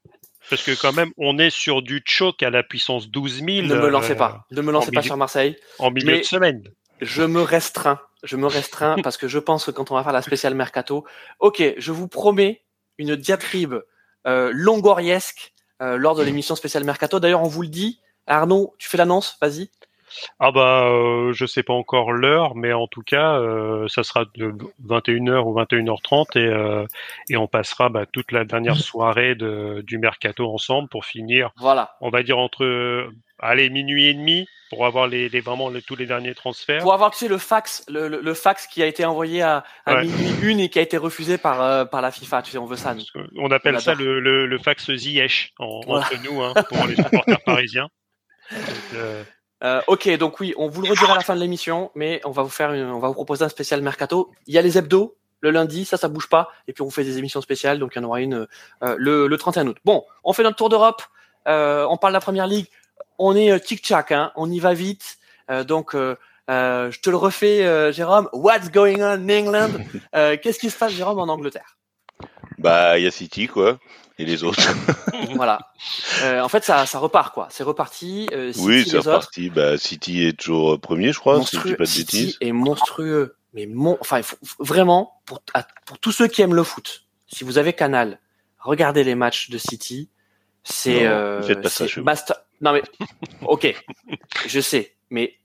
[0.49, 3.67] Parce que quand même, on est sur du choc à la puissance 12 000.
[3.67, 4.45] Ne me lancez pas.
[4.51, 5.55] Ne me lancez pas sur Marseille.
[5.77, 6.63] En milieu de semaine.
[7.01, 10.13] Je me restreins je me restreins parce que je pense que quand on va faire
[10.13, 11.05] la spéciale mercato,
[11.39, 12.63] ok, je vous promets
[12.97, 13.75] une diatribe
[14.27, 17.19] euh, longoriesque euh, lors de l'émission spéciale mercato.
[17.19, 18.01] D'ailleurs, on vous le dit.
[18.27, 19.71] Arnaud, tu fais l'annonce, vas-y.
[20.39, 24.25] Ah bah, euh, je sais pas encore l'heure, mais en tout cas, euh, ça sera
[24.35, 24.53] de
[24.85, 26.85] 21h ou 21h30 et, euh,
[27.29, 31.51] et on passera bah, toute la dernière soirée de, du mercato ensemble pour finir.
[31.57, 31.95] Voilà.
[32.01, 36.05] On va dire entre, allez, minuit et demi pour avoir les, les vraiment tous les
[36.05, 36.81] derniers transferts.
[36.81, 40.01] Pour avoir tu sais, le fax, le, le, fax qui a été envoyé à, à
[40.01, 42.43] minuit une et qui a été refusé par euh, par la FIFA.
[42.43, 42.95] Tu sais, on veut ça.
[43.37, 47.89] On appelle ça le, le, fax Ziyech entre nous hein, pour les supporters parisiens.
[48.95, 49.23] euh...
[49.63, 52.31] Euh, ok, donc oui, on vous le redira à la fin de l'émission, mais on
[52.31, 54.31] va vous faire, une, on va vous proposer un spécial mercato.
[54.47, 56.91] Il y a les hebdos le lundi, ça, ça bouge pas, et puis on vous
[56.91, 58.45] fait des émissions spéciales, donc il y en aura une
[58.83, 59.77] euh, le, le 31 août.
[59.85, 61.01] Bon, on fait notre tour d'Europe.
[61.47, 62.67] Euh, on parle de la première ligue
[63.19, 65.17] on est euh, tic-tac, hein, on y va vite.
[65.51, 66.15] Euh, donc, euh,
[66.47, 68.27] je te le refais, Jérôme.
[68.33, 69.71] What's going on in England?
[70.41, 71.77] Qu'est-ce qui se passe, Jérôme, en Angleterre?
[72.57, 73.77] Bah, il y a City, quoi
[74.19, 74.61] et les autres.
[75.35, 75.71] voilà.
[76.23, 77.47] en fait, ça, ça repart quoi.
[77.49, 78.27] C'est reparti.
[78.57, 79.49] oui, c'est reparti.
[79.49, 81.37] Bah, City est toujours premier, je crois.
[81.37, 81.75] Monstrueux.
[81.75, 83.97] pas de City est monstrueux, mais mon...
[84.01, 84.21] enfin,
[84.59, 85.41] vraiment pour
[85.85, 88.19] pour tous ceux qui aiment le foot, si vous avez Canal,
[88.59, 90.09] regardez les matchs de City.
[90.63, 91.41] C'est euh,
[92.61, 92.83] non mais,
[93.43, 93.73] ok,
[94.45, 95.35] je sais, mais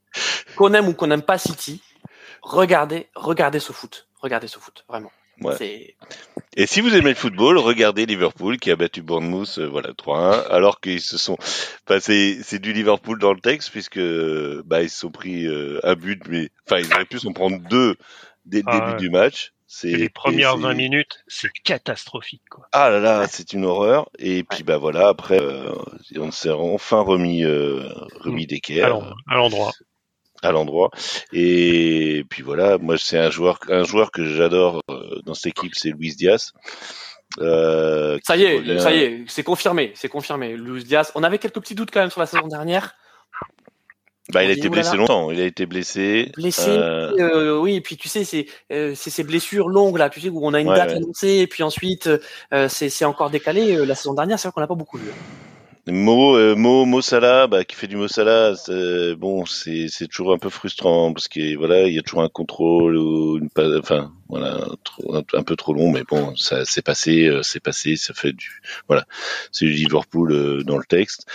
[0.57, 1.81] qu'on aime ou qu'on n'aime pas City,
[2.41, 5.11] regardez, regardez ce foot, regardez ce foot, vraiment.
[5.41, 5.95] Ouais.
[6.57, 10.47] Et si vous aimez le football, regardez Liverpool qui a battu Bournemouth, euh, voilà 3-1,
[10.49, 11.37] alors qu'ils se sont,
[11.87, 13.99] enfin c'est du Liverpool dans le texte puisque
[14.65, 17.59] bah ils se sont pris euh, un but, mais enfin ils auraient pu s'en prendre
[17.69, 17.95] deux
[18.45, 19.51] dès le ah début du match.
[19.83, 22.43] Les premières 20 minutes, c'est catastrophique.
[22.49, 22.67] Quoi.
[22.71, 24.09] Ah là là, c'est une horreur.
[24.19, 25.71] Et puis bah voilà, après, euh,
[26.17, 28.47] on s'est enfin remis, euh, remis mm.
[28.47, 28.85] d'équerre.
[29.27, 29.71] À l'endroit.
[30.45, 30.91] À l'endroit.
[31.33, 35.73] Et puis voilà, moi c'est un joueur, un joueur que j'adore euh, dans cette équipe,
[35.75, 36.51] c'est Luis Diaz.
[37.39, 40.55] Euh, ça y est, ça y est, c'est confirmé, c'est confirmé.
[40.55, 42.95] Luis Diaz, on avait quelques petits doutes quand même sur la saison dernière.
[44.33, 45.29] Bah, il a été blessé longtemps.
[45.29, 46.31] Il a été blessé.
[46.35, 46.71] Blessé.
[46.71, 47.11] Euh...
[47.19, 50.39] Euh, oui, et puis tu sais, c'est euh, ces blessures longues là, tu sais, où
[50.43, 52.09] on a une date annoncée et puis ensuite
[52.67, 53.85] c'est encore décalé.
[53.85, 55.11] La saison dernière, c'est vrai qu'on n'a pas beaucoup vu.
[55.87, 58.55] Mo, euh, Mo, Mo Salah, bah, qui fait du Mo Salah,
[59.17, 62.97] bon, c'est, toujours un peu frustrant parce que voilà, il y a toujours un contrôle
[62.97, 64.65] ou une, enfin, voilà,
[65.33, 68.61] un, peu trop long, mais bon, ça, c'est passé, euh, c'est passé, ça fait du,
[68.87, 69.05] voilà,
[69.51, 71.27] c'est du Liverpool euh, dans le texte.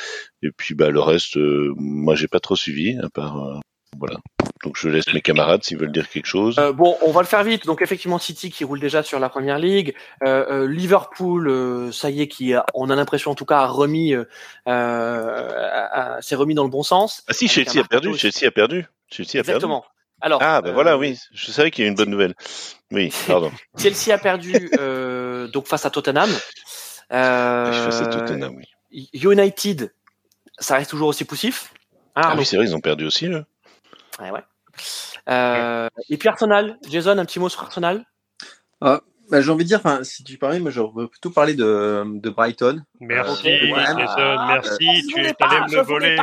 [0.43, 3.61] Et puis, bah, le reste, moi, j'ai pas trop suivi, à part,
[3.99, 4.19] voilà.
[4.63, 6.59] Donc je laisse mes camarades s'ils veulent dire quelque chose.
[6.59, 7.65] Euh, bon, on va le faire vite.
[7.65, 12.11] Donc effectivement, City qui roule déjà sur la première ligue, euh, euh, Liverpool, euh, ça
[12.11, 14.15] y est, qui a, on a l'impression en tout cas a remis,
[14.67, 17.25] s'est remis dans le bon sens.
[17.29, 18.15] Ah si, Chelsea a perdu.
[18.17, 18.87] Chelsea a perdu.
[19.11, 19.81] Chelsea a Exactement.
[19.81, 19.95] Perdu.
[20.21, 20.43] Alors.
[20.43, 21.19] Ah ben voilà, oui.
[21.33, 22.35] Je savais qu'il y a une bonne nouvelle.
[22.91, 23.51] Oui, pardon.
[23.79, 24.71] Chelsea a perdu
[25.53, 26.31] donc face à Tottenham.
[27.11, 29.09] face à Tottenham, oui.
[29.15, 29.95] United,
[30.59, 31.73] ça reste toujours aussi poussif.
[32.17, 33.45] Hein, ah oui, c'est vrai, ils ont perdu aussi là.
[34.21, 34.45] Ouais, ouais.
[35.29, 38.05] Euh, et puis Arsenal, Jason, un petit mot sur Arsenal?
[38.81, 39.01] Ah,
[39.31, 42.31] bah, J'ai envie de dire, si tu parlais, moi je veux plutôt parler de, de
[42.31, 42.83] Brighton.
[43.01, 46.17] Merci, euh, Jason, merci, ah, tu es allé me voler.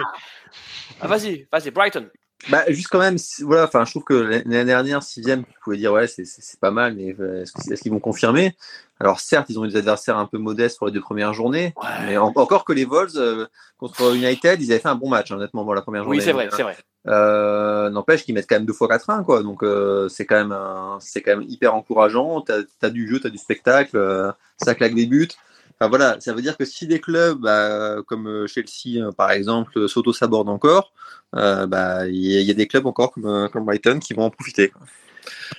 [1.02, 2.10] Ah, vas-y, vas-y, Brighton.
[2.50, 5.92] Bah, juste quand même, voilà, enfin, je trouve que l'année dernière, sixième, tu pouvais dire,
[5.92, 8.56] ouais, c'est pas mal, mais euh, est-ce qu'ils vont confirmer?
[9.00, 11.74] Alors, certes, ils ont eu des adversaires un peu modestes pour les deux premières journées,
[12.06, 15.64] mais encore que les Vols euh, contre United, ils avaient fait un bon match, honnêtement,
[15.64, 16.20] pour la première journée.
[16.20, 16.78] Oui, c'est vrai, c'est vrai.
[17.08, 19.44] Euh, N'empêche qu'ils mettent quand même deux fois 4-1, quoi.
[19.44, 22.42] Donc, euh, c'est quand, quand même hyper encourageant.
[22.42, 22.52] Tu
[22.82, 25.30] as, du jeu, tu as du spectacle, ça claque des buts.
[25.80, 30.50] Enfin, voilà, ça veut dire que si des clubs bah, comme Chelsea, par exemple, s'auto-sabordent
[30.50, 30.92] encore,
[31.36, 34.30] euh, bah, il y, a des clubs encore comme, euh, comme Brighton qui vont en
[34.30, 34.72] profiter.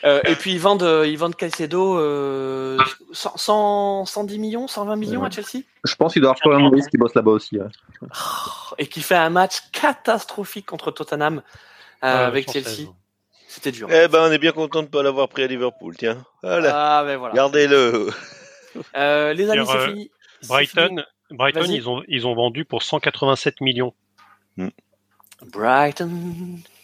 [0.04, 2.78] Euh, et puis ils vendent, euh, ils vendent Caicedo euh,
[3.12, 5.64] 100, 110 millions, 120 millions à Chelsea?
[5.84, 7.58] Je pense qu'il doit y avoir Maurice qui bosse là-bas aussi.
[7.58, 7.66] Ouais.
[8.02, 11.42] Oh, et qui fait un match catastrophique contre Tottenham
[12.04, 12.88] euh, avec Chelsea.
[13.48, 13.88] C'était dur.
[13.90, 16.24] Eh ben, on est bien content de ne pas l'avoir pris à Liverpool, tiens.
[16.42, 16.98] Voilà.
[16.98, 17.34] Ah, ben voilà.
[17.34, 18.10] Gardez-le.
[18.94, 20.10] les amis, c'est fini.
[20.46, 23.94] Brighton, Brighton ils, ont, ils ont vendu pour 187 millions.
[24.56, 24.68] Hmm.
[25.52, 26.10] Brighton.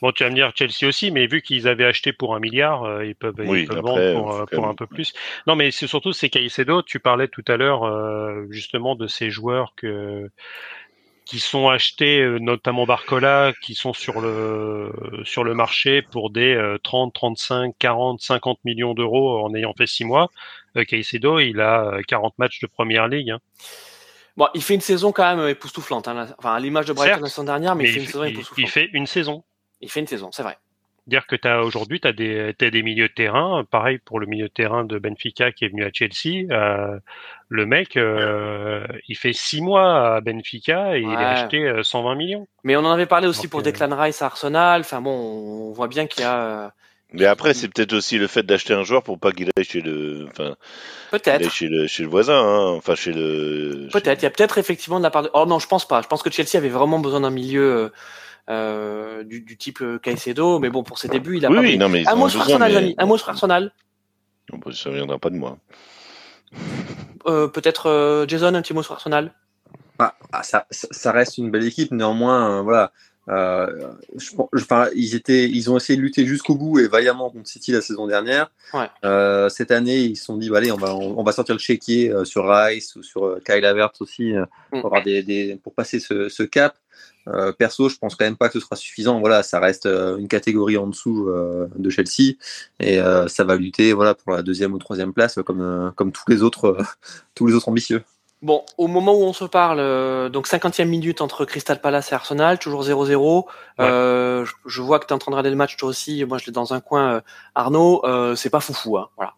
[0.04, 2.82] Bon, tu vas me dire Chelsea aussi, mais vu qu'ils avaient acheté pour un milliard,
[2.82, 5.14] euh, ils peuvent, ils peuvent vendre pour, euh, pour un peu plus.
[5.46, 6.82] Non, mais c'est surtout c'est Caicedo.
[6.82, 10.30] Tu parlais tout à l'heure euh, justement de ces joueurs que
[11.24, 14.92] qui sont achetés, notamment Barcola, qui sont sur le
[15.24, 20.04] sur le marché pour des 30, 35, 40, 50 millions d'euros en ayant fait six
[20.04, 20.28] mois.
[20.86, 23.30] Caicedo, il a 40 matchs de première ligue.
[23.30, 23.38] Hein.
[24.36, 26.08] Bon, il fait une saison quand même époustouflante.
[26.08, 26.26] Hein.
[26.36, 28.58] Enfin, à l'image de Brighton la saison dernière, mais, il fait une saison époustouflante.
[28.58, 29.44] Il fait une saison.
[29.84, 30.58] Il fait une saison, c'est vrai.
[31.06, 33.62] Dire que as aujourd'hui, tu as des, as des milieux de terrain.
[33.70, 36.50] Pareil pour le milieu de terrain de Benfica qui est venu à Chelsea.
[36.50, 36.98] Euh,
[37.50, 42.14] le mec, euh, il fait six mois à Benfica et il est acheté 120 euh,
[42.14, 42.46] millions.
[42.62, 44.80] Mais on en avait parlé aussi pour Declan Rice à Arsenal.
[44.80, 46.72] Enfin bon, on voit bien qu'il y a
[47.14, 49.80] mais après, c'est peut-être aussi le fait d'acheter un joueur pour pas qu'il aille chez
[49.80, 50.56] le, enfin,
[51.12, 52.74] peut-être chez le chez le voisin, hein.
[52.76, 53.88] enfin chez le.
[53.92, 54.20] Peut-être.
[54.20, 55.30] Il y a peut-être effectivement de la part de.
[55.32, 56.02] Oh non, je pense pas.
[56.02, 57.92] Je pense que Chelsea avait vraiment besoin d'un milieu.
[58.50, 61.62] Euh, du, du, type euh, Caicedo, mais bon, pour ses débuts, il a oui, pas.
[61.62, 62.94] Oui, non, mais un mot sur Arsenal, mais...
[62.98, 63.72] Un mot sur Arsenal.
[64.52, 65.56] Bon, ça viendra pas de moi.
[67.26, 69.32] Euh, Peut-être euh, Jason, un petit mot sur Arsenal?
[69.98, 72.92] Ah, ah ça, ça, reste une belle équipe, néanmoins, voilà.
[73.28, 77.48] Euh, je, enfin, ils étaient, ils ont essayé de lutter jusqu'au bout et vaillamment contre
[77.48, 78.50] City la saison dernière.
[78.72, 78.88] Ouais.
[79.04, 81.60] Euh, cette année, ils se sont dit, bah, allez, on va, on, va sortir le
[81.60, 84.80] chéquier euh, sur Rice ou sur euh, Kyle Havertz aussi euh, mm.
[84.80, 86.76] pour, avoir des, des, pour passer ce, ce cap.
[87.26, 89.18] Euh, perso, je pense quand même pas que ce sera suffisant.
[89.20, 91.30] Voilà, ça reste une catégorie en dessous
[91.74, 92.34] de Chelsea
[92.80, 92.98] et
[93.28, 96.76] ça va lutter, voilà, pour la deuxième ou troisième place, comme comme tous les autres,
[97.34, 98.02] tous les autres ambitieux.
[98.44, 102.14] Bon, au moment où on se parle, euh, donc 50e minute entre Crystal Palace et
[102.14, 103.46] Arsenal, toujours 0-0.
[103.80, 106.22] Euh, je, vois que tu es en train de regarder le match toi aussi.
[106.26, 107.14] Moi, je l'ai dans un coin.
[107.14, 107.20] Euh,
[107.54, 108.02] Arnaud,
[108.36, 108.98] c'est pas foufou.
[108.98, 109.32] Hein, voilà.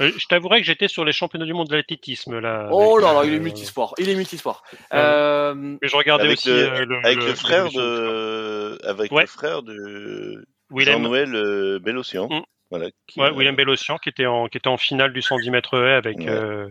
[0.00, 2.70] je t'avouerai que j'étais sur les championnats du monde de l'athlétisme là.
[2.72, 3.94] Oh là là, il est multisport.
[3.98, 4.64] Il est multisport.
[4.90, 10.44] Mais je regardais avec aussi le, avec le, frère de, avec le frère de
[10.74, 12.26] Jean-Noël Bellossian.
[12.28, 12.42] Mm.
[12.70, 15.94] Voilà, ouais, William Bellossian qui était en qui était en finale du 110 mètres haies
[15.94, 16.68] avec euh,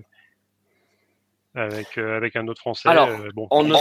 [1.55, 2.89] avec un autre Français.
[2.89, 3.73] Alors, euh, bon, on ne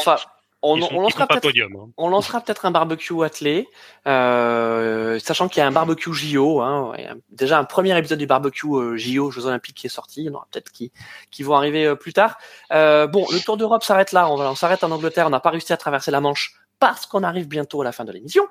[0.63, 1.91] on, on, lancera peut-être, hein.
[1.97, 3.69] on lancera peut-être un barbecue attelé,
[4.07, 6.61] euh, sachant qu'il y a un barbecue JO.
[6.61, 6.93] Hein,
[7.31, 10.21] déjà un premier épisode du barbecue euh, JO Jeux Olympiques qui est sorti.
[10.23, 10.93] Il y en aura peut-être qui,
[11.33, 12.39] qui vont arriver euh, plus tard.
[12.71, 14.29] Euh, bon, le Tour d'Europe s'arrête là.
[14.31, 15.27] On, on s'arrête en Angleterre.
[15.27, 18.05] On n'a pas réussi à traverser la Manche parce qu'on arrive bientôt à la fin
[18.05, 18.45] de l'émission.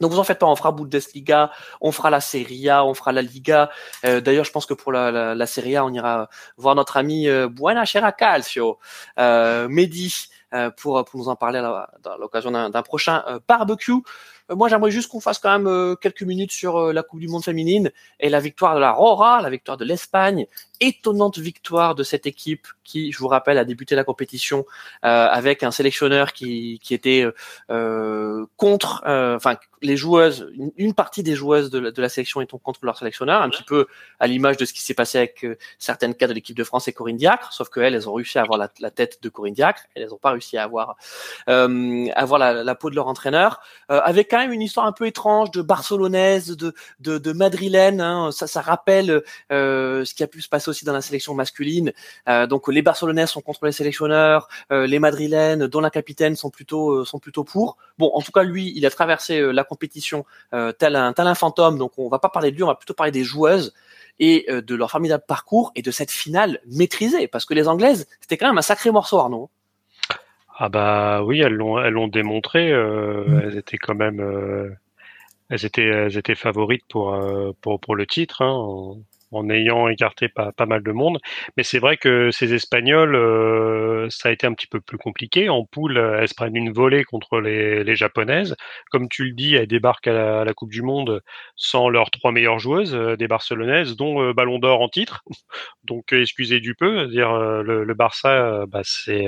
[0.00, 1.50] Donc vous en faites pas, on fera Bundesliga,
[1.80, 3.70] on fera la Serie A, on fera la Liga.
[4.04, 7.28] Euh, d'ailleurs, je pense que pour la, la, Serie A, on ira voir notre ami
[7.28, 8.78] euh, Buena Chera Calcio,
[9.18, 13.92] euh, Mehdi, euh, pour, pour nous en parler à l'occasion d'un prochain barbecue.
[14.54, 17.90] Moi, j'aimerais juste qu'on fasse quand même quelques minutes sur la Coupe du Monde féminine
[18.18, 20.46] et la victoire de la Rora, la victoire de l'Espagne.
[20.80, 24.64] Étonnante victoire de cette équipe qui, je vous rappelle, a débuté la compétition
[25.04, 27.26] euh, avec un sélectionneur qui, qui était
[27.70, 32.40] euh, contre, euh, enfin les joueuses, une, partie des joueuses de la, de la, sélection
[32.40, 33.86] étant contre leur sélectionneur, un petit peu
[34.18, 36.88] à l'image de ce qui s'est passé avec euh, certaines cas de l'équipe de France
[36.88, 39.82] et Corinne Diacre, sauf qu'elles, elles ont réussi à avoir la, tête de Corinne Diacre,
[39.94, 40.96] elles n'ont pas réussi à avoir,
[41.48, 45.62] euh, avoir la, la, peau de leur entraîneur, avec une histoire un peu étrange de
[45.62, 50.68] barcelonaise, de, de, de madrilène, hein, ça, ça rappelle ce qui a pu se passer
[50.68, 51.92] aussi dans la sélection masculine.
[52.28, 56.50] Euh, donc les Barcelonais sont contre les sélectionneurs, euh, les Madrilènes, dont la capitaine, sont
[56.50, 57.76] plutôt euh, sont plutôt pour.
[57.98, 60.24] Bon, en tout cas, lui, il a traversé la compétition
[60.78, 61.78] tel un tel un fantôme.
[61.78, 63.74] Donc on va pas parler de lui, on va plutôt parler des joueuses
[64.18, 68.36] et de leur formidable parcours et de cette finale maîtrisée, parce que les Anglaises, c'était
[68.36, 69.50] quand même un sacré morceau, Arnaud.
[70.62, 72.70] Ah bah oui, elles l'ont elles l'ont démontré.
[72.72, 73.40] Mm.
[73.44, 74.20] Elles étaient quand même
[75.48, 77.18] elles étaient elles étaient favorites pour
[77.62, 78.42] pour pour le titre.
[78.42, 78.96] Hein
[79.32, 81.18] en ayant écarté pas, mal de monde.
[81.56, 85.48] Mais c'est vrai que ces Espagnols, euh, ça a été un petit peu plus compliqué.
[85.48, 88.56] En poule, elles se prennent une volée contre les, Japonaises.
[88.90, 91.22] Comme tu le dis, elles débarquent à la, Coupe du Monde
[91.56, 95.22] sans leurs trois meilleures joueuses, euh, des Barcelonaises, dont euh, Ballon d'Or en titre.
[95.84, 97.06] Donc, excusez du peu.
[97.08, 99.26] Dire le, Barça, bah, c'est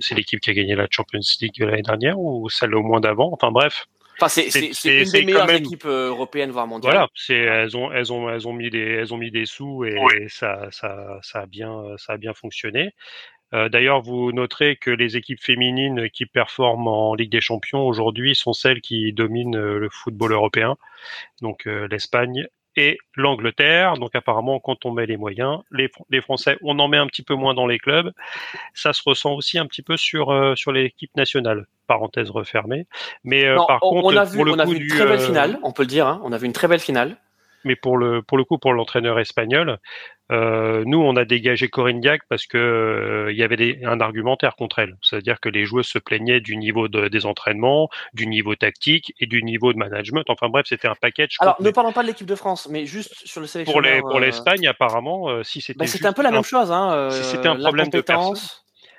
[0.00, 3.30] c'est l'équipe qui a gagné la Champions League l'année dernière ou celle au moins d'avant.
[3.32, 3.86] Enfin bref,
[4.20, 6.92] Enfin, c'est une des meilleures équipes euh, européennes voire mondiales.
[6.92, 9.84] Voilà, c'est elles ont elles ont elles ont mis des elles ont mis des sous
[9.84, 9.96] et,
[10.28, 12.92] ça ça ça a bien ça a bien fonctionné.
[13.54, 18.34] Euh, D'ailleurs, vous noterez que les équipes féminines qui performent en Ligue des Champions aujourd'hui
[18.34, 20.76] sont celles qui dominent euh, le football européen.
[21.40, 22.46] Donc euh, l'Espagne
[22.78, 23.94] et l'Angleterre.
[23.94, 27.22] Donc apparemment, quand on met les moyens, les, les, Français, on en met un petit
[27.22, 28.12] peu moins dans les clubs.
[28.72, 31.66] Ça se ressent aussi un petit peu sur euh, sur l'équipe nationale.
[31.88, 32.86] Parenthèse refermée.
[33.24, 35.26] Mais euh, par on, contre, on a vu, on a vu une très belle euh,
[35.26, 35.58] finale.
[35.62, 36.06] On peut le dire.
[36.06, 37.16] Hein, on a vu une très belle finale
[37.68, 39.78] mais pour le pour le coup pour l'entraîneur espagnol,
[40.32, 44.00] euh, nous on a dégagé Corinne Diac parce que euh, il y avait des, un
[44.00, 48.26] argumentaire contre elle, c'est-à-dire que les joueurs se plaignaient du niveau de, des entraînements, du
[48.26, 50.24] niveau tactique et du niveau de management.
[50.28, 51.36] Enfin bref, c'était un package.
[51.40, 53.82] Alors ne parlons pas de l'équipe de France, mais juste sur le sélectionneur.
[53.82, 55.78] Pour les pour euh, l'Espagne apparemment, euh, si c'était.
[55.78, 57.10] Bah, c'était un peu la même chose, hein.
[57.12, 58.36] si c'était un problème de personne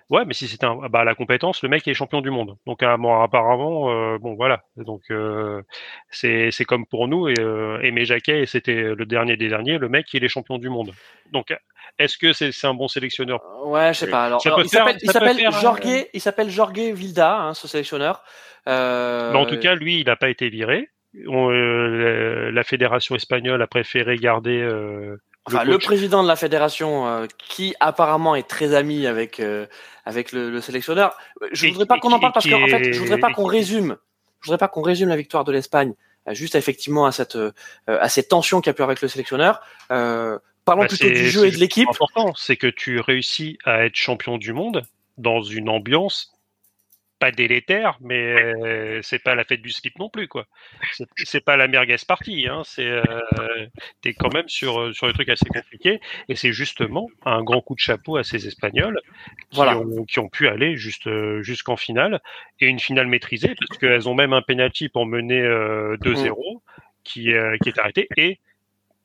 [0.10, 2.58] Ouais, mais si c'était un, bah, la compétence, le mec est champion du monde.
[2.66, 4.64] Donc apparemment, euh, bon voilà.
[4.76, 5.62] Donc euh,
[6.10, 9.78] c'est c'est comme pour nous et, euh, et Jacquet, c'était le dernier des derniers.
[9.78, 10.92] Le mec, il est champion du monde.
[11.32, 11.56] Donc
[12.00, 13.42] est-ce que c'est c'est un bon sélectionneur?
[13.66, 14.26] Ouais, je sais pas.
[14.26, 18.24] Alors, il s'appelle il s'appelle Jorge, il s'appelle Jorge Vilda, hein, ce sélectionneur.
[18.68, 19.32] Euh...
[19.32, 20.90] Mais en tout cas, lui, il n'a pas été viré.
[21.28, 25.18] On, euh, la fédération espagnole a préféré garder euh,
[25.56, 29.66] Enfin, le, président de la fédération, euh, qui apparemment est très ami avec euh,
[30.06, 31.18] avec le, le, sélectionneur.
[31.52, 33.98] Je voudrais pas qu'on en parle parce qu'en fait, je voudrais pas qu'on résume.
[34.42, 35.94] Je voudrais pas qu'on résume la victoire de l'Espagne
[36.28, 37.38] euh, juste effectivement à cette
[37.88, 39.62] à cette tension qu'il y a pu avec le sélectionneur.
[39.88, 41.90] parlons bah, plutôt du jeu et de l'équipe.
[41.90, 44.84] Important, c'est que tu réussis à être champion du monde
[45.18, 46.39] dans une ambiance
[47.20, 50.48] pas délétère, mais euh, c'est pas la fête du slip non plus, quoi.
[51.18, 52.62] C'est pas la merguez partie, hein.
[52.66, 53.04] C'est euh,
[54.02, 57.62] t'es quand même sur euh, sur des trucs assez compliqués, et c'est justement un grand
[57.62, 59.00] coup de chapeau à ces Espagnols
[59.50, 59.78] qui, voilà.
[59.78, 61.10] ont, qui ont pu aller juste
[61.42, 62.22] jusqu'en finale
[62.60, 66.60] et une finale maîtrisée parce qu'elles ont même un penalty pour mener 2-0 mmh.
[67.04, 68.40] qui qui est arrêté et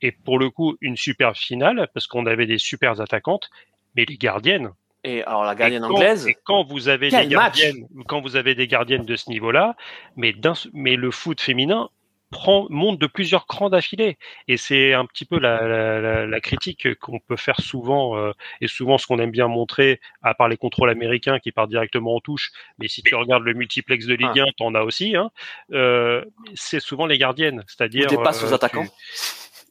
[0.02, 3.50] et pour le coup une super finale parce qu'on avait des super attaquantes,
[3.96, 4.70] mais les gardiennes
[5.04, 6.26] et alors la gardienne anglaise.
[6.26, 9.76] Et quand vous avez des gardiennes, quand vous avez des gardiennes de ce niveau-là,
[10.16, 10.34] mais
[10.72, 11.90] mais le foot féminin
[12.30, 14.18] prend monte de plusieurs crans d'affilée.
[14.48, 18.66] Et c'est un petit peu la, la, la critique qu'on peut faire souvent euh, et
[18.66, 22.20] souvent ce qu'on aime bien montrer, à part les contrôles américains qui partent directement en
[22.20, 22.50] touche.
[22.78, 24.52] Mais si tu regardes le multiplex de Ligue 1, ah.
[24.56, 25.14] t'en as aussi.
[25.14, 25.30] Hein,
[25.72, 26.24] euh,
[26.54, 28.08] c'est souvent les gardiennes, c'est-à-dire.
[28.08, 28.86] Dépasse euh, aux attaquants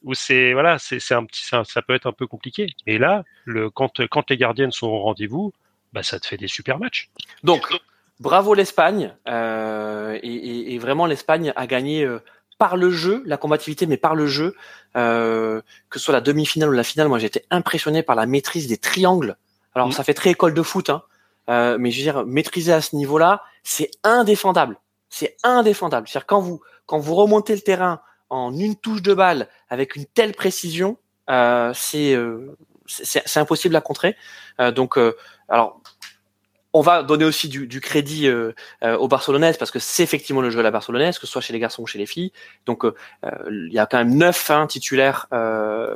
[0.04, 2.68] où c'est voilà, c'est un petit, ça, ça, peut être un peu compliqué.
[2.86, 5.52] Et là, le quand quand les gardiennes sont au rendez-vous,
[5.92, 7.10] bah ça te fait des super matchs.
[7.42, 7.66] Donc
[8.20, 12.20] bravo l'Espagne euh, et, et, et, vraiment l'Espagne a gagné euh,
[12.58, 14.54] par le jeu, la combativité, mais par le jeu,
[14.96, 15.60] euh,
[15.90, 17.08] que ce soit la demi-finale ou la finale.
[17.08, 19.36] Moi, j'ai été impressionné par la maîtrise des triangles.
[19.74, 19.92] Alors, mmh.
[19.92, 21.02] ça fait très école de foot, hein,
[21.78, 24.78] mais je veux dire, maîtriser à ce niveau-là, c'est indéfendable.
[25.08, 26.06] C'est indéfendable.
[26.06, 28.00] C'est-à-dire quand vous quand vous remontez le terrain
[28.34, 30.98] en une touche de balle avec une telle précision,
[31.30, 32.56] euh, c'est euh,
[32.86, 34.16] c'est impossible à contrer.
[34.60, 34.98] Euh, donc,
[35.48, 35.80] alors
[36.74, 38.52] on va donner aussi du, du crédit euh,
[38.82, 41.40] euh, aux Barcelonaises parce que c'est effectivement le jeu de la Barcelonaise, que ce soit
[41.40, 42.32] chez les garçons ou chez les filles.
[42.66, 45.94] Donc euh, euh, il y a quand même neuf hein, titulaires euh,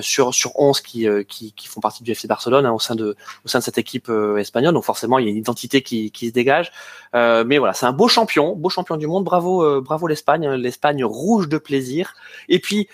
[0.00, 3.16] sur sur 11 qui, qui, qui font partie du FC Barcelone hein, au sein de
[3.46, 4.74] au sein de cette équipe espagnole.
[4.74, 6.72] Donc forcément il y a une identité qui, qui se dégage.
[7.14, 9.24] mais voilà, c'est un beau champion, beau champion du monde.
[9.24, 12.12] Bravo bravo l'Espagne, hein, l'Espagne rouge de plaisir.
[12.50, 12.86] Et puis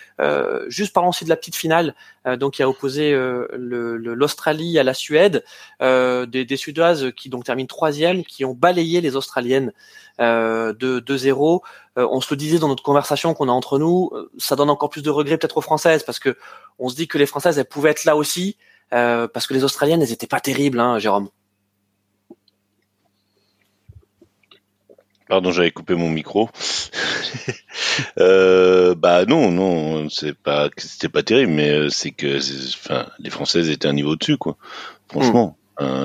[0.69, 1.97] juste parlons aussi de la petite finale,
[2.39, 3.13] donc qui a opposé
[3.53, 5.45] l'Australie à la Suède,
[5.81, 9.73] des, des Suédoises qui qui donc terminent troisième, qui ont balayé les Australiennes
[10.21, 11.63] euh, de 2-0.
[11.97, 14.69] Euh, on se le disait dans notre conversation qu'on a entre nous, euh, ça donne
[14.69, 16.37] encore plus de regrets peut-être aux Françaises parce que
[16.79, 18.59] on se dit que les Françaises elles pouvaient être là aussi
[18.91, 21.31] parce que les Australiennes elles étaient pas terribles, hein, Jérôme.
[25.27, 26.51] Pardon, j'avais coupé mon micro.
[28.21, 32.39] euh, bah non, non, c'est pas, c'était pas terrible, mais c'est que,
[32.77, 34.57] enfin, les Françaises étaient un niveau dessus, quoi.
[35.09, 35.57] Franchement.
[35.81, 36.05] Hmm.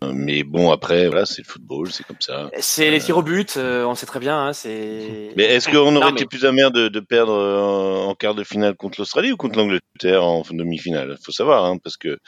[0.00, 2.50] Mais bon, après, voilà, c'est le football, c'est comme ça.
[2.60, 4.46] C'est les tirs au but, euh, on sait très bien.
[4.46, 5.32] Hein, c'est.
[5.36, 9.00] Mais est-ce qu'on aurait été plus amer de, de perdre en, quart de finale contre
[9.00, 11.16] l'Australie ou contre l'Angleterre en demi-finale?
[11.24, 12.18] Faut savoir, hein, parce que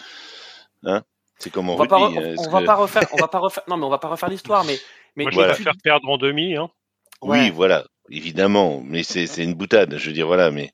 [0.85, 1.03] hein,
[1.39, 3.63] c'est comme on, va pas, on, va pas refaire, on va pas refaire.
[3.69, 4.79] Non, mais on va pas refaire l'histoire, mais
[5.17, 5.55] mais Moi, je voilà.
[5.55, 6.57] faire perdre en demi.
[6.57, 6.71] Hein.
[7.23, 9.97] Oui, voilà, évidemment, mais c'est c'est une boutade.
[9.97, 10.73] Je veux dire, voilà, mais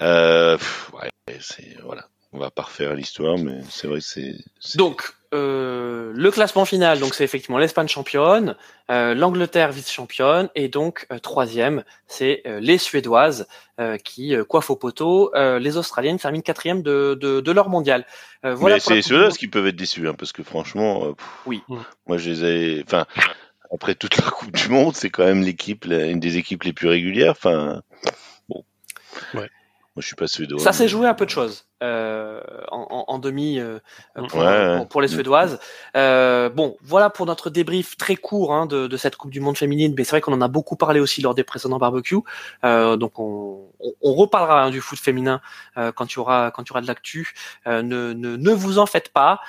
[0.00, 0.56] euh,
[0.92, 1.10] ouais,
[1.40, 2.06] c'est voilà.
[2.32, 4.34] On va pas refaire l'histoire, mais c'est vrai que c'est.
[4.76, 5.02] Donc,
[5.32, 8.56] euh, le classement final, donc c'est effectivement l'Espagne championne,
[8.90, 13.46] euh, l'Angleterre vice-championne, et donc euh, troisième, c'est euh, les Suédoises
[13.78, 15.30] euh, qui coiffent au poteau.
[15.34, 18.04] les Australiennes terminent quatrième de, de, de leur mondial.
[18.42, 21.14] voilà Mais c'est les Suédoises qui peuvent être déçues, hein, parce que franchement,
[21.46, 21.62] oui.
[22.06, 22.84] Moi, je les ai.
[22.84, 23.06] Enfin,
[23.72, 26.88] après toute la Coupe du Monde, c'est quand même l'équipe, une des équipes les plus
[26.88, 27.32] régulières.
[27.32, 27.82] Enfin,
[28.48, 28.64] bon.
[29.34, 29.48] Ouais.
[30.00, 30.58] Moi, je suis pas suédois.
[30.60, 32.40] Ça s'est joué à peu de choses euh,
[32.70, 33.78] en, en, en, demi euh,
[34.14, 35.58] pour, ouais, pour, pour, les Suédoises.
[35.94, 39.58] Euh, bon, voilà pour notre débrief très court hein, de, de, cette Coupe du Monde
[39.58, 39.94] féminine.
[39.98, 42.16] Mais c'est vrai qu'on en a beaucoup parlé aussi lors des précédents barbecues.
[42.64, 45.42] Euh, donc, on, on, on reparlera hein, du foot féminin
[45.76, 47.34] euh, quand il y aura quand il y aura de l'actu.
[47.66, 49.40] Euh, ne, ne, ne vous en faites pas.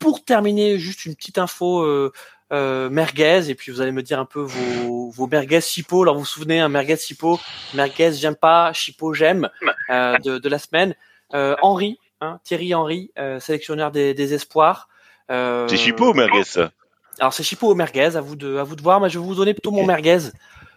[0.00, 2.12] pour terminer, juste une petite info euh,
[2.50, 6.02] merguez et puis vous allez me dire un peu vos, vos merguez chipo.
[6.02, 7.38] Alors vous vous souvenez, un merguez chipo,
[7.74, 9.50] merguez j'aime pas, chipo j'aime
[9.90, 10.94] euh, de, de, la semaine.
[11.34, 14.88] Euh, Henri, hein, Thierry Henry, euh, sélectionneur des, des espoirs.
[15.30, 16.70] Euh, c'est chipo ou merguez ça?
[17.18, 19.00] Alors c'est chipo ou merguez, à vous de à vous de voir.
[19.00, 20.18] Mais je vais vous donner plutôt mon merguez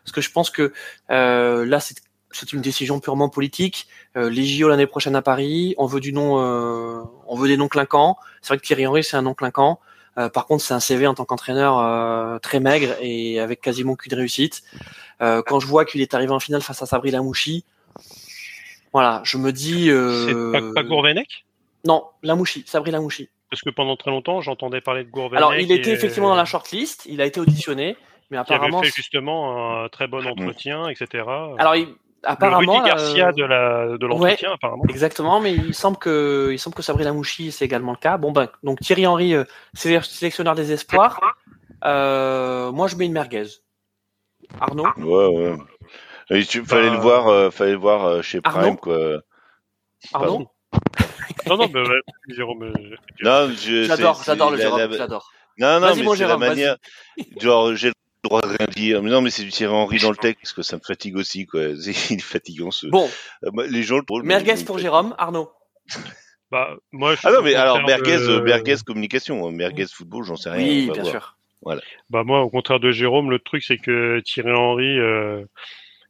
[0.04, 0.74] parce que je pense que
[1.10, 1.96] là c'est
[2.32, 3.88] c'est une décision purement politique.
[4.16, 7.58] Euh, les JO l'année prochaine à Paris, on veut du nom, euh, on veut des
[7.58, 8.18] noms clinquants.
[8.42, 9.80] C'est vrai que Thierry Henry c'est un nom clinquant.
[10.18, 13.96] Euh, par contre, c'est un CV en tant qu'entraîneur euh, très maigre et avec quasiment
[13.96, 14.64] qu'une réussite.
[15.22, 17.66] Euh, quand je vois qu'il est arrivé en finale face à Sabri Lamouchi,
[18.94, 19.90] voilà, je me dis.
[19.90, 21.46] C'est pas, pas Gourvenec?
[21.86, 23.30] Non, Lamouchi, Sabri Lamouchi.
[23.50, 25.38] Parce que pendant très longtemps, j'entendais parler de Gourvenec.
[25.38, 27.96] Alors, il était effectivement dans la shortlist, il a été auditionné,
[28.32, 28.80] mais apparemment.
[28.80, 31.24] Il avait fait justement un très bon entretien, etc.
[31.58, 31.88] Alors, il,
[32.24, 33.32] apparemment, le Rudy Garcia euh...
[33.32, 34.84] de la de l'entretien, ouais, apparemment.
[34.90, 38.18] Exactement, mais il semble que il semble que Sabrina Mouchi c'est également le cas.
[38.18, 41.20] Bon ben donc Thierry Henry, euh, sélectionneur des espoirs.
[41.84, 43.48] Euh, moi je mets une merguez.
[44.60, 44.88] Arnaud?
[44.98, 45.58] Ouais ouais.
[46.30, 48.76] Il fallait le voir, euh, fallait le voir chez Prime Arnaud?
[48.78, 49.22] quoi.
[50.14, 50.48] Arnaud?
[51.48, 52.74] non non mais ouais, Jérôme.
[53.22, 55.32] Non, j'adore, j'adore le Jérôme, j'adore.
[55.60, 56.78] Non non, mais c'est la manière.
[57.40, 57.92] Genre j'ai
[58.24, 59.04] droit de rien dire.
[59.04, 61.18] Mais non, mais c'est du Thierry Henry dans le texte, parce que ça me fatigue
[61.18, 61.64] aussi, quoi.
[62.10, 62.88] Il est fatigant, ce.
[62.88, 63.10] Bon.
[63.70, 64.24] Les gens le trouvent.
[64.24, 65.52] Merguez pour Jérôme, Arnaud.
[66.50, 68.40] Bah, moi, je ah non, mais alors, merguez, de...
[68.40, 70.66] merguez communication, merguez football, j'en sais rien.
[70.66, 71.12] Oui, bien voir.
[71.12, 71.38] sûr.
[71.62, 71.82] Voilà.
[72.10, 75.44] Bah, moi, au contraire de Jérôme, le truc, c'est que Thierry Henry, euh,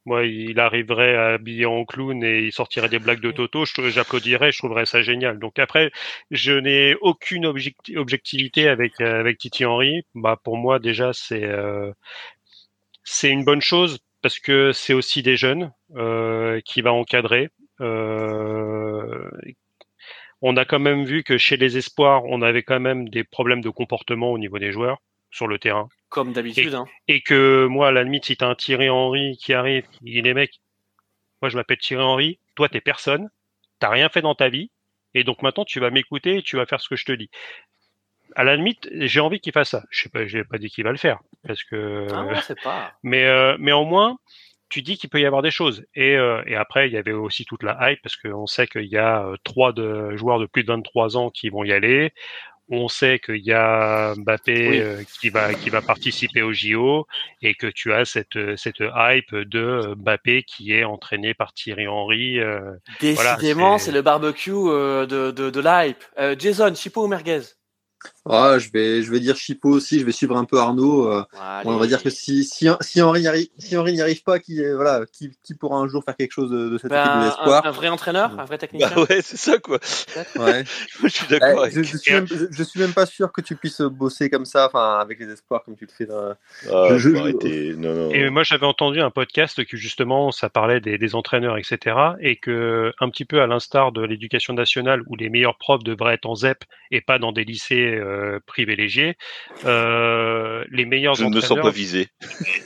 [0.08, 4.60] moi, il arriverait habillé en clown et il sortirait des blagues de Toto, j'applaudirais, je
[4.60, 5.38] trouverais ça génial.
[5.38, 5.92] Donc après,
[6.32, 10.04] je n'ai aucune objecti objectivité avec avec Titi Henry.
[10.16, 11.92] Bah pour moi déjà c'est euh,
[13.04, 17.50] c'est une bonne chose parce que c'est aussi des jeunes euh, qui va encadrer.
[17.82, 19.30] Euh,
[20.42, 23.62] on a quand même vu que chez les espoirs, on avait quand même des problèmes
[23.62, 25.00] de comportement au niveau des joueurs
[25.32, 25.90] sur le terrain.
[26.10, 26.74] Comme d'habitude.
[26.74, 26.86] Et, hein.
[27.08, 30.22] et, que moi, à la limite, si t'as un Thierry Henry qui arrive, il dit
[30.22, 30.62] les mecs,
[31.42, 33.30] moi je m'appelle Thierry Henry, toi t'es personne,
[33.80, 34.72] t'as rien fait dans ta vie,
[35.14, 37.30] et donc maintenant tu vas m'écouter et tu vas faire ce que je te dis.
[38.36, 39.84] À la limite, j'ai envie qu'il fasse ça.
[39.90, 42.08] Je sais pas, j'ai pas dit qu'il va le faire, parce que.
[42.12, 42.94] Ah, ouais, pas.
[43.04, 44.18] Mais euh, mais au moins,
[44.70, 45.86] tu dis qu'il peut y avoir des choses.
[45.96, 48.86] Et, euh, et après, il y avait aussi toute la hype, parce qu'on sait qu'il
[48.86, 52.14] y a euh, trois de, joueurs de plus de 23 ans qui vont y aller
[52.70, 54.80] on sait qu'il y a Mbappé oui.
[54.80, 57.08] euh, qui va qui va participer au JO
[57.42, 62.40] et que tu as cette cette hype de Mbappé qui est entraîné par Thierry Henry.
[62.40, 66.04] Euh, Décidément, voilà, c'est le barbecue euh, de de, de l'hype.
[66.40, 67.42] Jason, Chipo ou merguez?
[68.30, 71.12] Ah, je, vais, je vais dire Chipo aussi, je vais suivre un peu Arnaud.
[71.12, 71.24] euh,
[71.66, 74.40] on va dire que si, si, si Henri n'y arrive, si Henri n'y arrive pas,
[74.40, 77.02] qui, euh, voilà, qui, qui pourra un jour faire quelque chose de, de cette Ben,
[77.02, 78.90] équipe de un, l'espoir un vrai entraîneur, un vrai technicien.
[78.96, 79.80] Bah ouais, c'est ça quoi.
[80.40, 80.64] ouais.
[81.04, 81.66] je suis d'accord.
[81.68, 84.30] Eh, je, je suis même, je, je suis même pas sûr que tu puisses bosser
[84.30, 86.06] comme ça, enfin, avec les espoirs comme tu le fais.
[86.06, 86.34] Dans...
[86.72, 87.74] Ah, je- faut je- arrêter.
[87.78, 88.12] Non, non.
[88.12, 91.96] Et moi, j'avais entendu un podcast que justement, ça parlait des, des entraîneurs, etc.
[92.20, 96.16] Et que, un petit peu à l'instar de l'éducation nationale, où les meilleurs profs devraient
[96.16, 99.16] être en ZEP et pas dans des lycées euh, privilégiés,
[99.66, 102.08] euh, les meilleurs Je ne me sens pas entraîneurs visé.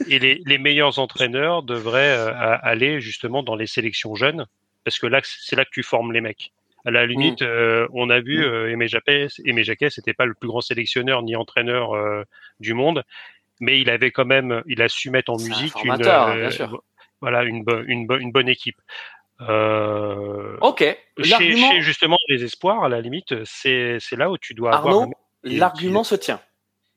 [0.07, 4.45] et les, les meilleurs entraîneurs devraient euh, aller justement dans les sélections jeunes,
[4.83, 6.51] parce que là, c'est là que tu formes les mecs.
[6.83, 8.43] À la limite, euh, on a vu Mm.
[8.43, 12.23] euh, Aimé Jacquet, Aimé Jacquet, c'était pas le plus grand sélectionneur ni entraîneur euh,
[12.59, 13.03] du monde,
[13.59, 16.39] mais il avait quand même, il a su mettre en un musique une, formateur, euh,
[16.39, 16.81] bien sûr.
[17.21, 18.77] voilà, une, bo- une, bo- une bonne équipe.
[19.41, 20.83] Euh, Ok.
[21.23, 25.13] chez, justement les espoirs, à la limite, c'est c'est là où tu dois avoir Arnaud,
[25.43, 26.39] l'argument se tient.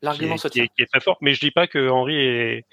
[0.03, 0.67] L'argument se tient.
[0.67, 1.17] qui est très fort.
[1.23, 2.67] Mais je dis pas que Henri est,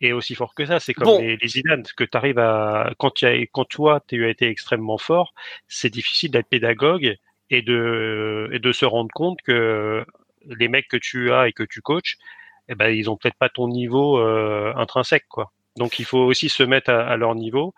[0.00, 0.80] est aussi fort que ça.
[0.80, 1.20] C'est comme Bon.
[1.20, 4.96] les, les Zidane, que tu arrives à quand as quand toi tu as été extrêmement
[4.98, 5.34] fort,
[5.66, 7.16] c'est difficile d'être pédagogue
[7.50, 10.04] et de et de se rendre compte que
[10.46, 12.16] les mecs que tu as et que tu coaches,
[12.68, 15.52] eh ben ils ont peut-être pas ton niveau euh, intrinsèque quoi.
[15.76, 17.74] Donc il faut aussi se mettre à, à leur niveau.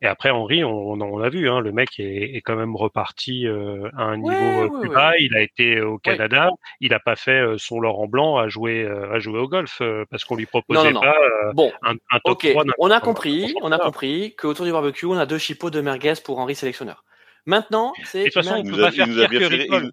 [0.00, 2.76] Et après Henri, on, on, on a vu, hein, le mec est, est quand même
[2.76, 4.94] reparti euh, à un niveau Ouais, euh, ouais, plus ouais.
[4.94, 5.12] bas.
[5.18, 6.50] Il a été au Canada,
[6.80, 9.78] il a pas fait euh, son Laurent Blanc à jouer euh, à jouer au golf
[9.80, 11.16] euh, parce qu'on lui proposait Non, pas
[11.46, 12.50] euh, Bon, un, un top ok.
[12.52, 15.70] 3 d'un- On a compris, on a compris qu'autour du barbecue, on a deux chipots
[15.70, 17.04] de merguez pour Henri sélectionneur.
[17.46, 19.28] Maintenant, c'est de toute façon, on Il peut nous a- pas faire il nous a
[19.28, 19.90] pire bien que fait- Ripoll.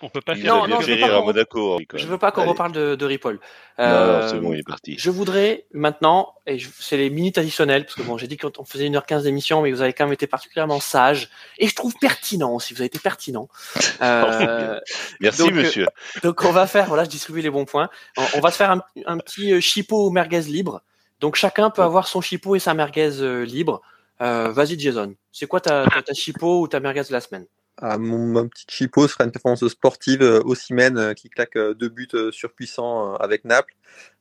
[0.00, 1.26] Il- On peut pas Il faire Non, non, fait je veux rire pas à qu'on-
[1.26, 1.72] Monaco.
[1.74, 2.12] Henri, quand Je même.
[2.12, 3.36] veux pas qu'on reparle de, de Ripoll.
[3.78, 4.94] Non, Euh, non, c'est bon, il est parti.
[4.98, 8.64] Je voudrais maintenant, et je- c'est les minutes additionnelles, parce que bon, j'ai dit qu'on
[8.66, 12.52] faisait 1h15 d'émission, mais vous avez quand même été particulièrement sage, et je trouve pertinent
[12.54, 13.48] aussi, vous avez été pertinent.
[14.02, 14.78] Euh,
[15.20, 15.86] Merci, donc, euh, monsieur.
[16.22, 17.88] donc on va faire, voilà, je distribue les bons points.
[18.18, 20.82] On, on va se faire un, un petit euh, chipot ou merguez libre.
[21.20, 23.80] Donc chacun peut avoir son chipot et sa merguez euh, libre.
[24.20, 27.46] Euh, Vas-y Jason, c'est quoi ta, ta, ta chipot ou ta merguez de la semaine?
[27.78, 31.74] Ah, mon, mon petit chipo sera une performance sportive euh, Osimhen euh, qui claque euh,
[31.74, 33.74] deux buts euh, surpuissants euh, avec Naples.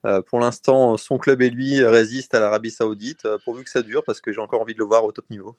[0.05, 3.69] Euh, pour l'instant, son club et lui euh, résistent à l'Arabie Saoudite, euh, pourvu que
[3.69, 5.55] ça dure, parce que j'ai encore envie de le voir au top niveau.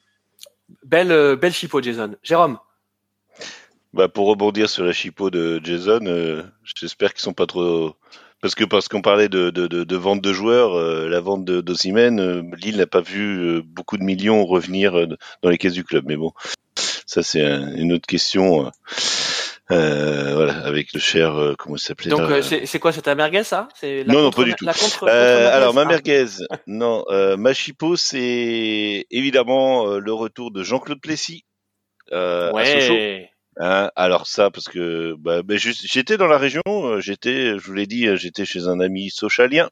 [0.85, 2.17] Belle, euh, belle chipot Jason.
[2.23, 2.59] Jérôme?
[3.95, 7.95] Bah, pour rebondir sur la chipot de Jason, euh, j'espère qu'ils sont pas trop.
[8.43, 11.47] Parce que parce qu'on parlait de, de, de, de vente de joueurs, euh, la vente
[11.47, 15.07] de d'Osimhen, euh, Lille n'a pas vu euh, beaucoup de millions revenir euh,
[15.43, 16.05] dans les caisses du club.
[16.07, 16.33] Mais bon,
[17.07, 18.67] ça c'est un- une autre question.
[18.67, 18.71] euh,
[19.73, 23.03] euh, voilà, avec le cher, euh, comment il s'appelait Donc là, euh, c'est quoi, c'est
[23.03, 23.67] ta merguez ça?
[23.83, 24.65] La Non, non, pas du tout.
[24.65, 25.87] La contre, Euh, alors, ma Ah.
[25.87, 26.27] merguez,
[26.69, 31.45] non, euh, ma chipot, c'est évidemment euh, le retour de Jean-Claude Plessis
[32.13, 32.93] euh, à Sochaux.
[32.95, 33.31] Ouais.
[33.59, 37.73] Hein, alors ça, parce que bah, bah, j'étais dans la région, euh, j'étais, je vous
[37.73, 39.71] l'ai dit, euh, j'étais chez un ami sochalien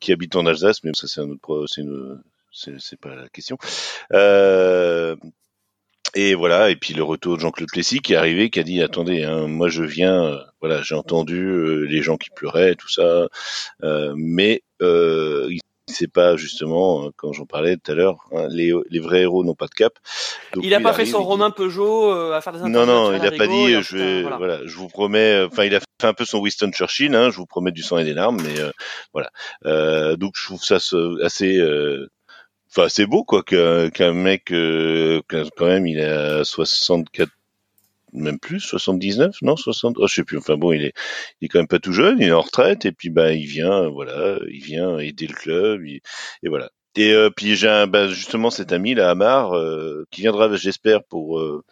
[0.00, 2.22] qui habite en Alsace, mais ça c'est un autre, c'est une,
[2.52, 3.58] c'est pas la question.
[4.12, 5.16] Euh,
[6.14, 8.82] et voilà, et puis le retour de Jean-Claude Plessis qui est arrivé, qui a dit
[8.82, 12.88] attendez, hein, moi je viens, euh, voilà, j'ai entendu euh, les gens qui pleuraient, tout
[12.88, 13.28] ça,
[13.82, 15.60] euh, mais euh, il
[15.90, 19.42] sait pas justement, euh, quand j'en parlais tout à l'heure, hein, les, les vrais héros
[19.44, 19.92] n'ont pas de cap.
[20.52, 22.84] Donc, Il a lui, pas fait son dit- Romain Peugeot euh, à faire des non,
[22.84, 24.60] non, il a à pas dit, je vais, euh, voilà.
[24.66, 27.46] je vous promets, enfin, il a fait un peu son Winston Churchill, hein, je vous
[27.46, 28.70] promets du sang et des larmes, mais euh,
[29.14, 29.30] voilà.
[29.64, 30.76] Euh, donc, je trouve ça
[31.24, 32.06] assez, euh,
[32.70, 37.30] enfin, c'est beau, quoi, qu'un qu'un mec, euh, quand même, il a 64,
[38.12, 40.94] même plus, 79, non, 60, oh, je sais plus, enfin bon, il est,
[41.40, 43.46] il est quand même pas tout jeune, il est en retraite, et puis, bah, il
[43.46, 46.00] vient, voilà, il vient aider le club, et
[46.48, 46.70] voilà.
[46.98, 51.38] Et euh, puis j'ai bah, justement cet ami là, Amar, euh, qui viendra, j'espère, pour
[51.38, 51.62] euh,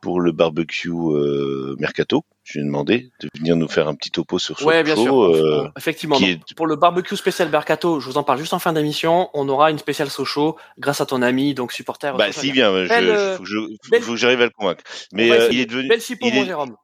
[0.00, 2.24] pour le barbecue euh, mercato.
[2.44, 4.68] Je lui ai demandé de venir nous faire un petit topo sur Sochaux.
[4.68, 5.24] Ouais, bien sûr.
[5.24, 6.16] euh, Effectivement.
[6.16, 9.30] qui Pour le barbecue spécial Mercato, je vous en parle juste en fin d'émission.
[9.32, 12.14] On aura une spéciale Sochaux grâce à ton ami, donc supporter.
[12.16, 14.44] bah, s'il vient, je, Belle, euh, faut que je, faut- belle- faut que j'arrive à
[14.44, 14.84] le convaincre.
[15.12, 16.76] Mais euh, il est devenu, Belle il mon est- Jérôme.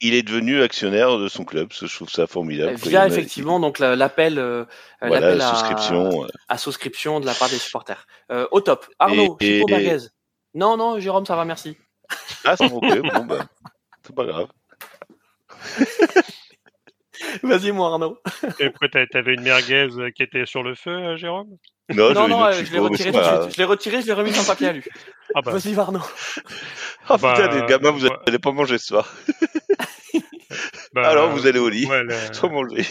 [0.00, 1.72] il est devenu actionnaire de son club.
[1.72, 2.76] Je trouve ça formidable.
[2.80, 4.66] Il y Via a- effectivement donc l'appel, euh,
[5.00, 6.24] voilà, l'appel la à, souscription.
[6.24, 6.28] euh.
[6.48, 8.06] à souscription de la part des supporters.
[8.30, 8.86] Euh, au top.
[9.00, 9.96] Arnaud, Et- et-.
[10.54, 11.76] Non, non, Jérôme, ça va, merci.
[12.44, 13.46] Ah, c'est ok, bon, bah,
[14.06, 14.46] c'est pas grave.
[17.42, 18.18] Vas-y, moi, Arnaud.
[18.60, 21.48] Et pourquoi t'a- t'avais une merguez euh, qui était sur le feu, euh, Jérôme?
[21.94, 23.52] Non, non, euh, je l'ai retiré tout de suite.
[23.54, 24.84] Je l'ai retiré, je l'ai remis sur le papier à lui.
[25.34, 26.00] Ah bah, Vas-y, Arnaud.
[27.08, 28.16] Ah Bah, putain, les gamins, vous ouais.
[28.26, 29.12] allez pas manger ce soir.
[30.92, 31.86] bah, Alors, vous allez au lit.
[31.86, 32.84] ouais, la- Sans manger.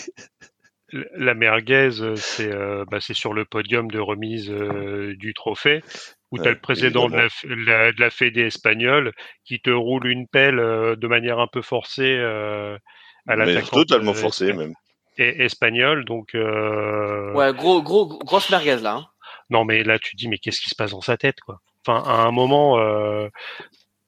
[1.15, 5.83] La merguez, c'est euh, bah, c'est sur le podium de remise euh, du trophée,
[6.31, 9.13] où tu as Ouais, le président de la, la- de la Fédé espagnole
[9.45, 12.77] qui te roule une pelle euh, de manière un peu forcée euh,
[13.27, 14.73] à Mais l'attaquante totalement euh, forcé, espa- même.
[15.17, 16.05] et- espagnole.
[16.05, 18.95] Donc, euh, Ouais, gros, gros, grosse merguez là.
[18.95, 19.07] hein.
[19.49, 21.59] non, mais là, tu te dis, mais qu'est-ce qui se passe dans sa tête, quoi?
[21.85, 23.29] Enfin, à un moment, euh,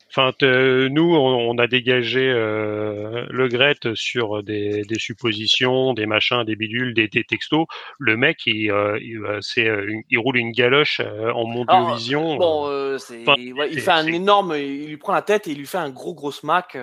[0.09, 6.43] enfin, nous, on, on a dégagé euh, le Gret sur des, des suppositions, des machins,
[6.43, 7.65] des bidules, des, des textos.
[7.99, 12.37] Le mec, il, euh, il, euh, c'est, une- il roule une galoche en mondiovision.
[12.37, 15.51] Bon, euh, c'est, enfin, ouais, il fait un énorme, il lui prend la tête et
[15.51, 16.75] il lui fait un gros gros smack.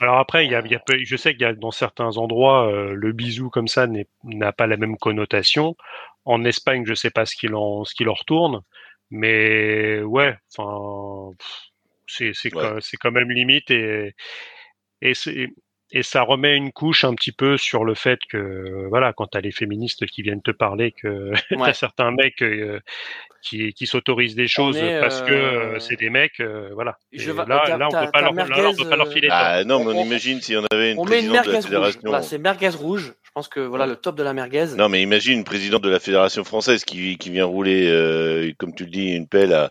[0.00, 1.70] Alors après, il y a, il y a peu- je sais qu'il y a dans
[1.70, 3.86] certains endroits, le bisou comme ça
[4.24, 5.76] n'a pas la même connotation.
[6.26, 8.60] En Espagne, je sais pas ce qu'il en, ce qu'il en retourne,
[9.10, 11.69] mais ouais, enfin, pff,
[12.10, 12.62] c'est c'est Ouais.
[12.62, 14.12] quand- c'est quand même limite et
[15.02, 15.48] et c'est
[15.92, 19.40] et ça remet une couche un petit peu sur le fait que voilà, quand t'as
[19.40, 21.66] les féministes qui viennent te parler que Ouais.
[21.66, 22.78] t'as certains mecs euh,
[23.42, 26.96] qui qui s'autorisent des choses est, parce que euh, euh, c'est des mecs, euh, voilà.
[27.12, 29.26] Je va- là, là, on peut pas leur, là, on merguez, peut pas leur filer.
[29.28, 29.34] temps.
[29.36, 31.50] Ah non, mais on On- imagine si on avait une on met une présidente de
[31.50, 31.64] merguez la rouge.
[31.64, 32.00] fédération.
[32.04, 33.14] Voilà, c'est merguez rouge.
[33.24, 34.66] Je pense que voilà le top de la merguez.
[34.76, 38.74] Non, mais imagine une présidente de la fédération française qui, qui vient rouler, euh, comme
[38.76, 39.70] tu le dis, une pelle à,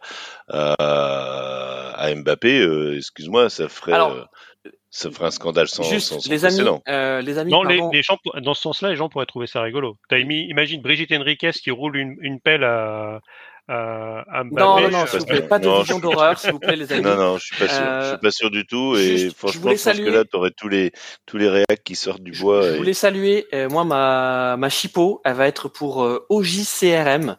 [0.49, 2.61] à, à Mbappé.
[2.61, 6.45] euh, Excuse-moi, ça ferait, Alors, euh, ça ferait un scandale sans, Juste sans, sans les
[6.45, 6.81] amis, précédent.
[6.87, 9.97] euh, les amis, Non, les, gens, dans ce sens-là, les gens pourraient trouver ça rigolo.
[10.11, 13.19] Mis, imagine Brigitte Henriquez qui roule une, une pelle à,
[13.67, 14.63] à, à Mbappé.
[14.65, 16.91] Non, non, non, s'il pas vous plaît, pas de vision d'horreur, s'il vous plaît, les
[16.91, 17.03] amis.
[17.03, 17.77] Non, non, je suis pas sûr.
[17.77, 18.95] je Euh, suis pas sûr du tout.
[18.97, 20.91] Et juste, franchement, je pense que là, t'aurais tous les
[21.27, 22.63] tous les réacs qui sortent du bois.
[22.63, 27.35] Je et- voulais saluer, euh, moi, ma, ma chipot, elle va être pour euh, OJCRM,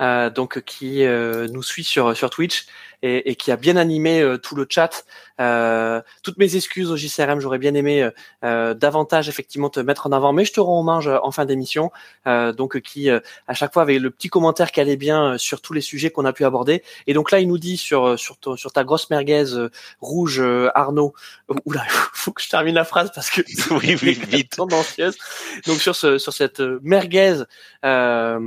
[0.00, 2.64] euh, donc qui euh, nous suit sur, sur Twitch
[3.06, 5.04] et, et qui a bien animé euh, tout le chat.
[5.38, 8.10] Euh, toutes mes excuses au JCRM, j'aurais bien aimé euh,
[8.44, 11.44] euh, davantage effectivement te mettre en avant, mais je te rends hommage euh, en fin
[11.44, 11.90] d'émission.
[12.26, 15.60] Euh, donc qui euh, à chaque fois avait le petit commentaire qui allait bien sur
[15.60, 16.82] tous les sujets qu'on a pu aborder.
[17.06, 19.68] Et donc là, il nous dit sur sur, ton- sur ta grosse merguez euh,
[20.00, 21.12] rouge, euh, Arnaud.
[21.66, 21.84] Oula,
[22.14, 23.42] faut que je termine la phrase parce que
[23.74, 24.56] Oui, oui, vite.
[24.56, 25.16] tendancieuse.
[25.66, 27.42] Donc sur ce sur cette merguez,
[27.84, 28.40] euh,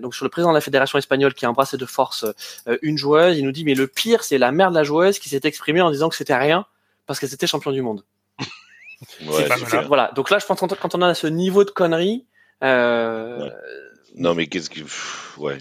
[0.00, 2.24] donc sur le président de la fédération espagnole qui a embrassé de force
[2.68, 5.18] euh, une joueuse, il nous dit mais le pire c'est la mère de la joueuse
[5.18, 6.66] qui s'est exprimée en disant que c'était rien
[7.06, 8.04] parce qu'elle était champion du monde.
[9.26, 9.82] Ouais, pas.
[9.82, 10.10] Voilà.
[10.14, 12.24] Donc là je pense que quand on a ce niveau de connerie,
[12.64, 13.52] euh, Ouais.
[14.14, 14.80] Non, mais qu'est-ce que.
[15.38, 15.58] Ouais.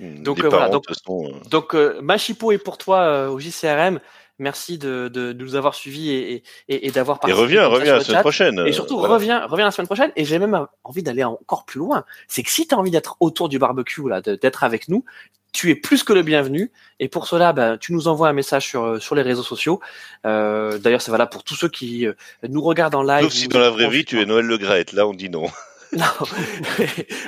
[0.00, 4.00] Donc, euh, voilà, donc- façon, euh, Donc, euh, ma chipot est pour toi au JCRM.
[4.40, 7.40] Merci de, de, de nous avoir suivis et, et, et, et d'avoir Et participé.
[7.42, 8.20] reviens, ça reviens sur la semaine chat.
[8.22, 8.58] prochaine.
[8.66, 9.14] Et surtout, voilà.
[9.14, 10.10] reviens, reviens la semaine prochaine.
[10.16, 12.04] Et j'ai même envie d'aller encore plus loin.
[12.26, 15.04] C'est que si tu as envie d'être autour du barbecue, là, d'être avec nous,
[15.52, 16.70] tu es plus que le bienvenu.
[16.98, 19.80] Et pour cela, ben, tu nous envoies un message sur, euh, sur les réseaux sociaux.
[20.26, 22.14] Euh, D'ailleurs, c'est valable pour tous ceux qui euh,
[22.48, 23.24] nous regardent en live.
[23.24, 24.58] Sauf si dans la vraie vie, tu es Noël Le.
[24.92, 25.46] Là, on dit non.
[25.92, 26.04] Non.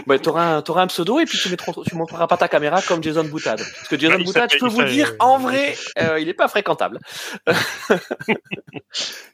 [0.06, 2.80] bah, t'auras un, t'auras un pseudo et puis tu, mettras, tu montreras pas ta caméra
[2.82, 3.58] comme Jason Boutade.
[3.58, 6.48] Parce que Jason Boutade, je peux vous dire, s'appelle- en vrai, euh, il est pas
[6.48, 7.00] fréquentable.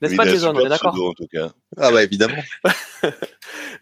[0.02, 1.50] N'est-ce pas Jason, on est d'accord pseudo, en tout cas.
[1.76, 2.42] Ah bah évidemment.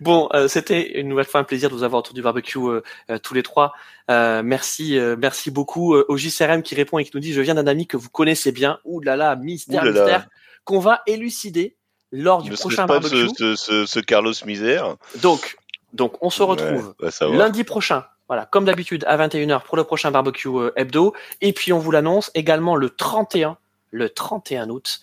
[0.01, 2.83] Bon, euh, c'était une nouvelle fois un plaisir de vous avoir autour du barbecue euh,
[3.11, 3.73] euh, tous les trois.
[4.11, 7.41] Euh, merci, euh, merci beaucoup euh, au JCRM qui répond et qui nous dit je
[7.41, 8.79] viens d'un ami que vous connaissez bien.
[8.85, 10.01] Ouh là là, mystère, Ouh là là.
[10.03, 10.29] mystère,
[10.63, 11.77] qu'on va élucider
[12.13, 13.29] lors du Ne prochain pas barbecue.
[13.39, 15.57] ce, ce, ce, Carlos Misère Donc,
[15.93, 17.39] donc on se retrouve Ouais, savoir.
[17.39, 18.05] lundi prochain.
[18.29, 21.15] Voilà, comme d'habitude à 21h pour le prochain barbecue euh, hebdo.
[21.41, 23.57] Et puis on vous l'annonce également le 31,
[23.91, 25.01] le 31 août,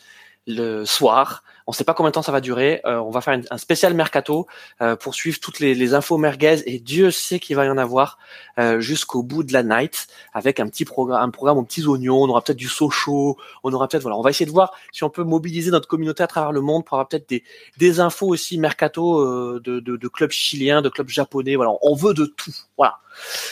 [0.47, 1.43] le soir.
[1.67, 2.81] On ne sait pas combien de temps ça va durer.
[2.85, 4.45] Euh, on va faire une- un spécial mercato
[4.81, 7.77] euh, pour suivre toutes les, les infos merguez et Dieu sait qu'il va y en
[7.77, 8.19] avoir
[8.59, 12.21] euh, jusqu'au bout de la night avec un petit programme, un programme aux petits oignons.
[12.21, 14.15] On aura peut-être du Sochaux, on aura peut-être voilà.
[14.17, 16.85] On va essayer de voir si on peut mobiliser notre communauté à travers le monde
[16.85, 17.43] pour avoir peut-être des,
[17.77, 21.55] des infos aussi mercato euh, de, de, de clubs chiliens, de clubs japonais.
[21.55, 22.51] Voilà, on veut de tout.
[22.77, 22.99] Voilà.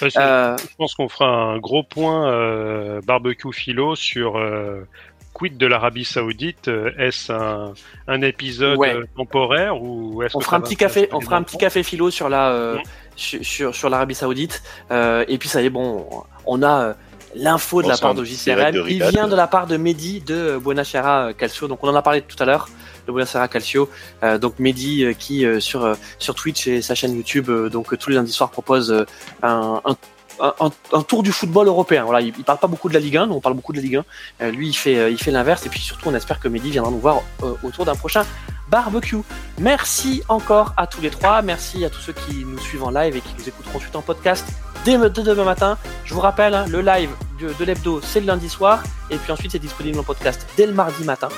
[0.01, 4.85] Ouais, Euh, Je pense qu'on fera un gros point euh, barbecue philo sur euh,
[5.33, 6.67] quid de l'Arabie Saoudite.
[6.67, 7.73] Euh, Est-ce un,
[8.07, 8.93] un épisode Ouais.
[8.95, 11.83] euh, temporaire ou est-ce on que fera un petit café, on fera un petit café
[11.83, 12.77] philo sur la euh,
[13.15, 14.61] sur l'Arabie Saoudite.
[14.91, 16.05] Euh, et puis ça y est, bon,
[16.45, 16.93] on a euh,
[17.35, 18.71] l'info de On la part de JCRM.
[18.71, 21.67] de Il vient de la part de Mehdi de Buonasera Calcio.
[21.67, 22.69] Donc on en a parlé tout à l'heure
[23.07, 23.89] de Buonasera Calcio.
[24.23, 27.69] Euh, donc Mehdi euh, qui euh, sur euh, sur Twitch et sa chaîne YouTube, euh,
[27.69, 29.05] donc euh, tous les lundis soirs propose euh,
[29.41, 29.95] un, un
[30.39, 32.03] un, tour du football européen.
[32.03, 33.77] Voilà, il, il parle pas beaucoup de la Ligue 1, nous on parle beaucoup de
[33.77, 34.05] la Ligue 1.
[34.41, 35.65] Euh, lui, il fait, euh, il fait l'inverse.
[35.65, 38.25] Et puis surtout, on espère que Mehdi viendra nous voir euh, autour d'un prochain
[38.69, 39.17] barbecue.
[39.59, 41.41] Merci encore à tous les trois.
[41.41, 44.01] Merci à tous ceux qui nous suivent en live et qui nous écouteront ensuite en
[44.01, 44.47] podcast
[44.85, 45.77] dès, demain matin.
[46.05, 48.83] Je vous rappelle, hein, le live de, de l'hebdo, c'est le lundi soir.
[49.09, 51.29] Et puis ensuite, c'est disponible en podcast dès le mardi matin.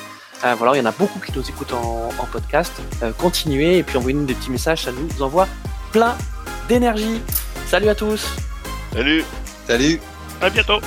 [0.57, 2.71] Voilà, il y en a beaucoup qui nous écoutent en, podcast.
[3.17, 4.83] Continuez et puis envoyez-nous des petits messages.
[4.83, 5.47] Ça nous envoie
[5.91, 6.15] plein
[6.67, 7.19] d'énergie.
[7.65, 8.27] Salut à tous.
[8.95, 9.25] Salut
[9.67, 9.99] Salut
[10.39, 10.79] À bientôt.